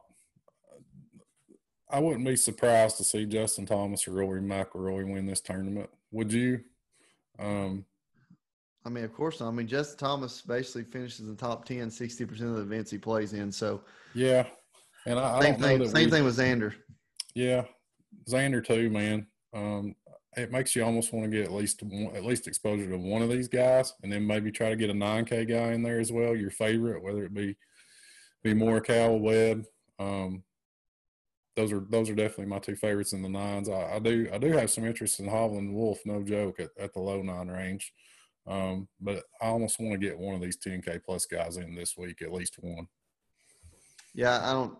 I 1.94 2.00
wouldn't 2.00 2.26
be 2.26 2.34
surprised 2.34 2.96
to 2.96 3.04
see 3.04 3.24
Justin 3.24 3.66
Thomas 3.66 4.08
or 4.08 4.14
Rory 4.14 4.40
McIlroy 4.40 5.12
win 5.12 5.26
this 5.26 5.40
tournament. 5.40 5.88
Would 6.10 6.32
you? 6.32 6.58
Um, 7.38 7.84
I 8.84 8.88
mean, 8.88 9.04
of 9.04 9.14
course 9.14 9.38
not. 9.38 9.46
I 9.46 9.52
mean, 9.52 9.68
Justin 9.68 9.98
Thomas 9.98 10.42
basically 10.42 10.82
finishes 10.82 11.20
in 11.20 11.28
the 11.28 11.36
top 11.36 11.64
10, 11.64 11.90
60% 11.90 12.30
of 12.30 12.56
the 12.56 12.62
events 12.62 12.90
he 12.90 12.98
plays 12.98 13.32
in. 13.32 13.52
So, 13.52 13.82
yeah. 14.12 14.44
And 15.06 15.20
I, 15.20 15.40
same, 15.40 15.54
I 15.54 15.58
thing, 15.58 15.88
same 15.88 16.04
we, 16.06 16.10
thing 16.10 16.24
with 16.24 16.36
Xander. 16.36 16.74
Yeah. 17.36 17.62
Xander, 18.28 18.66
too, 18.66 18.90
man. 18.90 19.28
Um, 19.54 19.94
it 20.36 20.50
makes 20.50 20.74
you 20.74 20.82
almost 20.82 21.12
want 21.12 21.30
to 21.30 21.30
get 21.30 21.46
at 21.46 21.52
least 21.52 21.80
one, 21.84 22.16
at 22.16 22.24
least 22.24 22.48
exposure 22.48 22.90
to 22.90 22.98
one 22.98 23.22
of 23.22 23.30
these 23.30 23.46
guys, 23.46 23.94
and 24.02 24.10
then 24.10 24.26
maybe 24.26 24.50
try 24.50 24.68
to 24.68 24.76
get 24.76 24.90
a 24.90 24.94
9K 24.94 25.48
guy 25.48 25.74
in 25.74 25.84
there 25.84 26.00
as 26.00 26.10
well, 26.10 26.34
your 26.34 26.50
favorite, 26.50 27.04
whether 27.04 27.22
it 27.24 27.32
be 27.32 27.54
be 28.42 28.52
Morikawa, 28.52 29.20
Webb. 29.20 29.64
Um, 30.00 30.42
those 31.56 31.72
are 31.72 31.84
those 31.88 32.10
are 32.10 32.14
definitely 32.14 32.46
my 32.46 32.58
two 32.58 32.76
favorites 32.76 33.12
in 33.12 33.22
the 33.22 33.28
nines. 33.28 33.68
I, 33.68 33.94
I 33.94 33.98
do 33.98 34.28
I 34.32 34.38
do 34.38 34.52
have 34.52 34.70
some 34.70 34.84
interest 34.84 35.20
in 35.20 35.26
Hovland 35.26 35.72
Wolff, 35.72 36.00
no 36.04 36.22
joke, 36.22 36.60
at, 36.60 36.70
at 36.78 36.92
the 36.92 37.00
low 37.00 37.22
nine 37.22 37.48
range. 37.48 37.92
Um, 38.46 38.88
but 39.00 39.24
I 39.40 39.46
almost 39.46 39.80
want 39.80 39.92
to 39.92 40.06
get 40.06 40.18
one 40.18 40.34
of 40.34 40.42
these 40.42 40.58
10K 40.58 41.02
plus 41.02 41.24
guys 41.24 41.56
in 41.56 41.74
this 41.74 41.96
week, 41.96 42.20
at 42.20 42.32
least 42.32 42.56
one. 42.60 42.86
Yeah, 44.14 44.40
I 44.42 44.52
don't. 44.52 44.76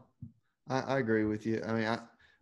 I, 0.69 0.81
I 0.81 0.99
agree 0.99 1.25
with 1.25 1.47
you. 1.47 1.63
I 1.67 1.73
mean, 1.73 1.87
I, 1.87 1.99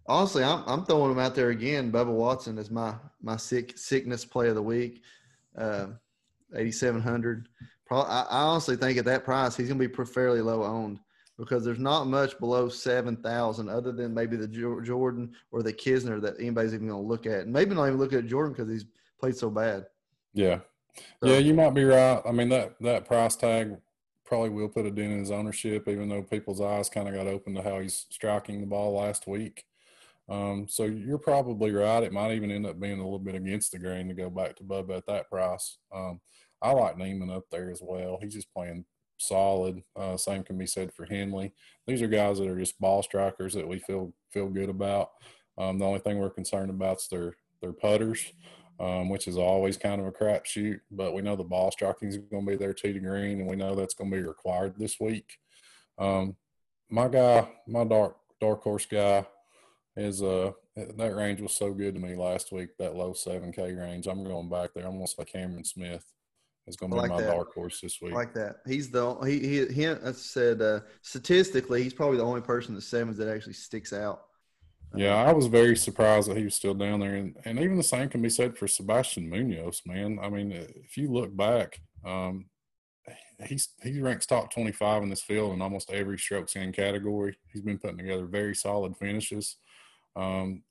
honestly, 0.07 0.43
I'm 0.43 0.65
I'm 0.67 0.85
throwing 0.85 1.13
him 1.13 1.19
out 1.19 1.35
there 1.35 1.51
again. 1.51 1.93
Bubba 1.93 2.13
Watson 2.13 2.59
is 2.59 2.71
my 2.71 2.95
my 3.21 3.37
sick 3.37 3.77
sickness 3.77 4.25
play 4.25 4.49
of 4.49 4.55
the 4.55 4.63
week. 4.63 5.03
Uh, 5.57 5.89
8,700. 6.55 7.49
I, 7.91 8.27
I 8.31 8.43
honestly 8.43 8.77
think 8.77 8.99
at 8.99 9.05
that 9.07 9.25
price, 9.25 9.57
he's 9.57 9.69
going 9.69 9.79
to 9.79 9.89
be 9.89 10.05
fairly 10.05 10.41
low 10.41 10.65
owned 10.65 10.99
because 11.39 11.65
there's 11.65 11.79
not 11.79 12.07
much 12.07 12.39
below 12.39 12.69
7,000 12.69 13.69
other 13.69 13.93
than 13.93 14.15
maybe 14.15 14.37
the 14.37 14.47
Jordan 14.47 15.33
or 15.51 15.63
the 15.63 15.73
Kisner 15.73 16.21
that 16.21 16.39
anybody's 16.39 16.75
even 16.75 16.89
going 16.89 17.03
to 17.03 17.09
look 17.09 17.27
at. 17.27 17.41
And 17.41 17.53
maybe 17.53 17.75
not 17.75 17.87
even 17.87 17.99
look 17.99 18.13
at 18.13 18.27
Jordan 18.27 18.53
because 18.53 18.71
he's 18.71 18.85
played 19.19 19.37
so 19.37 19.51
bad. 19.51 19.87
Yeah. 20.35 20.61
So, 21.23 21.31
yeah, 21.31 21.39
you 21.39 21.55
might 21.55 21.75
be 21.75 21.85
right. 21.85 22.21
I 22.25 22.33
mean, 22.33 22.51
that, 22.51 22.75
that 22.81 23.07
price 23.07 23.35
tag 23.35 23.77
probably 24.25 24.51
will 24.51 24.69
put 24.69 24.87
a 24.87 24.91
dent 24.91 25.13
in 25.13 25.19
his 25.21 25.31
ownership, 25.31 25.89
even 25.89 26.09
though 26.09 26.23
people's 26.23 26.61
eyes 26.61 26.89
kind 26.89 27.09
of 27.09 27.15
got 27.15 27.27
open 27.27 27.55
to 27.55 27.63
how 27.63 27.81
he's 27.81 28.07
striking 28.11 28.61
the 28.61 28.67
ball 28.67 29.01
last 29.01 29.27
week. 29.27 29.65
Um, 30.29 30.67
so 30.69 30.85
you're 30.85 31.19
probably 31.19 31.73
right. 31.73 32.03
It 32.03 32.13
might 32.13 32.33
even 32.33 32.51
end 32.51 32.67
up 32.67 32.79
being 32.79 33.01
a 33.01 33.05
little 33.05 33.19
bit 33.19 33.35
against 33.35 33.73
the 33.73 33.79
grain 33.79 34.09
to 34.09 34.15
go 34.15 34.31
back 34.31 34.57
to 34.57 34.65
Bubba 34.65 34.99
at 34.99 35.07
that 35.07 35.29
price. 35.29 35.79
Um, 35.95 36.21
I 36.61 36.73
like 36.73 36.97
Niemann 36.97 37.31
up 37.31 37.45
there 37.51 37.71
as 37.71 37.83
well. 37.83 38.19
He's 38.23 38.35
just 38.35 38.53
playing 38.55 38.85
solid. 39.23 39.83
Uh, 39.97 40.17
same 40.17 40.43
can 40.43 40.59
be 40.59 40.67
said 40.67 40.93
for 40.93 41.05
Henley. 41.05 41.53
These 41.87 42.03
are 42.03 42.09
guys 42.09 42.39
that 42.39 42.49
are 42.49 42.59
just 42.59 42.81
ball 42.81 43.03
strikers 43.03 43.55
that 43.55 43.67
we 43.67 43.79
feel 43.79 44.13
feel 44.31 44.49
good 44.49 44.69
about. 44.69 45.11
Um, 45.59 45.79
the 45.79 45.85
only 45.85 46.01
thing 46.01 46.19
we're 46.19 46.31
concerned 46.31 46.71
about 46.71 46.99
is 46.99 47.09
their 47.11 47.37
their 47.61 47.73
putters, 47.73 48.33
um, 48.81 49.09
which 49.09 49.29
is 49.29 49.37
always 49.39 49.77
kind 49.77 50.01
of 50.01 50.07
a 50.07 50.13
crapshoot. 50.13 50.81
But 50.91 51.15
we 51.15 51.23
know 51.23 51.37
the 51.37 51.45
ball 51.45 51.71
striking 51.71 52.09
is 52.09 52.19
going 52.19 52.45
to 52.45 52.51
be 52.51 52.57
there 52.57 52.73
tee 52.73 52.93
to 52.93 52.99
green, 53.01 53.41
and 53.41 53.49
we 53.49 53.57
know 53.57 53.75
that's 53.75 53.95
going 53.95 54.11
to 54.11 54.17
be 54.17 54.23
required 54.23 54.75
this 54.77 54.99
week. 55.01 55.39
Um, 55.99 56.37
my 56.91 57.09
guy, 57.09 57.49
my 57.67 57.85
dark 57.85 58.17
dark 58.41 58.63
horse 58.63 58.87
guy, 58.87 59.27
is 59.97 60.23
uh 60.23 60.53
that 60.75 61.15
range 61.15 61.41
was 61.41 61.53
so 61.53 61.73
good 61.73 61.95
to 61.95 62.01
me 62.01 62.15
last 62.17 62.51
week. 62.51 62.71
That 62.79 62.97
low 62.97 63.13
seven 63.13 63.53
K 63.53 63.73
range. 63.75 64.07
I'm 64.07 64.25
going 64.25 64.49
back 64.49 64.71
there. 64.75 64.87
I'm 64.87 64.93
going 64.93 65.07
to 65.07 65.13
say 65.13 65.25
Cameron 65.25 65.65
Smith 65.65 66.05
is 66.67 66.77
going 66.77 66.91
to 66.91 66.97
be 66.97 67.01
like 67.01 67.11
my 67.11 67.21
that. 67.21 67.35
dark 67.35 67.53
horse 67.55 67.81
this 67.81 68.01
week. 68.01 68.13
I 68.13 68.17
like 68.17 68.35
that. 68.35 68.57
He's 68.67 68.91
the 68.91 69.15
he 69.25 69.39
he, 69.41 69.67
he 69.67 69.89
I 69.89 70.13
said 70.13 70.63
uh, 70.63 70.81
statistically 71.03 71.83
he's 71.83 71.95
probably 71.95 72.19
the 72.19 72.25
only 72.25 72.41
person 72.41 72.73
in 72.73 72.77
the 72.77 72.83
sevens 72.83 73.17
that 73.19 73.29
actually 73.29 73.55
sticks 73.55 73.93
out. 73.93 74.23
Yeah, 74.95 75.15
I 75.15 75.33
was 75.33 75.47
very 75.47 75.77
surprised 75.77 76.29
that 76.29 76.37
he 76.37 76.45
was 76.45 76.55
still 76.55 76.75
down 76.75 77.01
there, 77.01 77.15
and, 77.15 77.35
and 77.47 77.59
even 77.59 77.77
the 77.77 77.83
same 77.83 78.11
can 78.11 78.21
be 78.21 78.29
said 78.29 78.59
for 78.59 78.69
Sebastian 78.69 79.29
Munoz. 79.29 79.81
Man, 79.87 80.19
I 80.23 80.29
mean, 80.29 80.53
if 80.53 80.99
you 80.99 81.11
look 81.11 81.35
back, 81.35 81.81
um, 82.05 82.47
he's 83.47 83.71
he 83.83 84.01
ranks 84.01 84.27
top 84.27 84.53
twenty 84.53 84.73
five 84.73 85.03
in 85.03 85.09
this 85.09 85.23
field 85.23 85.55
in 85.55 85.63
almost 85.63 85.91
every 85.91 86.19
strokes 86.19 86.57
in 86.57 86.73
category. 86.73 87.37
He's 87.53 87.63
been 87.63 87.79
putting 87.79 87.99
together 87.99 88.27
very 88.27 88.55
solid 88.55 88.97
finishes. 88.97 89.57
Um, 90.15 90.63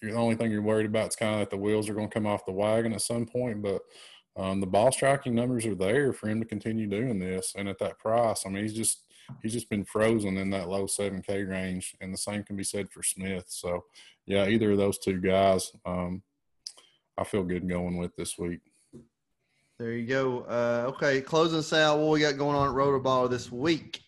the 0.00 0.14
only 0.14 0.34
thing 0.34 0.50
you're 0.50 0.62
worried 0.62 0.86
about 0.86 1.08
is 1.08 1.16
kind 1.16 1.34
of 1.34 1.40
that 1.40 1.50
the 1.50 1.58
wheels 1.58 1.90
are 1.90 1.94
going 1.94 2.08
to 2.08 2.14
come 2.14 2.26
off 2.26 2.46
the 2.46 2.52
wagon 2.52 2.94
at 2.94 3.02
some 3.02 3.26
point, 3.26 3.60
but 3.60 3.82
um, 4.36 4.60
the 4.60 4.66
ball 4.66 4.92
striking 4.92 5.34
numbers 5.34 5.66
are 5.66 5.74
there 5.74 6.12
for 6.12 6.28
him 6.28 6.40
to 6.40 6.46
continue 6.46 6.86
doing 6.86 7.18
this. 7.18 7.54
And 7.56 7.68
at 7.68 7.78
that 7.78 7.98
price, 7.98 8.44
I 8.46 8.50
mean, 8.50 8.62
he's 8.62 8.74
just 8.74 9.04
he's 9.42 9.52
just 9.52 9.70
been 9.70 9.84
frozen 9.84 10.36
in 10.36 10.50
that 10.50 10.68
low 10.68 10.86
seven 10.86 11.22
K 11.22 11.42
range, 11.42 11.94
and 12.00 12.12
the 12.12 12.18
same 12.18 12.42
can 12.42 12.56
be 12.56 12.64
said 12.64 12.90
for 12.90 13.02
Smith. 13.02 13.44
So, 13.48 13.84
yeah, 14.26 14.46
either 14.46 14.72
of 14.72 14.78
those 14.78 14.98
two 14.98 15.20
guys, 15.20 15.72
um, 15.84 16.22
I 17.18 17.24
feel 17.24 17.42
good 17.42 17.68
going 17.68 17.96
with 17.96 18.14
this 18.16 18.38
week. 18.38 18.60
There 19.78 19.92
you 19.92 20.06
go. 20.06 20.40
Uh, 20.40 20.84
okay, 20.88 21.20
closing 21.22 21.58
us 21.58 21.72
out. 21.72 21.98
What 21.98 22.10
we 22.10 22.20
got 22.20 22.36
going 22.36 22.56
on 22.56 22.68
at 22.68 22.74
Rotoballer 22.74 23.30
this 23.30 23.50
week? 23.50 24.02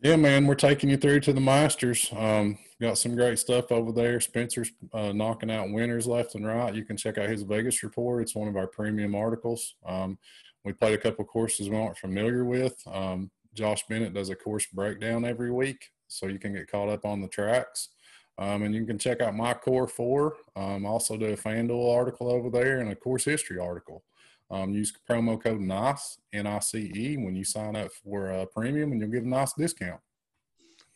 Yeah, 0.00 0.16
man, 0.16 0.46
we're 0.46 0.54
taking 0.54 0.90
you 0.90 0.96
through 0.96 1.20
to 1.20 1.32
the 1.32 1.40
Masters. 1.40 2.10
Um, 2.16 2.58
got 2.82 2.98
some 2.98 3.14
great 3.14 3.38
stuff 3.38 3.70
over 3.70 3.92
there. 3.92 4.20
Spencer's 4.20 4.72
uh, 4.92 5.12
knocking 5.12 5.50
out 5.50 5.70
winners 5.70 6.06
left 6.06 6.34
and 6.34 6.46
right. 6.46 6.74
You 6.74 6.84
can 6.84 6.96
check 6.96 7.16
out 7.16 7.28
his 7.28 7.42
Vegas 7.42 7.82
report. 7.82 8.22
It's 8.22 8.34
one 8.34 8.48
of 8.48 8.56
our 8.56 8.66
premium 8.66 9.14
articles. 9.14 9.76
Um, 9.86 10.18
we 10.64 10.72
played 10.72 10.94
a 10.94 10.98
couple 10.98 11.24
courses 11.24 11.70
we 11.70 11.76
aren't 11.76 11.96
familiar 11.96 12.44
with. 12.44 12.76
Um, 12.86 13.30
Josh 13.54 13.84
Bennett 13.88 14.14
does 14.14 14.30
a 14.30 14.34
course 14.34 14.66
breakdown 14.66 15.24
every 15.24 15.52
week, 15.52 15.90
so 16.08 16.26
you 16.26 16.38
can 16.38 16.54
get 16.54 16.70
caught 16.70 16.88
up 16.88 17.04
on 17.04 17.20
the 17.20 17.28
tracks. 17.28 17.90
Um, 18.38 18.62
and 18.62 18.74
you 18.74 18.84
can 18.84 18.98
check 18.98 19.20
out 19.20 19.36
my 19.36 19.54
core 19.54 19.86
four. 19.86 20.36
Um, 20.56 20.84
also 20.84 21.16
do 21.16 21.26
a 21.26 21.36
FanDuel 21.36 21.94
article 21.94 22.30
over 22.30 22.50
there 22.50 22.80
and 22.80 22.90
a 22.90 22.96
course 22.96 23.24
history 23.24 23.58
article. 23.58 24.02
Um, 24.50 24.72
use 24.72 24.92
promo 25.08 25.42
code 25.42 25.60
NICE, 25.60 26.18
N-I-C-E, 26.32 27.16
when 27.18 27.34
you 27.34 27.44
sign 27.44 27.76
up 27.76 27.90
for 27.92 28.30
a 28.30 28.46
premium, 28.46 28.92
and 28.92 29.00
you'll 29.00 29.10
get 29.10 29.22
a 29.22 29.28
nice 29.28 29.52
discount. 29.54 30.00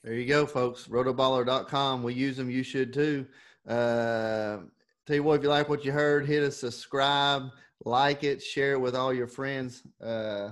There 0.06 0.14
you 0.14 0.24
go, 0.24 0.46
folks. 0.46 0.86
Rotoballer.com. 0.86 2.04
We 2.04 2.14
use 2.14 2.36
them. 2.36 2.48
You 2.48 2.62
should 2.62 2.92
too. 2.92 3.26
Uh, 3.66 4.58
tell 5.04 5.16
you 5.16 5.24
what, 5.24 5.38
if 5.38 5.42
you 5.42 5.48
like 5.48 5.68
what 5.68 5.84
you 5.84 5.90
heard, 5.90 6.26
hit 6.26 6.44
us 6.44 6.56
subscribe, 6.58 7.50
like 7.84 8.22
it, 8.22 8.40
share 8.40 8.74
it 8.74 8.80
with 8.80 8.94
all 8.94 9.12
your 9.12 9.26
friends. 9.26 9.82
Uh, 10.00 10.50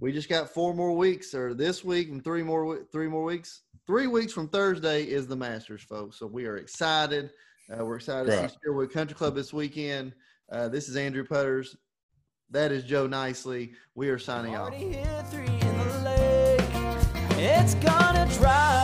we 0.00 0.10
just 0.10 0.28
got 0.28 0.50
four 0.50 0.74
more 0.74 0.96
weeks, 0.96 1.32
or 1.32 1.54
this 1.54 1.84
week 1.84 2.08
and 2.08 2.24
three 2.24 2.42
more 2.42 2.86
three 2.90 3.06
more 3.06 3.22
weeks. 3.22 3.62
Three 3.86 4.08
weeks 4.08 4.32
from 4.32 4.48
Thursday 4.48 5.04
is 5.04 5.28
the 5.28 5.36
Masters, 5.36 5.82
folks. 5.82 6.18
So 6.18 6.26
we 6.26 6.46
are 6.46 6.56
excited. 6.56 7.30
Uh, 7.72 7.84
we're 7.84 7.96
excited 7.96 8.28
right. 8.28 8.42
to 8.42 8.48
see 8.48 8.56
Sherwood 8.64 8.92
Country 8.92 9.14
Club 9.14 9.36
this 9.36 9.52
weekend. 9.52 10.12
Uh, 10.50 10.68
this 10.68 10.88
is 10.88 10.96
Andrew 10.96 11.24
Putters. 11.24 11.76
That 12.50 12.72
is 12.72 12.82
Joe 12.82 13.06
Nicely. 13.06 13.74
We 13.94 14.08
are 14.08 14.18
signing 14.18 14.56
off. 14.56 14.72
It's 17.40 17.74
gonna 17.74 18.28
drive 18.32 18.77